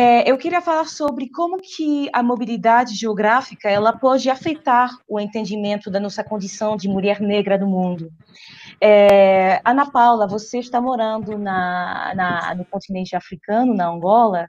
[0.00, 5.90] É, eu queria falar sobre como que a mobilidade geográfica ela pode afetar o entendimento
[5.90, 8.08] da nossa condição de mulher negra no mundo.
[8.80, 14.48] É, Ana Paula, você está morando na, na, no continente africano, na Angola,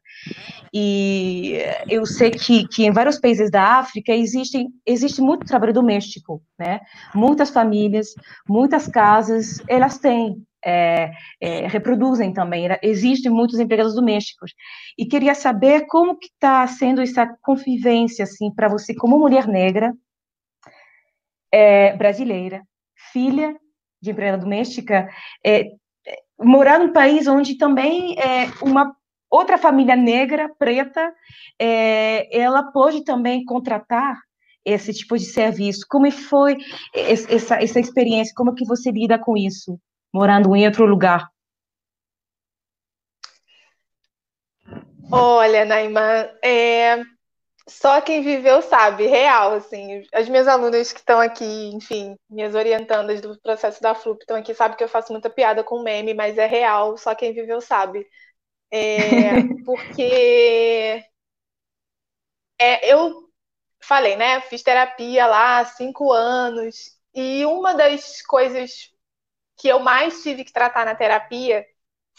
[0.72, 1.58] e
[1.90, 6.80] eu sei que, que em vários países da África existem, existe muito trabalho doméstico, né?
[7.16, 8.10] Muitas famílias,
[8.48, 11.11] muitas casas, elas têm é,
[11.41, 12.68] é, reproduzem também.
[12.81, 14.53] Existem muitos empregados domésticos.
[14.98, 19.94] E queria saber como que está sendo essa convivência assim para você como mulher negra
[21.52, 22.64] é, brasileira,
[23.11, 23.56] filha
[24.02, 25.10] de empregada doméstica,
[25.45, 25.72] é, é,
[26.40, 28.95] morar num país onde também é uma
[29.30, 31.14] outra família negra preta
[32.31, 34.18] ela pode também contratar
[34.65, 35.86] esse tipo de serviço.
[35.90, 36.57] Como foi
[36.95, 38.34] essa, essa experiência?
[38.36, 39.80] Como que você lida com isso?
[40.14, 41.30] Morando em outro lugar?
[45.11, 47.02] Olha, Naima, é...
[47.68, 53.19] só quem viveu sabe, real, assim, as minhas alunas que estão aqui, enfim, minhas orientandas
[53.22, 56.38] do processo da FLUP estão aqui, sabem que eu faço muita piada com meme, mas
[56.38, 58.06] é real, só quem viveu sabe.
[58.72, 59.41] É...
[59.65, 61.03] porque
[62.60, 63.30] é, eu
[63.81, 68.91] falei, né, fiz terapia lá há cinco anos, e uma das coisas
[69.60, 71.65] que eu mais tive que tratar na terapia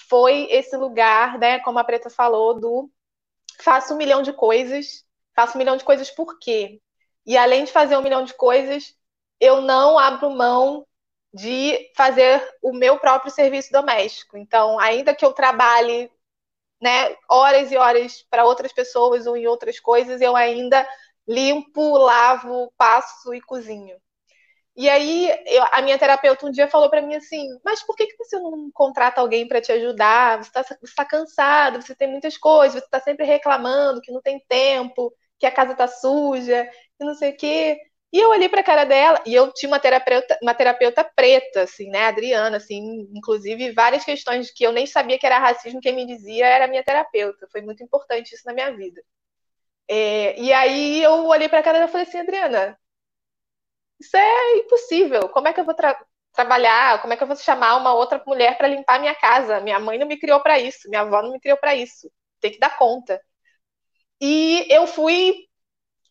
[0.09, 2.91] foi esse lugar, né, como a Preta falou, do
[3.63, 5.05] faço um milhão de coisas,
[5.35, 6.81] faço um milhão de coisas por quê?
[7.27, 8.95] E além de fazer um milhão de coisas,
[9.41, 10.87] eu não abro mão
[11.33, 14.37] de fazer o meu próprio serviço doméstico.
[14.37, 16.11] Então, ainda que eu trabalhe
[16.81, 20.87] né, horas e horas para outras pessoas ou em outras coisas, eu ainda
[21.27, 23.97] limpo, lavo, passo e cozinho.
[24.77, 28.07] E aí, eu, a minha terapeuta um dia falou para mim assim: Mas por que,
[28.07, 30.43] que você não contrata alguém para te ajudar?
[30.43, 30.65] Você está
[30.97, 35.47] tá cansado, você tem muitas coisas, você está sempre reclamando que não tem tempo, que
[35.47, 36.65] a casa tá suja,
[36.99, 37.79] que não sei o quê.
[38.13, 41.63] E eu olhei para a cara dela, e eu tinha uma terapeuta, uma terapeuta preta,
[41.63, 45.95] assim, né, Adriana, assim, inclusive várias questões que eu nem sabia que era racismo, quem
[45.95, 47.47] me dizia era minha terapeuta.
[47.53, 49.01] Foi muito importante isso na minha vida.
[49.89, 52.79] É, e aí eu olhei para a cara dela e falei assim, Adriana,
[54.01, 55.29] isso é impossível.
[55.29, 55.99] Como é que eu vou tra
[56.33, 57.01] trabalhar?
[57.03, 59.61] Como é que eu vou chamar uma outra mulher para limpar minha casa?
[59.61, 62.11] Minha mãe não me criou para isso, minha avó não me criou para isso.
[62.41, 63.21] Tem que dar conta.
[64.21, 65.47] E eu fui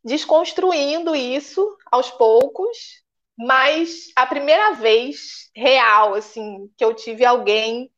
[0.03, 3.03] desconstruindo isso aos poucos,
[3.37, 7.91] mas a primeira vez real, assim, que eu tive alguém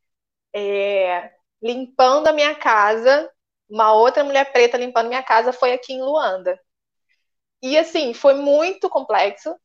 [0.53, 1.31] é,
[1.61, 3.31] limpando a minha casa,
[3.69, 6.59] uma outra mulher preta limpando minha casa, foi aqui em Luanda.
[7.61, 9.55] E assim, foi muito complexo,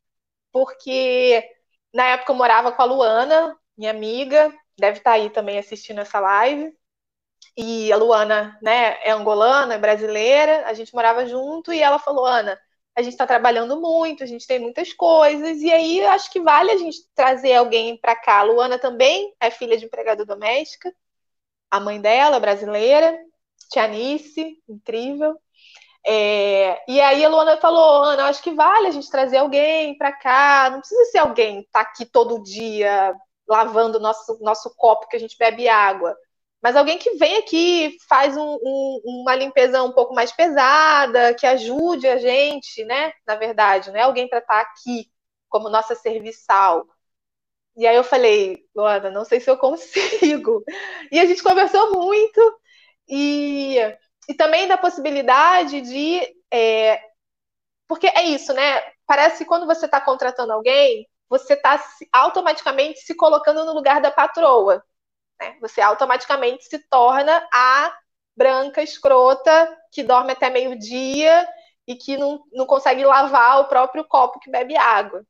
[0.57, 1.47] porque
[1.93, 6.01] na época eu morava com a Luana, minha amiga, deve estar tá aí também assistindo
[6.01, 6.75] essa live.
[7.55, 12.25] E a Luana, né, é angolana, é brasileira, a gente morava junto e ela falou:
[12.25, 12.59] Ana,
[12.95, 16.71] a gente está trabalhando muito, a gente tem muitas coisas, e aí acho que vale
[16.71, 18.39] a gente trazer alguém para cá.
[18.39, 20.91] A Luana também é filha de empregada doméstica,
[21.69, 23.15] a mãe dela é brasileira,
[23.71, 25.39] Tianice, incrível.
[26.09, 30.13] É, e aí a Luana falou, Ana, acho que vale a gente trazer alguém para
[30.13, 33.13] cá, não precisa ser alguém que tá aqui todo dia
[33.47, 36.15] lavando nosso nosso copo que a gente bebe água,
[36.61, 41.45] mas alguém que vem aqui, faz um, um, uma limpeza um pouco mais pesada, que
[41.45, 43.11] ajude a gente, né?
[43.25, 45.09] Na verdade, não é alguém para estar tá aqui
[45.49, 46.85] como nossa serviçal.
[47.77, 50.63] E aí eu falei, Luana, não sei se eu consigo.
[51.11, 52.41] E a gente conversou muito
[53.07, 53.77] e
[54.27, 56.21] e também da possibilidade de.
[56.51, 57.01] É,
[57.87, 58.81] porque é isso, né?
[59.05, 61.81] Parece que quando você está contratando alguém, você está
[62.11, 64.83] automaticamente se colocando no lugar da patroa.
[65.39, 65.57] Né?
[65.61, 67.97] Você automaticamente se torna a
[68.35, 71.47] branca escrota que dorme até meio-dia
[71.87, 75.23] e que não, não consegue lavar o próprio copo que bebe água.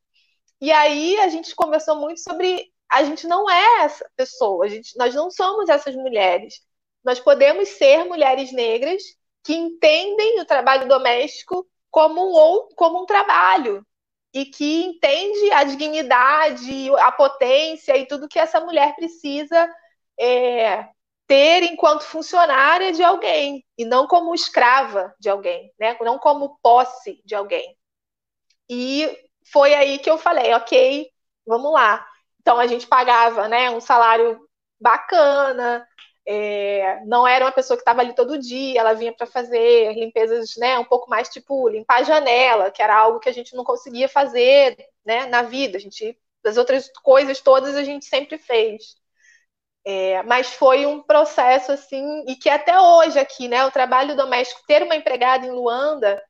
[0.59, 5.13] E aí a gente conversou muito sobre a gente não é essa pessoa, gente, nós
[5.13, 6.61] não somos essas mulheres.
[7.07, 9.01] Nós podemos ser mulheres negras
[9.41, 13.81] que entendem o trabalho doméstico como um, como um trabalho
[14.33, 19.73] e que entende a dignidade, a potência e tudo que essa mulher precisa
[20.19, 20.89] é,
[21.25, 25.95] ter enquanto funcionária de alguém e não como escrava de alguém, né?
[26.01, 27.73] Não como posse de alguém.
[28.69, 29.17] E
[29.49, 31.09] foi aí que eu falei, ok,
[31.45, 32.05] vamos lá.
[32.41, 34.45] Então a gente pagava, né, um salário
[34.77, 35.86] bacana,
[36.27, 40.57] é, não era uma pessoa que estava ali todo dia, ela vinha para fazer limpezas,
[40.57, 43.63] né, um pouco mais tipo limpar a janela, que era algo que a gente não
[43.63, 45.77] conseguia fazer, né, na vida.
[45.77, 48.97] A gente, as outras coisas todas a gente sempre fez.
[49.85, 54.61] É, mas foi um processo assim, e que até hoje aqui, né, o trabalho doméstico,
[54.67, 56.21] ter uma empregada em Luanda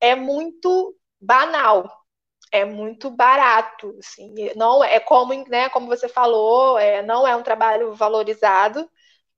[0.00, 1.90] é muito banal,
[2.52, 7.42] é muito barato, assim, não é como, né, como você falou, é, não é um
[7.42, 8.90] trabalho valorizado,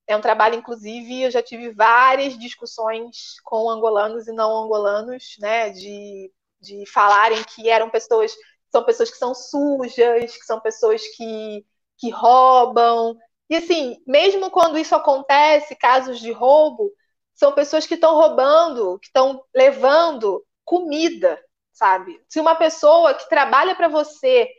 [0.07, 5.69] é um trabalho, inclusive, eu já tive várias discussões com angolanos e não angolanos, né,
[5.69, 8.35] de, de falarem que eram pessoas,
[8.71, 11.65] são pessoas que são sujas, que são pessoas que,
[11.97, 13.17] que roubam.
[13.49, 16.91] E assim, mesmo quando isso acontece, casos de roubo,
[17.33, 22.21] são pessoas que estão roubando, que estão levando comida, sabe?
[22.27, 24.49] Se uma pessoa que trabalha para você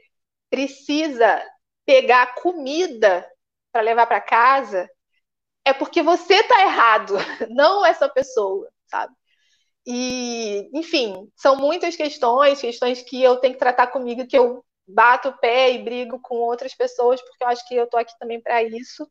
[0.50, 1.42] precisa
[1.84, 3.28] pegar comida
[3.72, 4.88] para levar para casa,
[5.64, 7.14] é porque você está errado,
[7.50, 9.14] não essa pessoa, sabe?
[9.86, 15.28] E, enfim, são muitas questões, questões que eu tenho que tratar comigo, que eu bato
[15.30, 18.40] o pé e brigo com outras pessoas, porque eu acho que eu tô aqui também
[18.40, 19.08] para isso.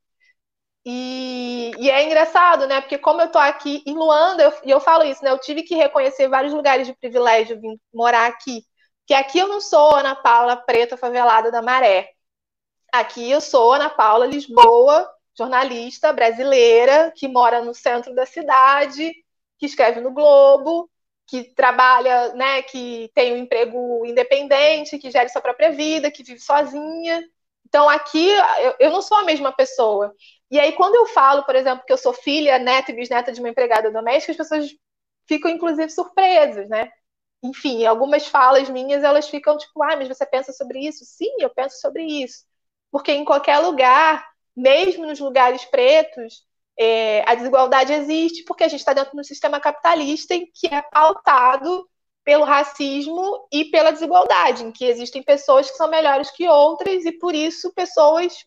[0.86, 2.82] E, e, é engraçado, né?
[2.82, 5.32] Porque como eu tô aqui em Luanda, eu, e eu falo isso, né?
[5.32, 8.66] Eu tive que reconhecer vários lugares de privilégio vim morar aqui.
[9.06, 12.10] Que aqui eu não sou Ana Paula preta favelada da Maré.
[12.94, 19.14] Aqui eu sou Ana Paula Lisboa, jornalista brasileira que mora no centro da cidade,
[19.58, 20.90] que escreve no Globo,
[21.28, 26.40] que trabalha, né, que tem um emprego independente, que gera sua própria vida, que vive
[26.40, 27.24] sozinha.
[27.68, 30.14] Então aqui eu, eu não sou a mesma pessoa.
[30.52, 33.40] E aí quando eu falo, por exemplo, que eu sou filha, neta e bisneta de
[33.40, 34.70] uma empregada doméstica, as pessoas
[35.28, 36.92] ficam inclusive surpresas, né?
[37.44, 41.06] Enfim, algumas falas minhas, elas ficam tipo, ah, mas você pensa sobre isso?
[41.06, 42.46] Sim, eu penso sobre isso.
[42.92, 46.44] Porque em qualquer lugar mesmo nos lugares pretos,
[46.78, 50.68] é, a desigualdade existe porque a gente está dentro de um sistema capitalista em que
[50.68, 51.88] é pautado
[52.24, 57.12] pelo racismo e pela desigualdade, em que existem pessoas que são melhores que outras e
[57.12, 58.46] por isso pessoas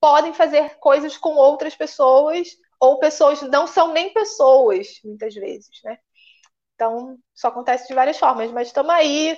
[0.00, 2.48] podem fazer coisas com outras pessoas
[2.78, 5.98] ou pessoas não são nem pessoas muitas vezes, né?
[6.74, 9.36] Então, isso acontece de várias formas, mas estamos aí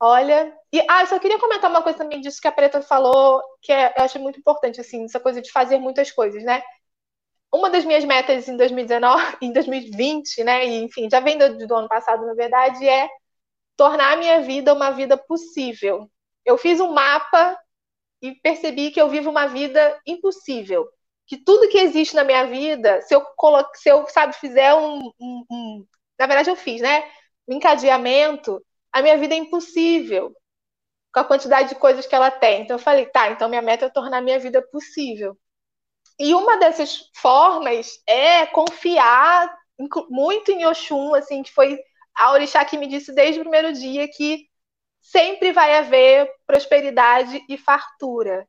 [0.00, 3.40] Olha, e ah, eu só queria comentar uma coisa também disso que a Preta falou,
[3.62, 6.64] que é, eu acho muito importante, assim, essa coisa de fazer muitas coisas, né?
[7.52, 11.76] Uma das minhas metas em 2019, em 2020, né, e enfim, já vem do, do
[11.76, 13.08] ano passado, na verdade, é
[13.76, 16.10] tornar a minha vida uma vida possível.
[16.44, 17.56] Eu fiz um mapa
[18.20, 20.88] e percebi que eu vivo uma vida impossível.
[21.24, 24.98] Que tudo que existe na minha vida, se eu coloque, se eu, sabe, fizer um,
[25.20, 25.86] um, um
[26.18, 27.04] na verdade eu fiz, né?
[27.48, 28.60] Um encadeamento,
[28.92, 30.34] a minha vida é impossível
[31.14, 32.62] com a quantidade de coisas que ela tem.
[32.62, 35.38] Então eu falei, tá, então minha meta é tornar minha vida possível.
[36.18, 39.56] E uma dessas formas é confiar
[40.10, 41.78] muito em Oxum, assim, que foi
[42.16, 44.48] a orixá que me disse desde o primeiro dia que
[45.00, 48.48] sempre vai haver prosperidade e fartura.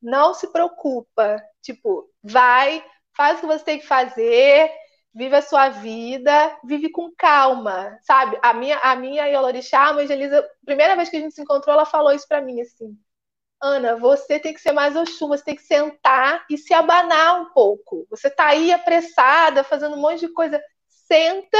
[0.00, 2.84] Não se preocupa, tipo, vai,
[3.14, 4.70] faz o que você tem que fazer,
[5.16, 8.38] vive a sua vida, vive com calma, sabe?
[8.42, 11.40] A minha, a minha Yolorixá, a mãe de Elisa, primeira vez que a gente se
[11.40, 12.94] encontrou, ela falou isso para mim, assim,
[13.62, 17.46] Ana, você tem que ser mais Oxum, você tem que sentar e se abanar um
[17.54, 18.06] pouco.
[18.10, 20.62] Você tá aí apressada, fazendo um monte de coisa.
[20.86, 21.58] Senta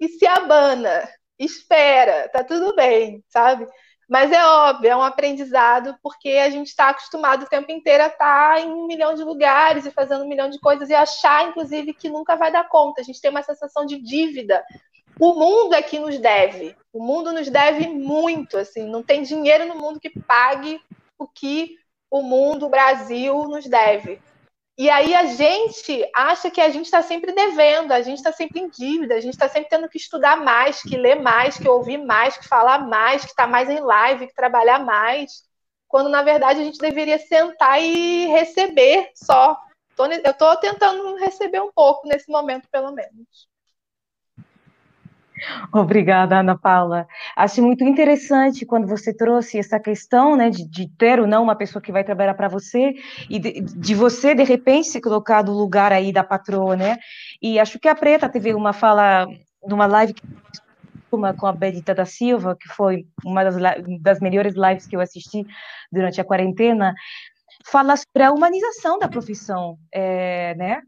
[0.00, 1.08] e se abana.
[1.38, 3.66] Espera, tá tudo bem, sabe?
[4.08, 8.06] Mas é óbvio, é um aprendizado, porque a gente está acostumado o tempo inteiro a
[8.06, 11.48] estar tá em um milhão de lugares e fazendo um milhão de coisas e achar,
[11.48, 13.00] inclusive, que nunca vai dar conta.
[13.00, 14.64] A gente tem uma sensação de dívida.
[15.18, 16.76] O mundo é que nos deve.
[16.92, 20.80] O mundo nos deve muito, assim, não tem dinheiro no mundo que pague
[21.18, 21.74] o que
[22.08, 24.20] o mundo, o Brasil, nos deve.
[24.78, 28.60] E aí a gente acha que a gente está sempre devendo, a gente está sempre
[28.60, 31.96] em dívida, a gente está sempre tendo que estudar mais, que ler mais, que ouvir
[31.96, 35.44] mais, que falar mais, que estar tá mais em live, que trabalhar mais,
[35.88, 39.58] quando na verdade a gente deveria sentar e receber só.
[39.98, 43.48] Eu estou tentando receber um pouco nesse momento, pelo menos.
[45.72, 47.06] Obrigada, Ana Paula.
[47.36, 51.56] Acho muito interessante quando você trouxe essa questão, né, de, de ter ou não uma
[51.56, 52.94] pessoa que vai trabalhar para você
[53.28, 56.96] e de, de, você de repente se colocar no lugar aí da patroa, né?
[57.40, 59.26] E acho que a Preta teve uma fala
[59.66, 60.14] numa live
[61.12, 63.56] uma com a Benita da Silva, que foi uma das,
[64.00, 65.46] das melhores lives que eu assisti
[65.90, 66.94] durante a quarentena,
[67.64, 70.82] fala sobre a humanização da profissão, é, né?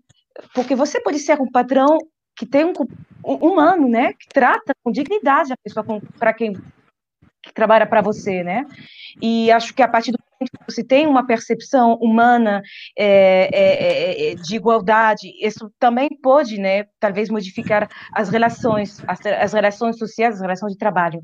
[0.55, 1.99] Porque você pode ser um patrão
[2.39, 2.73] que tem um,
[3.25, 4.13] um humano, né?
[4.13, 5.85] Que trata com dignidade a pessoa
[6.19, 6.55] para quem
[7.43, 8.65] que trabalha para você, né?
[9.21, 12.63] E acho que a partir do momento que você tem uma percepção humana
[12.97, 16.85] é, é, é, de igualdade, isso também pode, né?
[17.01, 21.21] Talvez modificar as relações, as, as relações sociais, as relações de trabalho.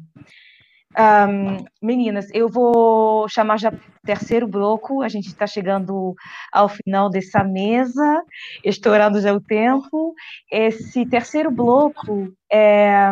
[0.97, 3.73] Um, meninas, eu vou chamar já
[4.05, 5.03] terceiro bloco.
[5.03, 6.15] A gente está chegando
[6.53, 8.23] ao final dessa mesa,
[8.65, 10.15] estourando já o tempo.
[10.51, 13.11] Esse terceiro bloco é,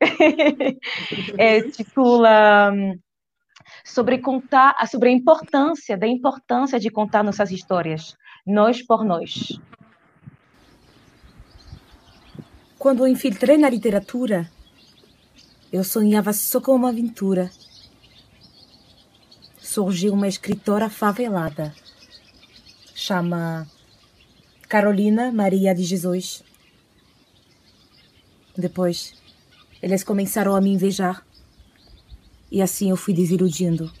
[1.36, 2.72] é titula
[3.84, 8.16] sobre contar, sobre a importância da importância de contar nossas histórias,
[8.46, 9.58] nós por nós.
[12.78, 14.48] Quando infiltrei na literatura,
[15.72, 17.50] eu sonhava só com uma aventura.
[19.58, 21.74] Surgiu uma escritora favelada.
[22.94, 23.66] Chama
[24.68, 26.42] Carolina Maria de Jesus.
[28.56, 29.14] Depois,
[29.82, 31.24] eles começaram a me invejar.
[32.50, 33.92] E assim eu fui desiludindo.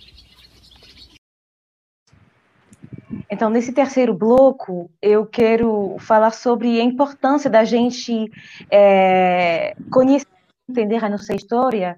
[3.28, 8.30] Então, nesse terceiro bloco, eu quero falar sobre a importância da gente
[8.70, 10.26] é, conhecer,
[10.68, 11.96] entender a nossa história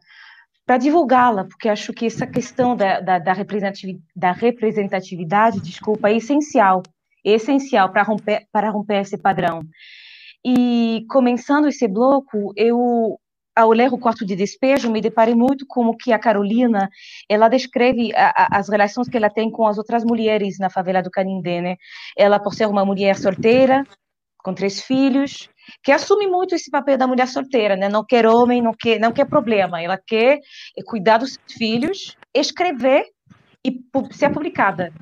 [0.67, 6.17] para divulgá-la, porque acho que essa questão da, da, da, representatividade, da representatividade, desculpa, é
[6.17, 6.83] essencial,
[7.25, 9.63] é essencial para romper, para romper esse padrão.
[10.45, 13.19] E começando esse bloco, eu
[13.57, 16.89] ao ler o quarto de despejo, me deparei muito com o que a Carolina,
[17.29, 21.03] ela descreve a, a, as relações que ela tem com as outras mulheres na favela
[21.03, 21.77] do Canindé, né?
[22.17, 23.83] Ela, por ser uma mulher solteira,
[24.45, 25.51] com três filhos,
[25.83, 27.89] que assume muito esse papel da mulher solteira, né?
[27.89, 30.39] Não quer homem, não quer, não quer problema, ela quer
[30.87, 33.05] cuidar dos filhos, escrever
[33.65, 33.81] e
[34.13, 34.93] ser publicada.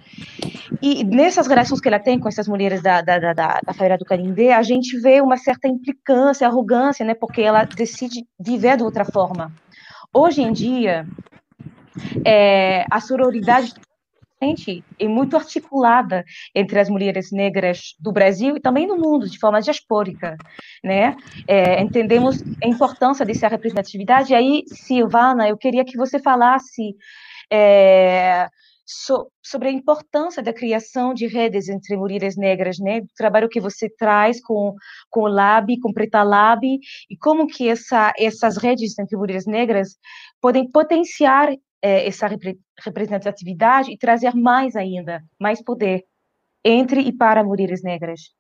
[0.82, 4.04] E nessas relações que ela tem com essas mulheres da, da, da, da Feira do
[4.04, 9.04] Canindé, a gente vê uma certa implicância, arrogância, né, porque ela decide viver de outra
[9.04, 9.52] forma.
[10.12, 11.06] Hoje em dia,
[12.24, 13.72] é, a sororidade
[14.40, 19.62] é muito articulada entre as mulheres negras do Brasil e também no mundo, de forma
[19.62, 20.36] diaspórica,
[20.84, 21.16] né?
[21.48, 24.32] É, entendemos a importância dessa representatividade.
[24.32, 26.94] E aí, Silvana, eu queria que você falasse
[27.50, 28.46] é,
[28.84, 32.98] so, sobre a importância da criação de redes entre mulheres negras, né?
[32.98, 34.74] O trabalho que você traz com,
[35.10, 39.96] com o Lab, com Preta Lab, e como que essa, essas redes entre mulheres negras
[40.40, 41.48] podem potenciar
[41.86, 42.28] é, essa
[42.84, 46.04] representatividade e trazer mais ainda, mais poder
[46.64, 48.32] entre e para mulheres negras.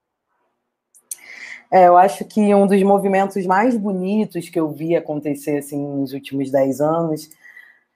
[1.70, 6.12] É, eu acho que um dos movimentos mais bonitos que eu vi acontecer assim, nos
[6.12, 7.30] últimos dez anos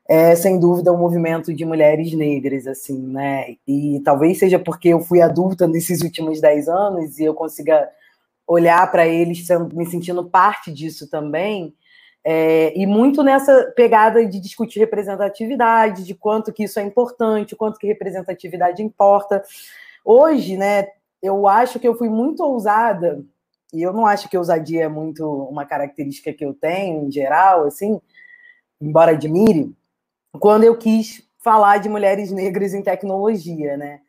[0.09, 3.57] é sem dúvida um movimento de mulheres negras, assim, né?
[3.67, 7.89] E talvez seja porque eu fui adulta nesses últimos dez anos e eu consiga
[8.47, 11.75] olhar para eles me sentindo parte disso também.
[12.23, 17.79] É, e muito nessa pegada de discutir representatividade, de quanto que isso é importante, quanto
[17.79, 19.43] que representatividade importa.
[20.05, 20.89] Hoje, né,
[21.23, 23.25] eu acho que eu fui muito ousada,
[23.73, 27.65] e eu não acho que ousadia é muito uma característica que eu tenho em geral,
[27.65, 28.01] assim,
[28.81, 29.73] embora admire,
[30.39, 34.01] quando eu quis falar de mulheres negras em tecnologia, né?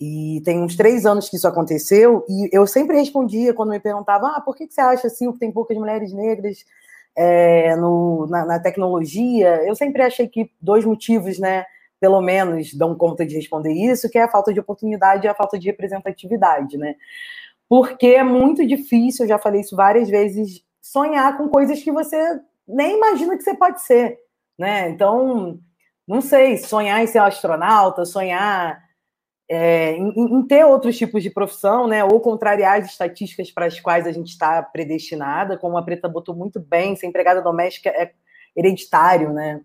[0.00, 4.28] E tem uns três anos que isso aconteceu, e eu sempre respondia quando me perguntavam:
[4.28, 6.64] ah, por que, você acha assim que tem poucas mulheres negras
[7.16, 9.62] é, no, na, na, tecnologia?
[9.64, 11.64] Eu sempre achei que dois motivos, né,
[12.00, 15.34] pelo menos, dão conta de responder isso, que é a falta de oportunidade e a
[15.34, 16.94] falta de representatividade, né?
[17.68, 22.40] Porque é muito difícil, eu já falei isso várias vezes, sonhar com coisas que você
[22.66, 24.18] nem imagina que você pode ser
[24.60, 24.90] né?
[24.90, 25.58] Então,
[26.06, 28.78] não sei, sonhar em ser astronauta, sonhar
[29.52, 32.04] é, em, em, ter outros tipos de profissão, né?
[32.04, 36.36] Ou contrariar as estatísticas para as quais a gente está predestinada, como a Preta botou
[36.36, 38.12] muito bem, ser empregada doméstica é
[38.56, 39.60] hereditário, né?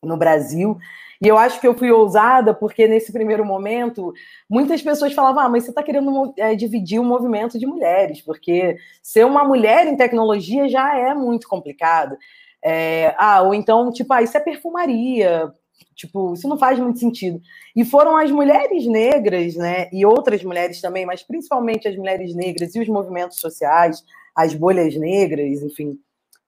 [0.00, 0.78] No Brasil.
[1.20, 4.12] E eu acho que eu fui ousada porque, nesse primeiro momento,
[4.48, 8.76] muitas pessoas falavam: ah, mas você está querendo é, dividir o movimento de mulheres, porque
[9.02, 12.16] ser uma mulher em tecnologia já é muito complicado.
[12.64, 15.52] É, ah, ou então, tipo, ah, isso é perfumaria.
[15.94, 17.40] Tipo, isso não faz muito sentido.
[17.74, 22.74] E foram as mulheres negras, né, e outras mulheres também, mas principalmente as mulheres negras
[22.74, 24.04] e os movimentos sociais,
[24.34, 25.98] as bolhas negras, enfim,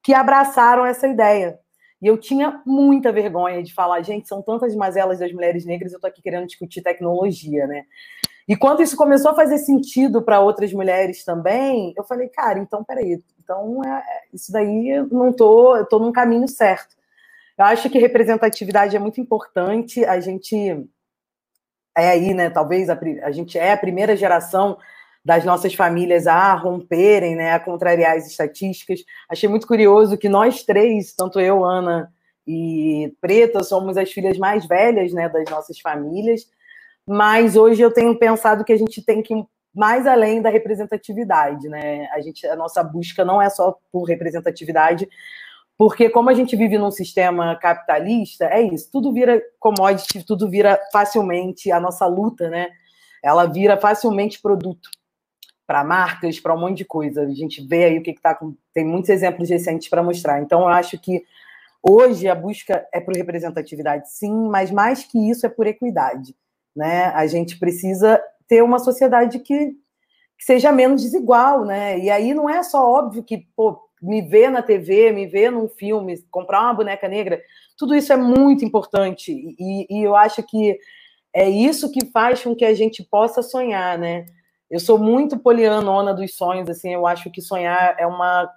[0.03, 1.59] que abraçaram essa ideia.
[2.01, 6.01] E eu tinha muita vergonha de falar, gente, são tantas mazelas das mulheres negras, eu
[6.01, 7.85] tô aqui querendo discutir tecnologia, né?
[8.47, 12.85] E quando isso começou a fazer sentido para outras mulheres também, eu falei, cara, então
[12.85, 14.03] peraí, então é,
[14.33, 16.98] isso daí eu não tô, eu tô num caminho certo.
[17.59, 20.05] Eu acho que representatividade é muito importante.
[20.05, 20.57] A gente
[21.97, 22.51] é aí, né?
[22.51, 24.79] Talvez a, a gente é a primeira geração
[25.25, 29.01] das nossas famílias a romperem, né, a contrariar as estatísticas.
[29.31, 32.11] Achei muito curioso que nós três, tanto eu, Ana
[32.47, 36.47] e Preta, somos as filhas mais velhas, né, das nossas famílias
[37.09, 39.45] mas hoje eu tenho pensado que a gente tem que ir
[39.75, 42.07] mais além da representatividade, né?
[42.13, 45.09] A gente, a nossa busca não é só por representatividade,
[45.79, 50.77] porque como a gente vive num sistema capitalista, é isso, tudo vira commodity, tudo vira
[50.93, 52.69] facilmente a nossa luta, né?
[53.23, 54.91] Ela vira facilmente produto
[55.65, 57.23] para marcas, para um monte de coisa.
[57.23, 58.57] A gente vê aí o que está com.
[58.75, 60.43] Tem muitos exemplos recentes para mostrar.
[60.43, 61.23] Então, eu acho que
[61.81, 66.35] hoje a busca é por representatividade, sim, mas mais que isso é por equidade.
[66.75, 67.07] Né?
[67.07, 69.73] A gente precisa ter uma sociedade que,
[70.39, 71.99] que seja menos desigual, né?
[72.01, 75.69] E aí não é só óbvio que, pô, me ver na TV, me ver num
[75.69, 77.41] filme, comprar uma boneca negra,
[77.77, 79.33] tudo isso é muito importante.
[79.33, 80.79] E, e, eu acho que
[81.35, 84.27] é isso que faz com que a gente possa sonhar, né?
[84.71, 88.51] Eu sou muito polianona dos sonhos, assim, eu acho que sonhar é uma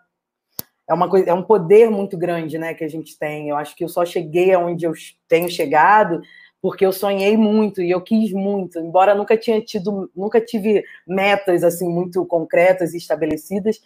[0.89, 3.47] é uma coisa, é um poder muito grande, né, que a gente tem.
[3.47, 4.91] Eu acho que eu só cheguei aonde eu
[5.27, 6.21] tenho chegado
[6.61, 11.63] porque eu sonhei muito e eu quis muito, embora nunca tinha tido, nunca tive metas
[11.63, 13.81] assim muito concretas e estabelecidas,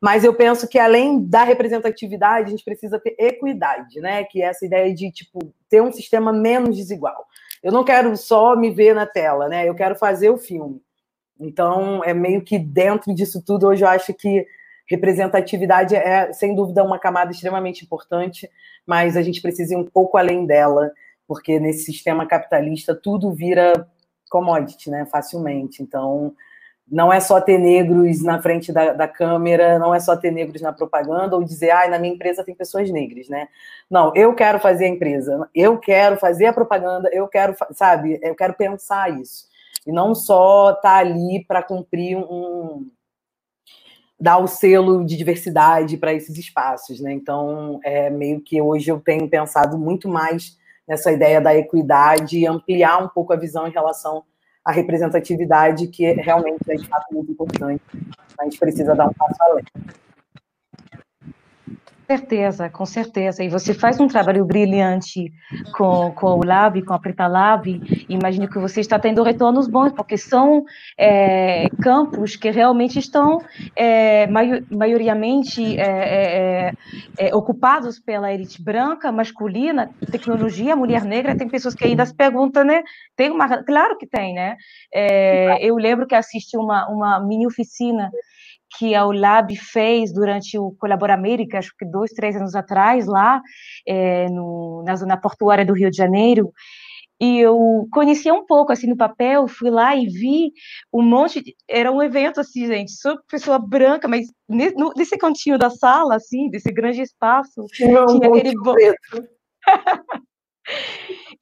[0.00, 4.24] mas eu penso que além da representatividade, a gente precisa ter equidade, né?
[4.24, 7.26] Que é essa ideia de tipo ter um sistema menos desigual.
[7.62, 9.68] Eu não quero só me ver na tela, né?
[9.68, 10.80] Eu quero fazer o filme.
[11.38, 14.46] Então, é meio que dentro disso tudo, hoje eu acho que
[14.88, 18.48] representatividade é, sem dúvida, uma camada extremamente importante,
[18.86, 20.92] mas a gente precisa ir um pouco além dela,
[21.26, 23.88] porque nesse sistema capitalista tudo vira
[24.30, 25.06] commodity, né?
[25.06, 25.82] Facilmente.
[25.82, 26.34] Então,
[26.88, 30.62] não é só ter negros na frente da, da, câmera, não é só ter negros
[30.62, 33.48] na propaganda ou dizer, ah, na minha empresa tem pessoas negras, né?
[33.90, 38.34] Não, eu quero fazer a empresa, eu quero fazer a propaganda, eu quero, sabe, eu
[38.36, 39.46] quero pensar isso.
[39.84, 42.88] E não só estar tá ali para cumprir um.
[44.18, 47.12] dar o selo de diversidade para esses espaços, né?
[47.12, 50.56] Então, é meio que hoje eu tenho pensado muito mais
[50.86, 54.22] nessa ideia da equidade e ampliar um pouco a visão em relação a
[54.72, 57.82] representatividade, que realmente é de fato muito importante.
[58.38, 59.64] A gente precisa dar um passo além
[62.06, 63.42] certeza, com certeza.
[63.42, 65.32] E você faz um trabalho brilhante
[65.76, 67.80] com, com o Lab, com a Preta Lab.
[68.08, 70.64] Imagino que você está tendo retornos bons, porque são
[70.96, 73.38] é, campos que realmente estão
[73.74, 74.26] é,
[74.70, 76.72] maioriamente é, é,
[77.18, 81.36] é, é, ocupados pela elite branca, masculina, tecnologia, mulher negra.
[81.36, 82.82] Tem pessoas que ainda se perguntam, né?
[83.16, 84.56] Tem uma, claro que tem, né?
[85.60, 88.10] eu lembro que assisti uma, uma mini oficina
[88.78, 93.40] que a ULAB fez durante o Colabora América, acho que dois, três anos atrás, lá
[93.86, 96.52] é, no, na zona portuária do Rio de Janeiro,
[97.18, 100.52] e eu conhecia um pouco, assim, no papel, fui lá e vi
[100.92, 105.70] um monte, de, era um evento, assim, gente, sou pessoa branca, mas nesse cantinho da
[105.70, 108.54] sala, assim, desse grande espaço, tinha, tinha aquele...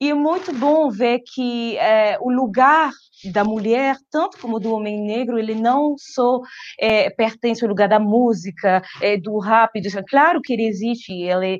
[0.01, 2.91] E é muito bom ver que é, o lugar
[3.33, 6.41] da mulher, tanto como do homem negro, ele não só
[6.79, 9.89] é, pertence ao lugar da música, é, do rap, do...
[10.07, 11.59] claro que ele existe, ele,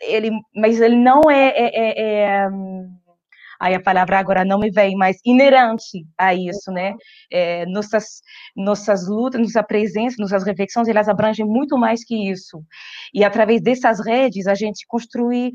[0.00, 2.48] ele, mas ele não é, é, é, é
[3.62, 6.94] aí a palavra agora não me vem, mas inerente a isso, né?
[7.30, 8.20] É, nossas,
[8.56, 12.60] nossas lutas, nossa presença, nossas reflexões, elas abrangem muito mais que isso.
[13.14, 15.52] E através dessas redes, a gente construir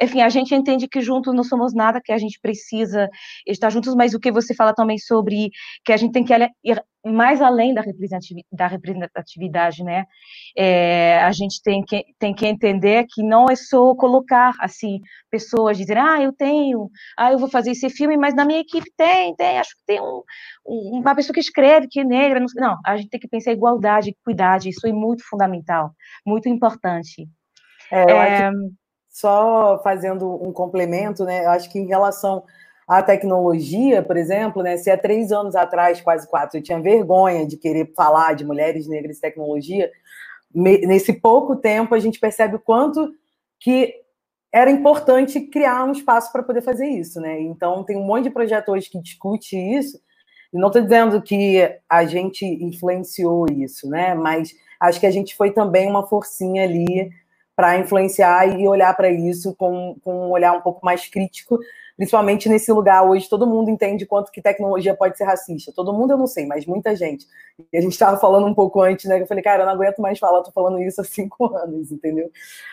[0.00, 3.08] enfim, a gente entende que juntos não somos nada, que a gente precisa
[3.46, 5.50] estar juntos, mas o que você fala também sobre
[5.84, 6.34] que a gente tem que
[6.64, 7.82] ir mais além da
[8.66, 10.06] representatividade, né?
[10.56, 15.00] É, a gente tem que, tem que entender que não é só colocar, assim,
[15.30, 18.90] pessoas dizer, ah, eu tenho, ah, eu vou fazer esse filme, mas na minha equipe
[18.96, 20.22] tem, tem, acho que tem um,
[20.64, 23.54] uma pessoa que escreve, que é negra, não, não, a gente tem que pensar em
[23.54, 25.90] igualdade, equidade, isso é muito fundamental,
[26.26, 27.28] muito importante.
[27.92, 28.54] É, eu é, acho
[29.14, 31.44] só fazendo um complemento, né?
[31.44, 32.42] Eu acho que em relação
[32.86, 34.76] à tecnologia, por exemplo, né?
[34.76, 38.88] Se há três anos atrás, quase quatro, eu tinha vergonha de querer falar de mulheres
[38.88, 39.88] negras e tecnologia,
[40.52, 43.14] nesse pouco tempo a gente percebe o quanto
[43.60, 43.94] que
[44.52, 47.40] era importante criar um espaço para poder fazer isso, né?
[47.40, 49.96] Então tem um monte de projeto hoje que discute isso.
[50.52, 54.12] E não estou dizendo que a gente influenciou isso, né?
[54.12, 57.12] Mas acho que a gente foi também uma forcinha ali
[57.56, 61.58] para influenciar e olhar para isso com, com um olhar um pouco mais crítico,
[61.96, 65.72] principalmente nesse lugar hoje todo mundo entende quanto que tecnologia pode ser racista.
[65.74, 67.26] Todo mundo eu não sei, mas muita gente.
[67.72, 69.20] E a gente estava falando um pouco antes, né?
[69.20, 72.30] Eu falei, cara, eu não aguento mais falar, tô falando isso há cinco anos, entendeu?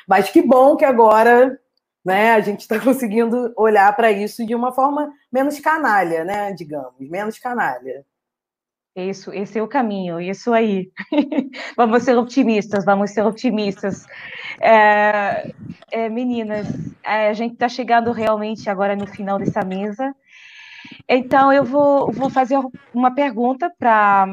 [0.08, 1.60] Mas que bom que agora
[2.04, 6.52] né, a gente está conseguindo olhar para isso de uma forma menos canalha, né?
[6.54, 8.06] Digamos, menos canalha.
[8.96, 10.92] Isso, esse é o caminho, isso aí.
[11.78, 14.06] vamos ser otimistas, vamos ser otimistas.
[14.60, 15.54] É,
[15.90, 16.68] é, meninas,
[17.02, 20.14] é, a gente está chegando realmente agora no final dessa mesa.
[21.08, 22.60] Então, eu vou, vou fazer
[22.94, 24.28] uma pergunta para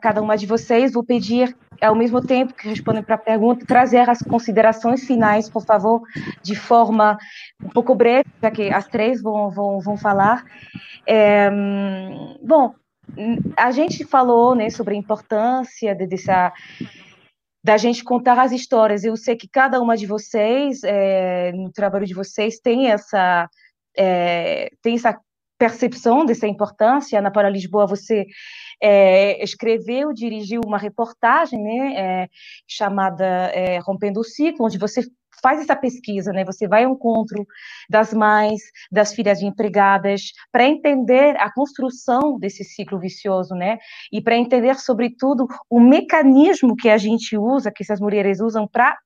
[0.00, 0.92] cada uma de vocês.
[0.92, 5.64] Vou pedir, ao mesmo tempo que respondem para a pergunta, trazer as considerações finais, por
[5.64, 6.02] favor,
[6.42, 7.16] de forma
[7.64, 10.44] um pouco breve, já que as três vão, vão, vão falar.
[11.06, 11.48] É,
[12.42, 12.74] bom,
[13.56, 16.52] a gente falou né, sobre a importância de, dessa
[17.62, 19.04] da gente contar as histórias.
[19.04, 23.48] Eu sei que cada uma de vocês, é, no trabalho de vocês, tem essa,
[23.96, 25.18] é, tem essa
[25.58, 27.18] percepção dessa importância.
[27.18, 28.24] Ana Paula Lisboa, você
[28.82, 32.28] é, escreveu, dirigiu uma reportagem né, é,
[32.66, 35.02] chamada é, Rompendo o Ciclo, onde você
[35.42, 36.44] faz essa pesquisa, né?
[36.44, 37.46] Você vai ao encontro
[37.88, 43.78] das mães, das filhas de empregadas, para entender a construção desse ciclo vicioso, né?
[44.12, 48.96] E para entender, sobretudo, o mecanismo que a gente usa, que essas mulheres usam para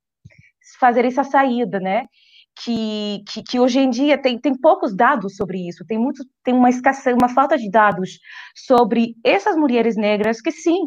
[0.81, 2.07] fazer essa saída, né?
[2.63, 6.55] Que, que, que, hoje em dia tem, tem poucos dados sobre isso, tem muito, tem
[6.55, 8.21] uma escassez, uma falta de dados
[8.55, 10.87] sobre essas mulheres negras que sim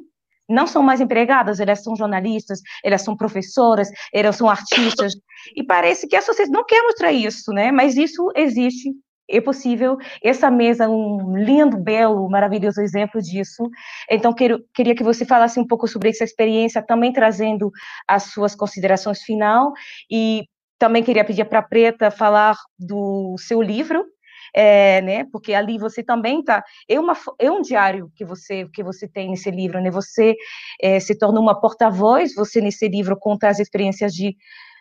[0.49, 5.13] não são mais empregadas, elas são jornalistas, elas são professoras, elas são artistas,
[5.55, 7.71] e parece que a sociedade não quer mostrar isso, né?
[7.71, 8.93] Mas isso existe,
[9.29, 9.97] é possível.
[10.23, 13.69] Essa mesa é um lindo, belo, maravilhoso exemplo disso.
[14.09, 17.69] Então, quero, queria que você falasse um pouco sobre essa experiência, também trazendo
[18.07, 19.73] as suas considerações final,
[20.09, 20.43] e
[20.77, 24.05] também queria pedir para a Preta falar do seu livro,
[24.53, 25.25] é, né?
[25.31, 29.29] Porque ali você também tá é uma é um diário que você que você tem
[29.29, 29.91] nesse livro, né?
[29.91, 30.35] Você
[30.81, 32.33] é, se torna uma porta-voz.
[32.35, 34.35] Você nesse livro conta as experiências de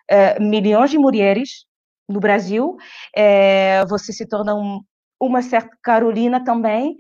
[0.09, 1.65] é, milhões de mulheres
[2.09, 2.77] no Brasil.
[3.89, 4.81] Você se torna um,
[5.21, 6.97] uma certa Carolina também.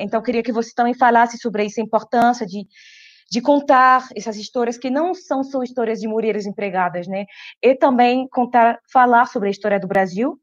[0.00, 2.66] Então queria que você também falasse sobre essa importância de
[3.30, 7.26] de contar essas histórias que não são só histórias de mulheres empregadas, né?
[7.62, 10.38] E também contar, falar sobre a história do Brasil,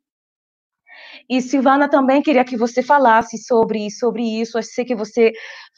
[1.30, 4.58] e Silvana também queria que você falasse sobre, sobre isso.
[4.58, 5.32] Eu sei que você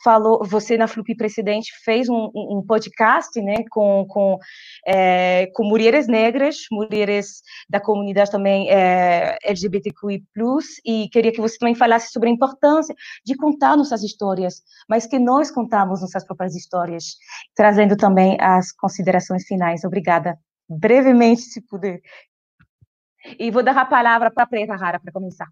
[0.04, 4.38] falou, você na Flup Presidente fez um, um podcast, né, com, com,
[4.86, 10.24] é, com mulheres negras, mulheres da comunidade também é, LGBTQI+,
[10.86, 12.96] e queria que você também falasse sobre a importância
[13.26, 17.16] de contar nossas histórias, mas que nós contamos nossas próprias histórias,
[17.56, 19.84] trazendo também as considerações finais.
[19.84, 20.38] Obrigada.
[20.70, 22.00] Brevemente, se puder.
[23.40, 25.48] E vou dar a palavra para a Preta Rara para começar.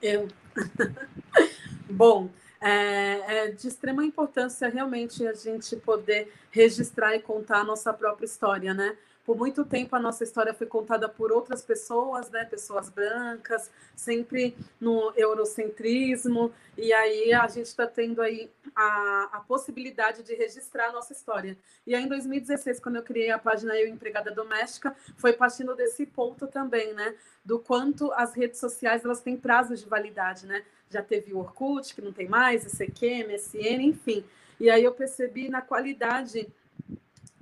[0.00, 0.28] Eu.
[1.88, 2.28] Bom,
[2.60, 8.26] é, é, de extrema importância realmente a gente poder registrar e contar a nossa própria
[8.26, 8.96] história, né?
[9.24, 12.44] Por muito tempo a nossa história foi contada por outras pessoas, né?
[12.44, 20.24] Pessoas brancas, sempre no eurocentrismo, e aí a gente está tendo aí a, a possibilidade
[20.24, 21.56] de registrar a nossa história.
[21.86, 26.04] E aí em 2016, quando eu criei a página Eu Empregada Doméstica, foi partindo desse
[26.04, 27.14] ponto também, né?
[27.44, 30.64] Do quanto as redes sociais elas têm prazos de validade, né?
[30.90, 34.24] Já teve o Orkut, que não tem mais, ICQ, MSN, enfim.
[34.58, 36.48] E aí eu percebi na qualidade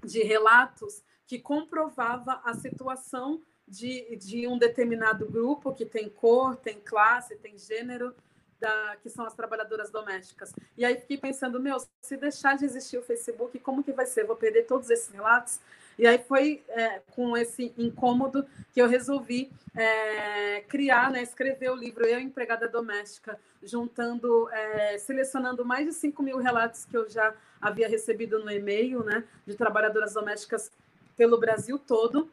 [0.05, 6.81] de relatos que comprovava a situação de, de um determinado grupo que tem cor, tem
[6.81, 8.13] classe, tem gênero,
[8.59, 10.53] da, que são as trabalhadoras domésticas.
[10.77, 14.27] E aí fiquei pensando, meu, se deixar de existir o Facebook, como que vai ser?
[14.27, 15.61] Vou perder todos esses relatos?
[15.97, 21.77] E aí foi é, com esse incômodo que eu resolvi é, criar, né, escrever o
[21.77, 27.33] livro Eu Empregada Doméstica, juntando, é, selecionando mais de 5 mil relatos que eu já
[27.61, 30.73] havia recebido no e-mail, né, de trabalhadoras domésticas
[31.21, 32.33] pelo Brasil todo.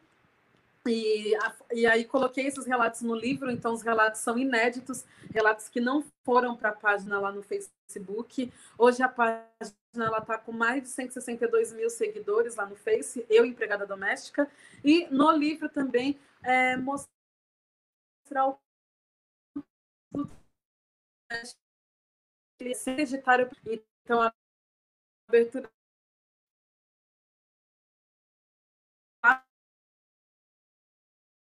[0.86, 1.34] E,
[1.70, 6.02] e aí coloquei esses relatos no livro, então os relatos são inéditos, relatos que não
[6.24, 8.50] foram para a página lá no Facebook.
[8.78, 9.44] Hoje a página
[9.92, 14.50] está com mais de 162 mil seguidores lá no Face, eu empregada doméstica.
[14.82, 18.58] E no livro também é, mostrar o
[24.02, 24.32] então a
[25.28, 25.70] abertura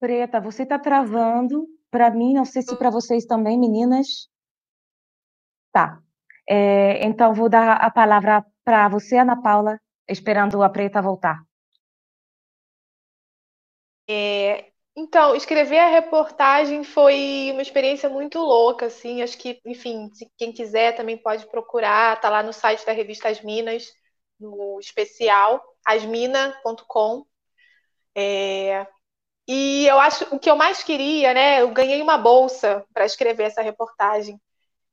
[0.05, 1.66] Preta, você está travando.
[1.90, 4.28] Para mim, não sei se para vocês também, meninas.
[5.72, 5.98] Tá.
[6.47, 11.43] É, então, vou dar a palavra para você, Ana Paula, esperando a Preta voltar.
[14.06, 19.22] É, então, escrever a reportagem foi uma experiência muito louca, assim.
[19.22, 23.31] Acho que, enfim, se quem quiser também pode procurar, tá lá no site da revista
[23.31, 23.90] As Minas,
[24.39, 27.24] no especial, asmina.com.
[28.14, 28.86] É,
[29.47, 31.61] e eu acho o que eu mais queria, né?
[31.61, 34.41] Eu ganhei uma bolsa para escrever essa reportagem.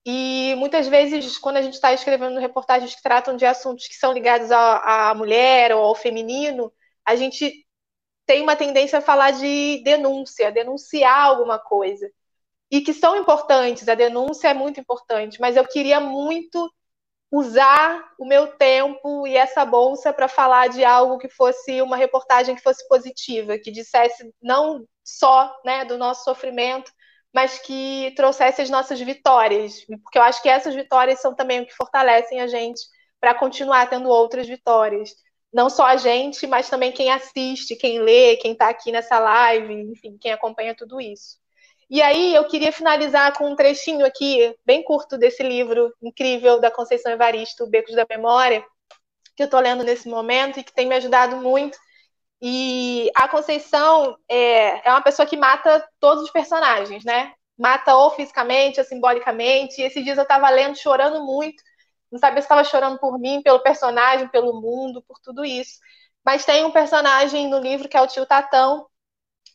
[0.05, 4.11] E muitas vezes, quando a gente está escrevendo reportagens que tratam de assuntos que são
[4.13, 6.71] ligados à, mulher ou ao feminino,
[7.05, 7.65] a gente
[8.25, 12.09] tem uma tendência a falar de denúncia, denunciar alguma coisa.
[12.71, 16.71] e que são importantes, a denúncia é muito importante, mas eu queria muito
[17.31, 22.55] usar o meu tempo e essa bolsa para falar de algo que fosse uma reportagem
[22.55, 26.91] que fosse positiva, que dissesse não só né, do nosso sofrimento,
[27.33, 31.65] mas que trouxesse as nossas vitórias, porque eu acho que essas vitórias são também o
[31.65, 32.81] que fortalecem a gente
[33.19, 35.11] para continuar tendo outras vitórias.
[35.53, 39.73] Não só a gente, mas também quem assiste, quem lê, quem está aqui nessa live,
[39.73, 41.40] enfim, quem acompanha tudo isso.
[41.91, 46.71] E aí eu queria finalizar com um trechinho aqui, bem curto, desse livro incrível da
[46.71, 48.65] Conceição Evaristo, Becos da Memória,
[49.35, 51.77] que eu estou lendo nesse momento e que tem me ajudado muito.
[52.41, 57.33] E a Conceição é, é uma pessoa que mata todos os personagens, né?
[57.59, 59.81] Mata ou fisicamente ou simbolicamente.
[59.81, 61.61] E esses dias eu estava lendo, chorando muito.
[62.09, 65.77] Não sabia se estava chorando por mim, pelo personagem, pelo mundo, por tudo isso.
[66.23, 68.87] Mas tem um personagem no livro que é o tio Tatão.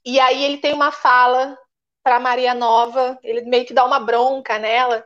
[0.05, 1.57] E aí ele tem uma fala
[2.07, 5.05] para Maria Nova, ele meio que dá uma bronca nela,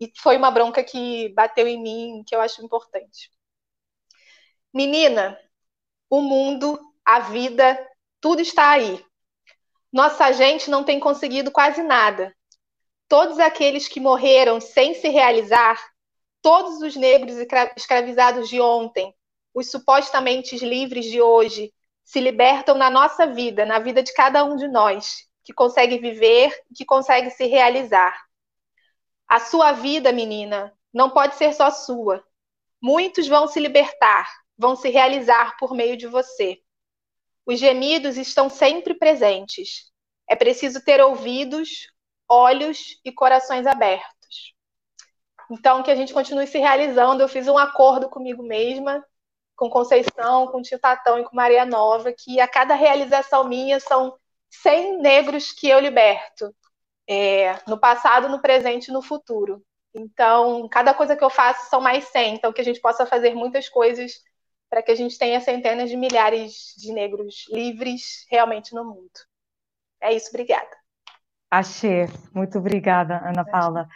[0.00, 3.30] e foi uma bronca que bateu em mim, que eu acho importante.
[4.74, 5.38] Menina,
[6.10, 7.78] o mundo, a vida,
[8.20, 9.00] tudo está aí.
[9.92, 12.34] Nossa gente não tem conseguido quase nada.
[13.06, 15.80] Todos aqueles que morreram sem se realizar,
[16.42, 17.36] todos os negros
[17.76, 19.14] escravizados de ontem,
[19.54, 21.72] os supostamente livres de hoje,
[22.04, 26.54] se libertam na nossa vida, na vida de cada um de nós que consegue viver,
[26.74, 28.14] que consegue se realizar.
[29.28, 32.24] A sua vida, menina, não pode ser só sua.
[32.82, 36.60] Muitos vão se libertar, vão se realizar por meio de você.
[37.46, 39.90] Os gemidos estão sempre presentes.
[40.28, 41.88] É preciso ter ouvidos,
[42.28, 44.54] olhos e corações abertos.
[45.50, 47.22] Então, que a gente continue se realizando.
[47.22, 49.04] Eu fiz um acordo comigo mesma,
[49.56, 54.16] com Conceição, com Tio Tatão e com Maria Nova, que a cada realização minha são
[54.50, 56.54] 100 negros que eu liberto,
[57.08, 59.62] é, no passado, no presente e no futuro.
[59.94, 63.34] Então, cada coisa que eu faço são mais 100, então que a gente possa fazer
[63.34, 64.12] muitas coisas
[64.68, 69.10] para que a gente tenha centenas de milhares de negros livres realmente no mundo.
[70.00, 70.70] É isso, obrigada.
[71.50, 72.06] Achei.
[72.32, 73.88] Muito obrigada, Ana Paula.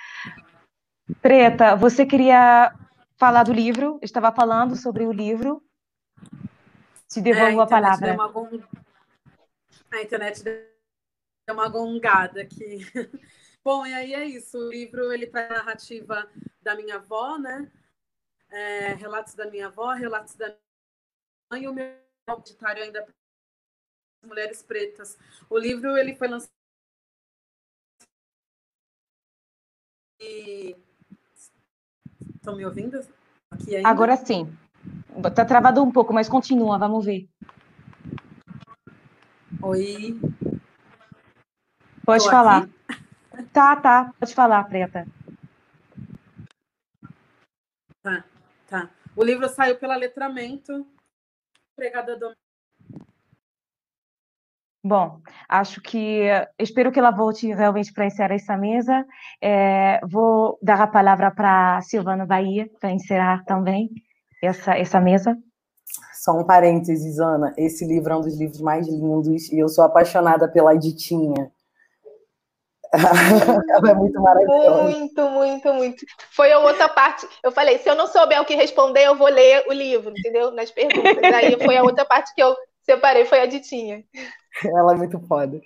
[1.22, 2.74] Preta, você queria
[3.16, 4.01] falar do livro?
[4.02, 5.62] Estava falando sobre o livro.
[7.09, 8.16] Te devolvo é, a palavra
[9.99, 10.65] a internet deu
[11.51, 12.79] uma gongada aqui.
[13.65, 14.59] Bom, e aí é isso.
[14.59, 16.31] O livro ele traz a narrativa
[16.61, 17.71] da minha avó, né?
[18.51, 20.59] É, relatos da minha avó, relatos da minha
[21.51, 21.97] mãe e o meu
[22.27, 23.07] auditário ainda
[24.25, 25.19] mulheres pretas.
[25.49, 26.51] O livro ele foi lançado
[30.21, 30.77] e
[32.35, 33.01] estão me ouvindo?
[33.85, 34.57] Agora sim.
[35.35, 37.29] Tá travado um pouco, mas continua, vamos ver.
[39.62, 40.20] Oi.
[42.05, 42.62] Pode Tô falar.
[42.62, 43.44] Aqui.
[43.52, 44.12] Tá, tá.
[44.18, 45.06] Pode falar, Preta.
[48.02, 48.24] Tá,
[48.68, 48.90] tá.
[49.16, 50.86] O livro saiu pela letramento.
[51.72, 52.35] Empregada do.
[54.86, 56.28] Bom, acho que
[56.59, 59.06] espero que ela volte realmente para encerrar essa mesa.
[59.40, 63.89] É, vou dar a palavra para Silvana Bahia para encerrar também
[64.43, 65.35] essa, essa mesa.
[66.24, 67.52] Só um parênteses, Ana.
[67.55, 71.52] Esse livro é um dos livros mais lindos e eu sou apaixonada pela Editinha.
[73.68, 74.82] Ela é muito maravilhosa.
[74.84, 76.06] Muito, muito, muito.
[76.30, 77.28] Foi a outra parte.
[77.42, 80.51] Eu falei, se eu não souber o que responder, eu vou ler o livro, entendeu?
[80.51, 81.22] Nas perguntas.
[81.34, 84.02] Aí foi a outra parte que eu separei, foi a Ditinha.
[84.64, 85.60] Ela é muito foda.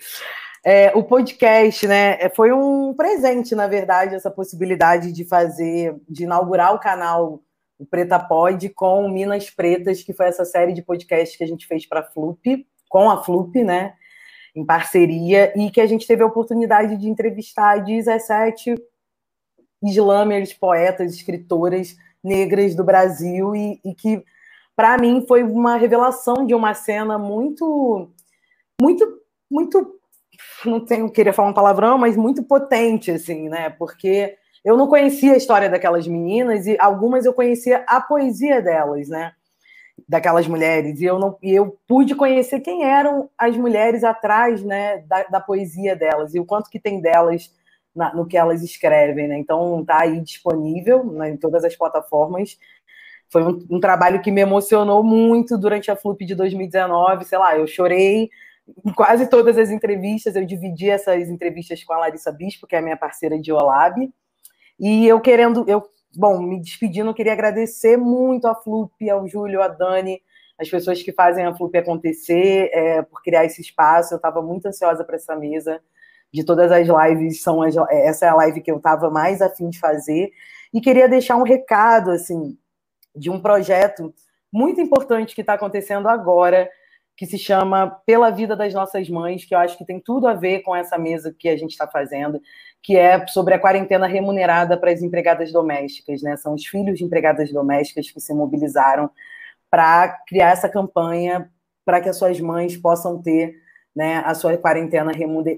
[0.66, 6.24] É, o podcast, né, é, foi um presente, na verdade, essa possibilidade de fazer, de
[6.24, 7.40] inaugurar o canal
[7.78, 11.66] o Preta Pod com Minas Pretas, que foi essa série de podcasts que a gente
[11.66, 13.94] fez para a Flup, com a Flup, né?
[14.54, 18.74] Em parceria, e que a gente teve a oportunidade de entrevistar 17
[19.84, 24.24] slammers, poetas, escritoras negras do Brasil, e, e que,
[24.74, 28.10] para mim, foi uma revelação de uma cena muito,
[28.80, 29.94] muito, muito.
[30.64, 33.70] Não tenho queria falar um palavrão, mas muito potente, assim, né?
[33.70, 39.08] Porque eu não conhecia a história daquelas meninas e algumas eu conhecia a poesia delas,
[39.08, 39.32] né?
[40.08, 41.00] Daquelas mulheres.
[41.00, 45.40] E eu, não, e eu pude conhecer quem eram as mulheres atrás né, da, da
[45.40, 47.52] poesia delas e o quanto que tem delas
[47.94, 49.38] na, no que elas escrevem, né?
[49.38, 52.58] Então tá aí disponível né, em todas as plataformas.
[53.30, 57.24] Foi um, um, trabalho que me emocionou muito durante a Flup de 2019.
[57.24, 58.30] Sei lá, eu chorei
[58.84, 60.34] em quase todas as entrevistas.
[60.36, 64.08] Eu dividi essas entrevistas com a Larissa Bispo, que é a minha parceira de Olab.
[64.78, 65.82] E eu querendo, eu,
[66.16, 70.22] bom, me despedindo, queria agradecer muito a Flup, ao Júlio, a Dani,
[70.58, 74.14] as pessoas que fazem a Flup acontecer, é, por criar esse espaço.
[74.14, 75.80] Eu estava muito ansiosa para essa mesa.
[76.32, 79.70] de todas as lives, são as, essa é a live que eu estava mais afim
[79.70, 80.30] de fazer.
[80.72, 82.58] E queria deixar um recado, assim,
[83.16, 84.12] de um projeto
[84.52, 86.70] muito importante que está acontecendo agora,
[87.18, 90.34] que se chama Pela Vida das Nossas Mães, que eu acho que tem tudo a
[90.34, 92.40] ver com essa mesa que a gente está fazendo,
[92.80, 96.36] que é sobre a quarentena remunerada para as empregadas domésticas, né?
[96.36, 99.10] São os filhos de empregadas domésticas que se mobilizaram
[99.68, 101.50] para criar essa campanha
[101.84, 103.52] para que as suas mães possam ter
[103.96, 105.10] né, a sua quarentena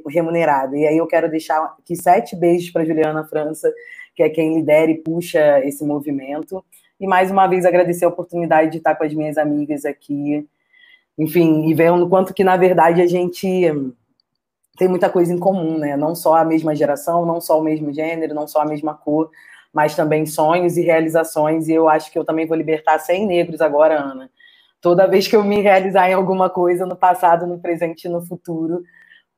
[0.09, 0.79] remunerada.
[0.79, 3.71] E aí eu quero deixar aqui sete beijos para Juliana França,
[4.17, 6.65] que é quem lidera e puxa esse movimento.
[6.99, 10.49] E mais uma vez agradecer a oportunidade de estar com as minhas amigas aqui.
[11.21, 13.47] Enfim, e vendo quanto que, na verdade, a gente
[14.79, 15.97] tem muita coisa em comum, né?
[15.97, 19.31] Não só a mesma geração, não só o mesmo gênero, não só a mesma cor,
[19.73, 21.69] mas também sonhos e realizações.
[21.69, 24.31] E eu acho que eu também vou libertar 100 negros agora, Ana
[24.81, 28.25] toda vez que eu me realizar em alguma coisa no passado, no presente e no
[28.25, 28.83] futuro,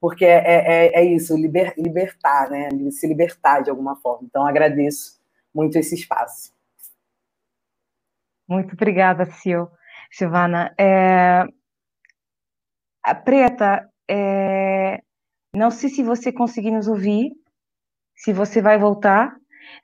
[0.01, 2.69] porque é, é, é isso, liber, libertar, né?
[2.91, 4.27] Se libertar de alguma forma.
[4.29, 5.21] Então, agradeço
[5.55, 6.53] muito esse espaço.
[8.49, 9.71] Muito obrigada, Sil.
[10.11, 10.75] Silvana.
[10.79, 11.47] É...
[13.03, 15.03] A Preta, é...
[15.55, 17.33] não sei se você conseguir nos ouvir,
[18.17, 19.35] se você vai voltar,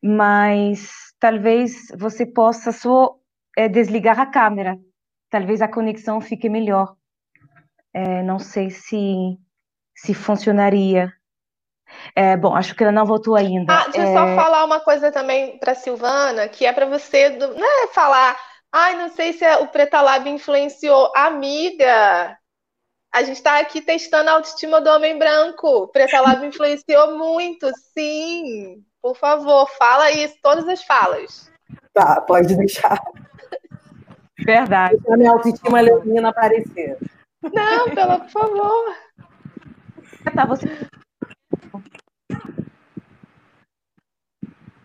[0.03, 3.17] mas talvez você possa só
[3.57, 4.79] é, desligar a câmera
[5.31, 6.95] talvez a conexão fique melhor.
[7.93, 9.39] É, não sei se,
[9.95, 11.13] se funcionaria.
[12.15, 13.73] É, bom, acho que ela não voltou ainda.
[13.73, 17.31] Ah, deixa eu só é, falar uma coisa também para Silvana, que é para você
[17.31, 18.39] não é falar,
[18.71, 21.11] ai, não sei se o Preta Lab influenciou.
[21.17, 22.37] Amiga,
[23.13, 25.89] a gente está aqui testando a autoestima do homem branco.
[25.89, 28.85] Preta Lab influenciou muito, sim.
[29.01, 31.51] Por favor, fala isso, todas as falas.
[31.93, 33.01] Tá, pode deixar.
[34.39, 34.97] Verdade.
[34.97, 36.99] Deixa a minha autoestima leonina aparecer.
[37.43, 38.95] Não, pelo por favor.
[40.35, 40.67] Tá, você.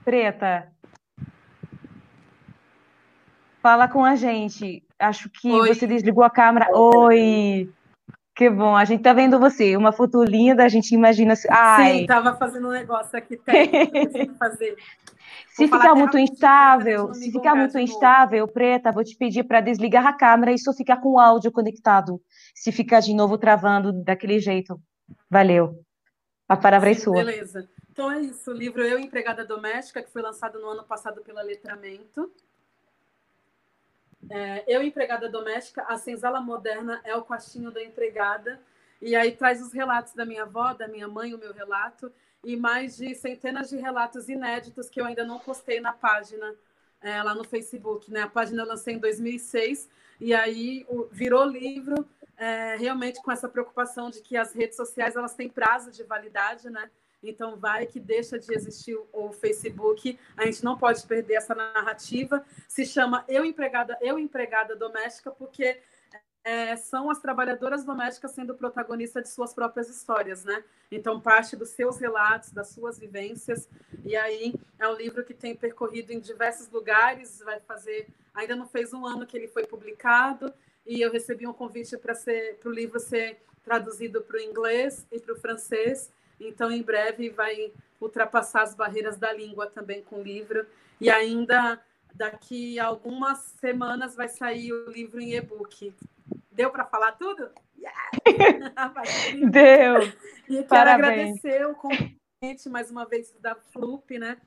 [0.06, 0.72] Preta.
[3.62, 4.84] Fala com a gente.
[5.00, 5.68] Acho que Oi.
[5.68, 6.68] você desligou a câmera.
[6.74, 7.70] Oi.
[8.36, 11.36] Que bom, a gente tá vendo você, uma foto linda, a gente imagina.
[11.52, 12.00] Ai.
[12.00, 14.76] Sim, tava fazendo um negócio aqui técnico fazer.
[15.50, 20.14] Se ficar muito instável, se ficar muito instável, Preta, vou te pedir para desligar a
[20.14, 22.20] câmera e só ficar com o áudio conectado.
[22.56, 24.82] Se ficar de novo travando daquele jeito.
[25.30, 25.80] Valeu.
[26.48, 27.24] A palavra é sua.
[27.24, 27.70] Beleza.
[27.92, 31.44] Então é isso, o livro Eu Empregada Doméstica, que foi lançado no ano passado pela
[31.44, 32.32] Letramento.
[34.30, 38.60] É, Eu Empregada Doméstica, a senzala moderna é o quartinho da empregada.
[39.02, 42.12] E aí traz os relatos da minha avó, da minha mãe, o meu relato
[42.44, 46.54] e mais de centenas de relatos inéditos que eu ainda não postei na página
[47.02, 48.12] é, lá no Facebook.
[48.12, 48.22] Né?
[48.22, 49.90] A página eu lancei em 2006
[50.20, 55.34] e aí virou livro é, realmente com essa preocupação de que as redes sociais elas
[55.34, 56.90] têm prazo de validade, né?
[57.24, 62.46] Então vai que deixa de existir o Facebook, a gente não pode perder essa narrativa.
[62.68, 65.80] Se chama Eu empregada, eu empregada doméstica porque
[66.44, 70.64] é, são as trabalhadoras domésticas sendo protagonistas de suas próprias histórias, né?
[70.92, 73.70] Então, parte dos seus relatos, das suas vivências.
[74.04, 78.08] E aí, é um livro que tem percorrido em diversos lugares, vai fazer.
[78.34, 80.54] Ainda não fez um ano que ele foi publicado,
[80.86, 82.14] e eu recebi um convite para
[82.66, 86.12] o livro ser traduzido para o inglês e para o francês.
[86.48, 90.66] Então, em breve, vai ultrapassar as barreiras da língua também com o livro.
[91.00, 91.82] E ainda
[92.14, 95.94] daqui a algumas semanas vai sair o livro em e-book.
[96.52, 97.50] Deu para falar tudo?
[97.78, 98.12] Yeah!
[99.50, 100.02] Deu!
[100.50, 104.38] E quero agradecer o convite mais uma vez da Flup, né?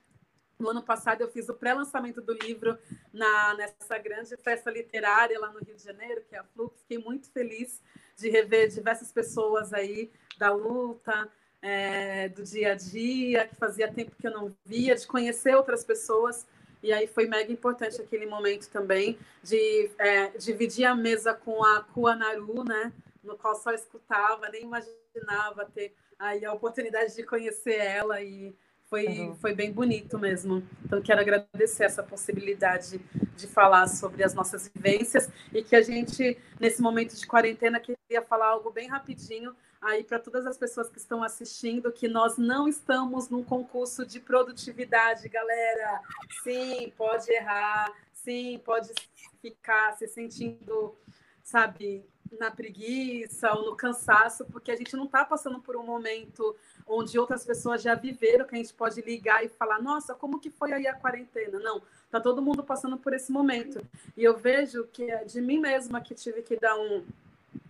[0.59, 2.79] No ano passado eu fiz o pré-lançamento do livro
[3.13, 6.79] na, nessa grande festa literária lá no Rio de Janeiro, que é a Flup.
[6.79, 7.83] Fiquei muito feliz
[8.17, 11.31] de rever diversas pessoas aí da luta,
[11.67, 15.85] é, do dia a dia, que fazia tempo que eu não via, de conhecer outras
[15.85, 16.47] pessoas
[16.87, 21.83] e aí foi mega importante aquele momento também de é, dividir a mesa com a
[21.83, 22.93] Kua Naru, né?
[23.25, 28.55] No qual só escutava, nem imaginava ter aí a oportunidade de conhecer ela e
[28.89, 29.35] foi, uhum.
[29.35, 30.63] foi bem bonito mesmo.
[30.85, 33.01] Então, quero agradecer essa possibilidade
[33.37, 38.23] de falar sobre as nossas vivências e que a gente, nesse momento de quarentena, queria
[38.23, 42.69] falar algo bem rapidinho aí para todas as pessoas que estão assistindo que nós não
[42.69, 46.01] estamos num concurso de produtividade, galera.
[46.43, 48.93] Sim, pode errar, sim, pode
[49.41, 50.95] ficar se sentindo,
[51.43, 52.05] sabe,
[52.39, 57.19] na preguiça ou no cansaço, porque a gente não está passando por um momento onde
[57.19, 60.73] outras pessoas já viveram, que a gente pode ligar e falar, nossa, como que foi
[60.73, 61.59] aí a quarentena?
[61.59, 63.85] Não, tá todo mundo passando por esse momento.
[64.17, 67.05] E eu vejo que é de mim mesma que tive que dar um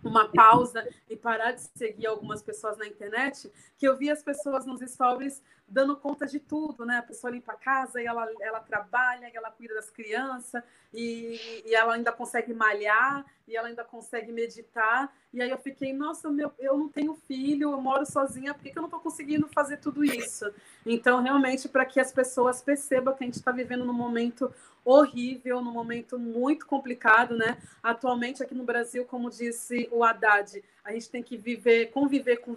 [0.07, 4.65] uma pausa e parar de seguir algumas pessoas na internet, que eu vi as pessoas
[4.65, 6.99] nos stories dando conta de tudo, né?
[6.99, 10.63] A pessoa limpa a casa e ela, ela trabalha, e ela cuida das crianças,
[10.93, 15.13] e, e ela ainda consegue malhar, e ela ainda consegue meditar.
[15.33, 18.71] E aí eu fiquei, nossa, meu, eu não tenho filho, eu moro sozinha, por que,
[18.71, 20.49] que eu não estou conseguindo fazer tudo isso?
[20.85, 24.53] Então, realmente, para que as pessoas percebam que a gente está vivendo num momento
[24.85, 27.57] horrível, num momento muito complicado, né?
[27.83, 32.55] Atualmente, aqui no Brasil, como disse Haddad, a gente tem que viver, conviver com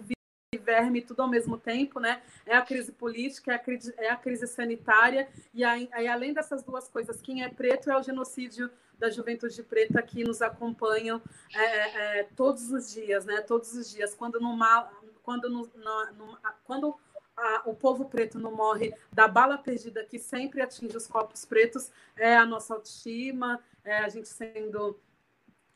[0.59, 2.21] verme tudo ao mesmo tempo, né?
[2.45, 6.61] É a crise política, é a crise, é a crise sanitária, e aí, além dessas
[6.61, 11.21] duas coisas, quem é preto é o genocídio da juventude preta que nos acompanham
[11.55, 13.41] é, é, é todos os dias, né?
[13.41, 14.13] Todos os dias.
[14.13, 14.89] Quando, numa,
[15.23, 16.95] quando, no, no, quando
[17.35, 21.91] a, o povo preto não morre da bala perdida que sempre atinge os corpos pretos,
[22.15, 24.99] é a nossa autoestima, é a gente sendo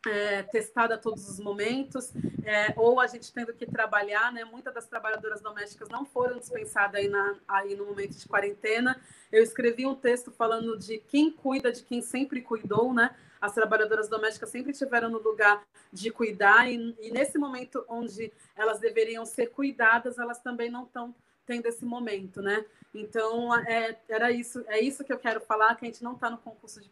[0.08, 2.12] é, testada a todos os momentos,
[2.44, 4.44] é, ou a gente tendo que trabalhar, né?
[4.44, 9.00] Muitas das trabalhadoras domésticas não foram dispensadas aí, na, aí no momento de quarentena.
[9.32, 13.16] Eu escrevi um texto falando de quem cuida de quem sempre cuidou, né?
[13.42, 18.80] As trabalhadoras domésticas sempre tiveram no lugar de cuidar, e, e nesse momento onde elas
[18.80, 21.14] deveriam ser cuidadas, elas também não estão
[21.46, 22.66] tendo esse momento, né?
[22.94, 26.30] Então, é, era isso, é isso que eu quero falar, que a gente não está
[26.30, 26.90] no concurso de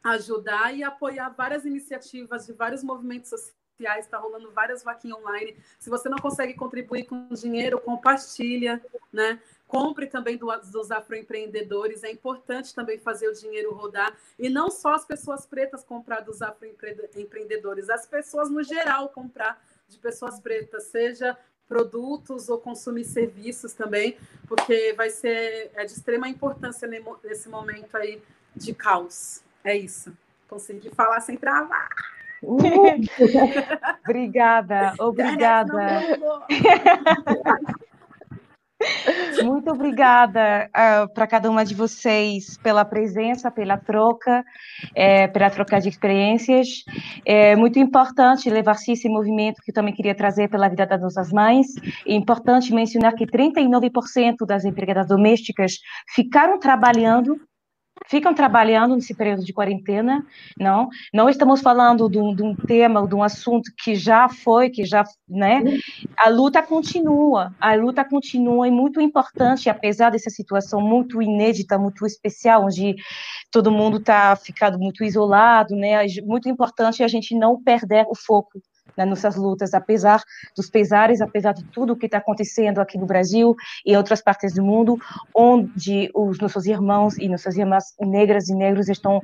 [0.03, 5.57] ajudar e apoiar várias iniciativas de vários movimentos sociais, está rolando várias vaquinhas online.
[5.79, 9.41] Se você não consegue contribuir com dinheiro, compartilha, né?
[9.67, 12.05] Compre também do, dos afroempreendedores.
[12.05, 14.15] É importante também fazer o dinheiro rodar.
[14.39, 19.99] E não só as pessoas pretas comprar dos afroempreendedores, as pessoas no geral comprar de
[19.99, 21.37] pessoas pretas, seja
[21.67, 26.87] produtos ou consumir serviços também, porque vai ser é de extrema importância
[27.25, 28.23] nesse momento aí
[28.55, 29.43] de caos.
[29.65, 30.13] É isso.
[30.49, 31.89] Consegui falar sem travar.
[32.43, 32.59] Uh,
[34.05, 36.03] obrigada, obrigada.
[39.43, 44.45] Muito obrigada uh, para cada uma de vocês pela presença, pela troca,
[44.95, 46.85] é, pela troca de experiências.
[47.25, 51.33] É muito importante levar-se esse movimento que eu também queria trazer pela vida das nossas
[51.33, 51.69] mães.
[52.07, 55.75] É importante mencionar que 39% das empregadas domésticas
[56.15, 57.37] ficaram trabalhando
[58.09, 60.25] ficam trabalhando nesse período de quarentena,
[60.59, 60.89] não?
[61.13, 64.85] Não estamos falando de um, de um, tema, de um assunto que já foi, que
[64.85, 65.63] já, né?
[66.17, 72.07] A luta continua, a luta continua e muito importante, apesar dessa situação muito inédita, muito
[72.07, 72.95] especial, onde
[73.51, 76.07] todo mundo está ficado muito isolado, né?
[76.25, 78.61] Muito importante a gente não perder o foco
[78.97, 80.23] nas nossas lutas, apesar
[80.57, 83.55] dos pesares, apesar de tudo o que está acontecendo aqui no Brasil
[83.85, 84.99] e outras partes do mundo,
[85.35, 89.23] onde os nossos irmãos e nossas irmãs negras e negros estão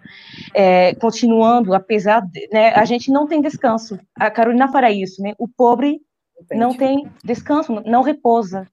[0.55, 3.99] é, continuando, apesar de, né, a gente não tem descanso.
[4.15, 5.35] A Carolina fala isso, né?
[5.39, 6.01] O pobre
[6.41, 6.61] Entendi.
[6.61, 8.67] não tem descanso, não repousa.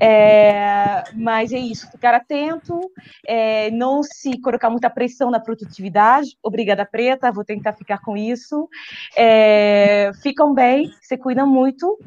[0.00, 2.80] É, mas é isso, ficar atento,
[3.26, 6.36] é, não se colocar muita pressão na produtividade.
[6.42, 8.68] Obrigada, Preta, vou tentar ficar com isso.
[9.16, 11.98] É, ficam bem, se cuidam muito.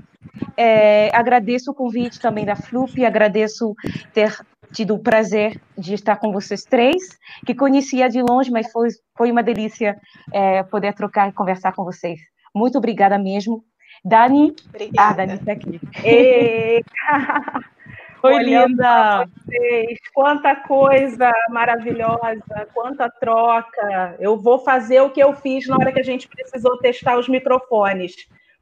[0.56, 3.74] É, agradeço o convite também da Flup, agradeço
[4.14, 4.36] ter
[4.74, 9.32] tido o prazer de estar com vocês três, que conhecia de longe, mas foi, foi
[9.32, 9.98] uma delícia
[10.34, 12.20] é, poder trocar e conversar com vocês.
[12.54, 13.64] Muito obrigada mesmo.
[14.04, 14.56] Dani.
[14.70, 15.10] Obrigada.
[15.10, 15.80] Ah, Dani está aqui.
[18.24, 19.26] Oi, linda!
[19.46, 24.16] Vocês, quanta coisa maravilhosa, quanta troca.
[24.20, 27.30] Eu vou fazer o que eu fiz na hora que a gente precisou testar os
[27.30, 28.16] microfones.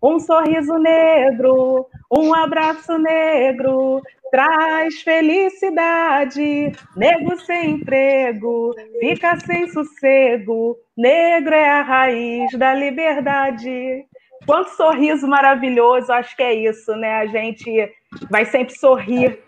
[0.03, 6.73] Um sorriso negro, um abraço negro, traz felicidade.
[6.95, 10.77] Negro sem emprego, fica sem sossego.
[10.97, 14.05] Negro é a raiz da liberdade.
[14.45, 17.15] Quanto sorriso maravilhoso, acho que é isso, né?
[17.15, 17.91] A gente
[18.29, 19.39] vai sempre sorrir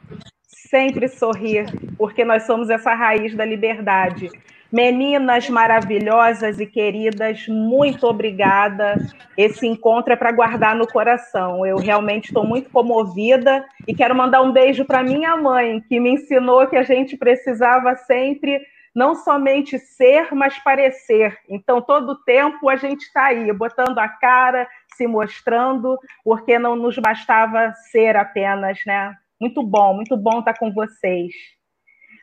[0.68, 1.66] sempre sorrir,
[1.98, 4.30] porque nós somos essa raiz da liberdade.
[4.72, 8.98] Meninas maravilhosas e queridas, muito obrigada.
[9.38, 11.66] Esse encontro é para guardar no coração.
[11.66, 16.12] Eu realmente estou muito comovida e quero mandar um beijo para minha mãe, que me
[16.12, 18.62] ensinou que a gente precisava sempre
[18.94, 21.38] não somente ser, mas parecer.
[21.48, 26.98] Então, todo tempo a gente está aí, botando a cara, se mostrando, porque não nos
[26.98, 29.14] bastava ser apenas, né?
[29.40, 31.34] Muito bom, muito bom estar com vocês.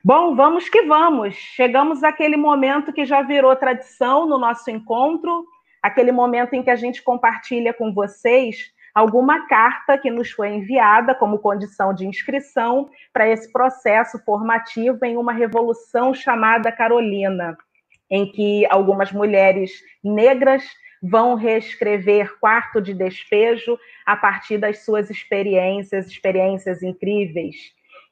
[0.04, 1.34] Bom, vamos que vamos.
[1.34, 5.46] Chegamos àquele momento que já virou tradição no nosso encontro,
[5.82, 11.14] aquele momento em que a gente compartilha com vocês alguma carta que nos foi enviada
[11.14, 17.56] como condição de inscrição para esse processo formativo em uma revolução chamada Carolina,
[18.08, 19.72] em que algumas mulheres
[20.02, 20.64] negras
[21.06, 27.56] vão reescrever Quarto de Despejo a partir das suas experiências, experiências incríveis.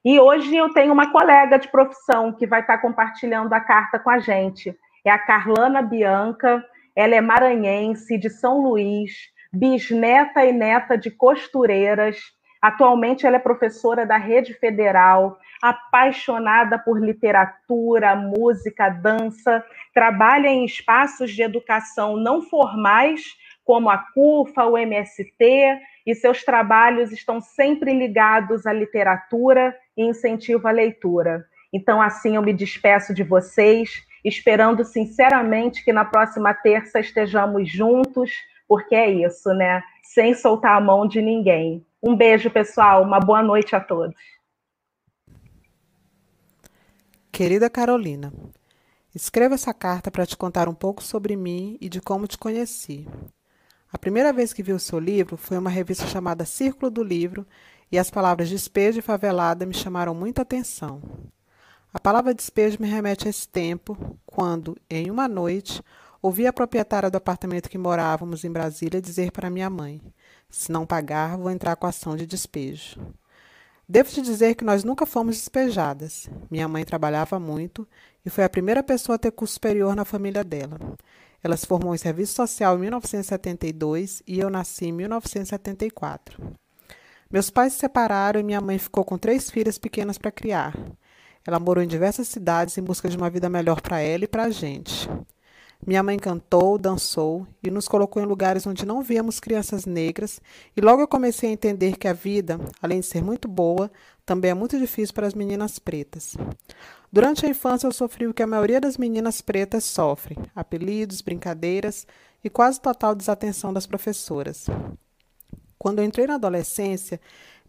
[0.05, 4.11] E hoje eu tenho uma colega de profissão que vai estar compartilhando a carta com
[4.11, 4.77] a gente.
[5.05, 6.63] É a Carlana Bianca,
[6.95, 9.13] ela é maranhense, de São Luís,
[9.51, 12.19] bisneta e neta de costureiras.
[12.63, 21.33] Atualmente ela é professora da Rede Federal, apaixonada por literatura, música, dança, trabalha em espaços
[21.33, 23.23] de educação não formais,
[23.65, 30.69] como a CUFA, o MST, e seus trabalhos estão sempre ligados à literatura e incentivo
[30.69, 31.45] à leitura.
[31.73, 33.91] Então, assim, eu me despeço de vocês,
[34.25, 38.31] esperando sinceramente que na próxima terça estejamos juntos
[38.69, 39.83] porque é isso, né?
[40.03, 41.85] Sem soltar a mão de ninguém.
[42.03, 43.03] Um beijo, pessoal.
[43.03, 44.17] Uma boa noite a todos.
[47.31, 48.33] Querida Carolina,
[49.15, 53.09] escrevo essa carta para te contar um pouco sobre mim e de como te conheci.
[53.91, 57.47] A primeira vez que vi o seu livro foi uma revista chamada Círculo do Livro
[57.91, 61.03] e as palavras despejo e favelada me chamaram muita atenção.
[61.93, 65.83] A palavra despejo me remete a esse tempo, quando, em uma noite,
[66.23, 70.01] Ouvi a proprietária do apartamento que morávamos em Brasília dizer para minha mãe:
[70.49, 73.01] se não pagar, vou entrar com ação de despejo.
[73.89, 76.31] Devo te dizer que nós nunca fomos despejadas.
[76.49, 77.87] Minha mãe trabalhava muito
[78.25, 80.79] e foi a primeira pessoa a ter curso superior na família dela.
[81.43, 86.55] Ela se formou em serviço social em 1972 e eu nasci em 1974.
[87.29, 90.79] Meus pais se separaram e minha mãe ficou com três filhas pequenas para criar.
[91.45, 94.45] Ela morou em diversas cidades em busca de uma vida melhor para ela e para
[94.45, 95.11] a gente.
[95.85, 100.41] Minha mãe cantou, dançou e nos colocou em lugares onde não víamos crianças negras,
[100.77, 103.91] e logo eu comecei a entender que a vida, além de ser muito boa,
[104.25, 106.37] também é muito difícil para as meninas pretas.
[107.13, 112.07] Durante a infância eu sofri o que a maioria das meninas pretas sofre: apelidos, brincadeiras
[112.45, 114.67] e quase total desatenção das professoras.
[115.77, 117.21] Quando eu entrei na adolescência,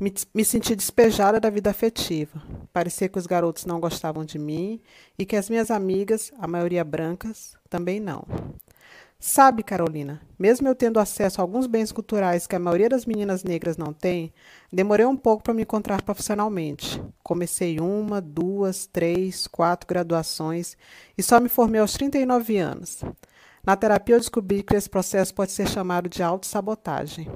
[0.03, 2.41] me, me senti despejada da vida afetiva.
[2.73, 4.81] Parecia que os garotos não gostavam de mim
[5.17, 8.25] e que as minhas amigas, a maioria brancas, também não.
[9.17, 13.45] Sabe, Carolina, mesmo eu tendo acesso a alguns bens culturais que a maioria das meninas
[13.45, 14.34] negras não tem,
[14.69, 17.01] demorei um pouco para me encontrar profissionalmente.
[17.23, 20.75] Comecei uma, duas, três, quatro graduações
[21.17, 23.01] e só me formei aos 39 anos.
[23.65, 27.30] Na terapia eu descobri que esse processo pode ser chamado de autossabotagem.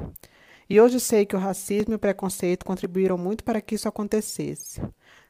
[0.70, 4.82] E hoje sei que o racismo e o preconceito contribuíram muito para que isso acontecesse.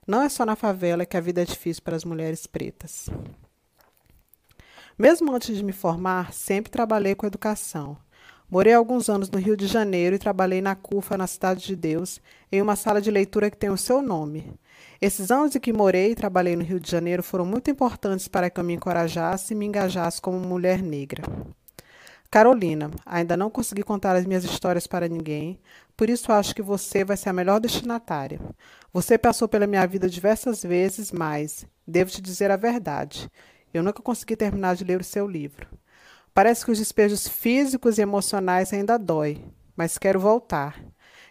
[0.08, 3.10] Não é só na favela que a vida é difícil para as mulheres pretas.
[4.98, 7.98] Mesmo antes de me formar, sempre trabalhei com educação.
[8.50, 12.22] Morei alguns anos no Rio de Janeiro e trabalhei na CUFA, na Cidade de Deus,
[12.52, 14.52] em uma sala de leitura que tem o seu nome.
[15.02, 18.50] Esses anos em que morei e trabalhei no Rio de Janeiro foram muito importantes para
[18.50, 21.24] que eu me encorajasse e me engajasse como mulher negra.
[22.30, 25.60] Carolina, ainda não consegui contar as minhas histórias para ninguém,
[25.96, 28.40] por isso acho que você vai ser a melhor destinatária.
[28.92, 33.32] Você passou pela minha vida diversas vezes, mas, devo te dizer a verdade,
[33.74, 35.68] eu nunca consegui terminar de ler o seu livro.
[36.34, 39.44] Parece que os despejos físicos e emocionais ainda dói,
[39.76, 40.84] mas quero voltar.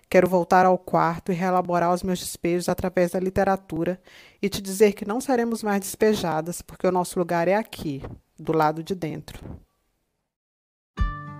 [0.09, 4.01] Quero voltar ao quarto e reelaborar os meus despejos através da literatura
[4.41, 8.03] e te dizer que não seremos mais despejadas, porque o nosso lugar é aqui,
[8.39, 9.66] do lado de dentro.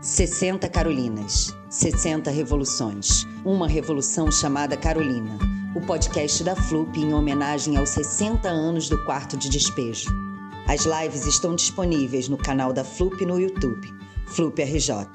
[0.07, 3.27] 60 Carolinas, 60 Revoluções.
[3.45, 5.37] Uma revolução chamada Carolina.
[5.75, 10.09] O podcast da FLUP em homenagem aos 60 anos do quarto de despejo.
[10.69, 13.93] As lives estão disponíveis no canal da FLUP no YouTube,
[14.29, 15.09] FLUP RJ.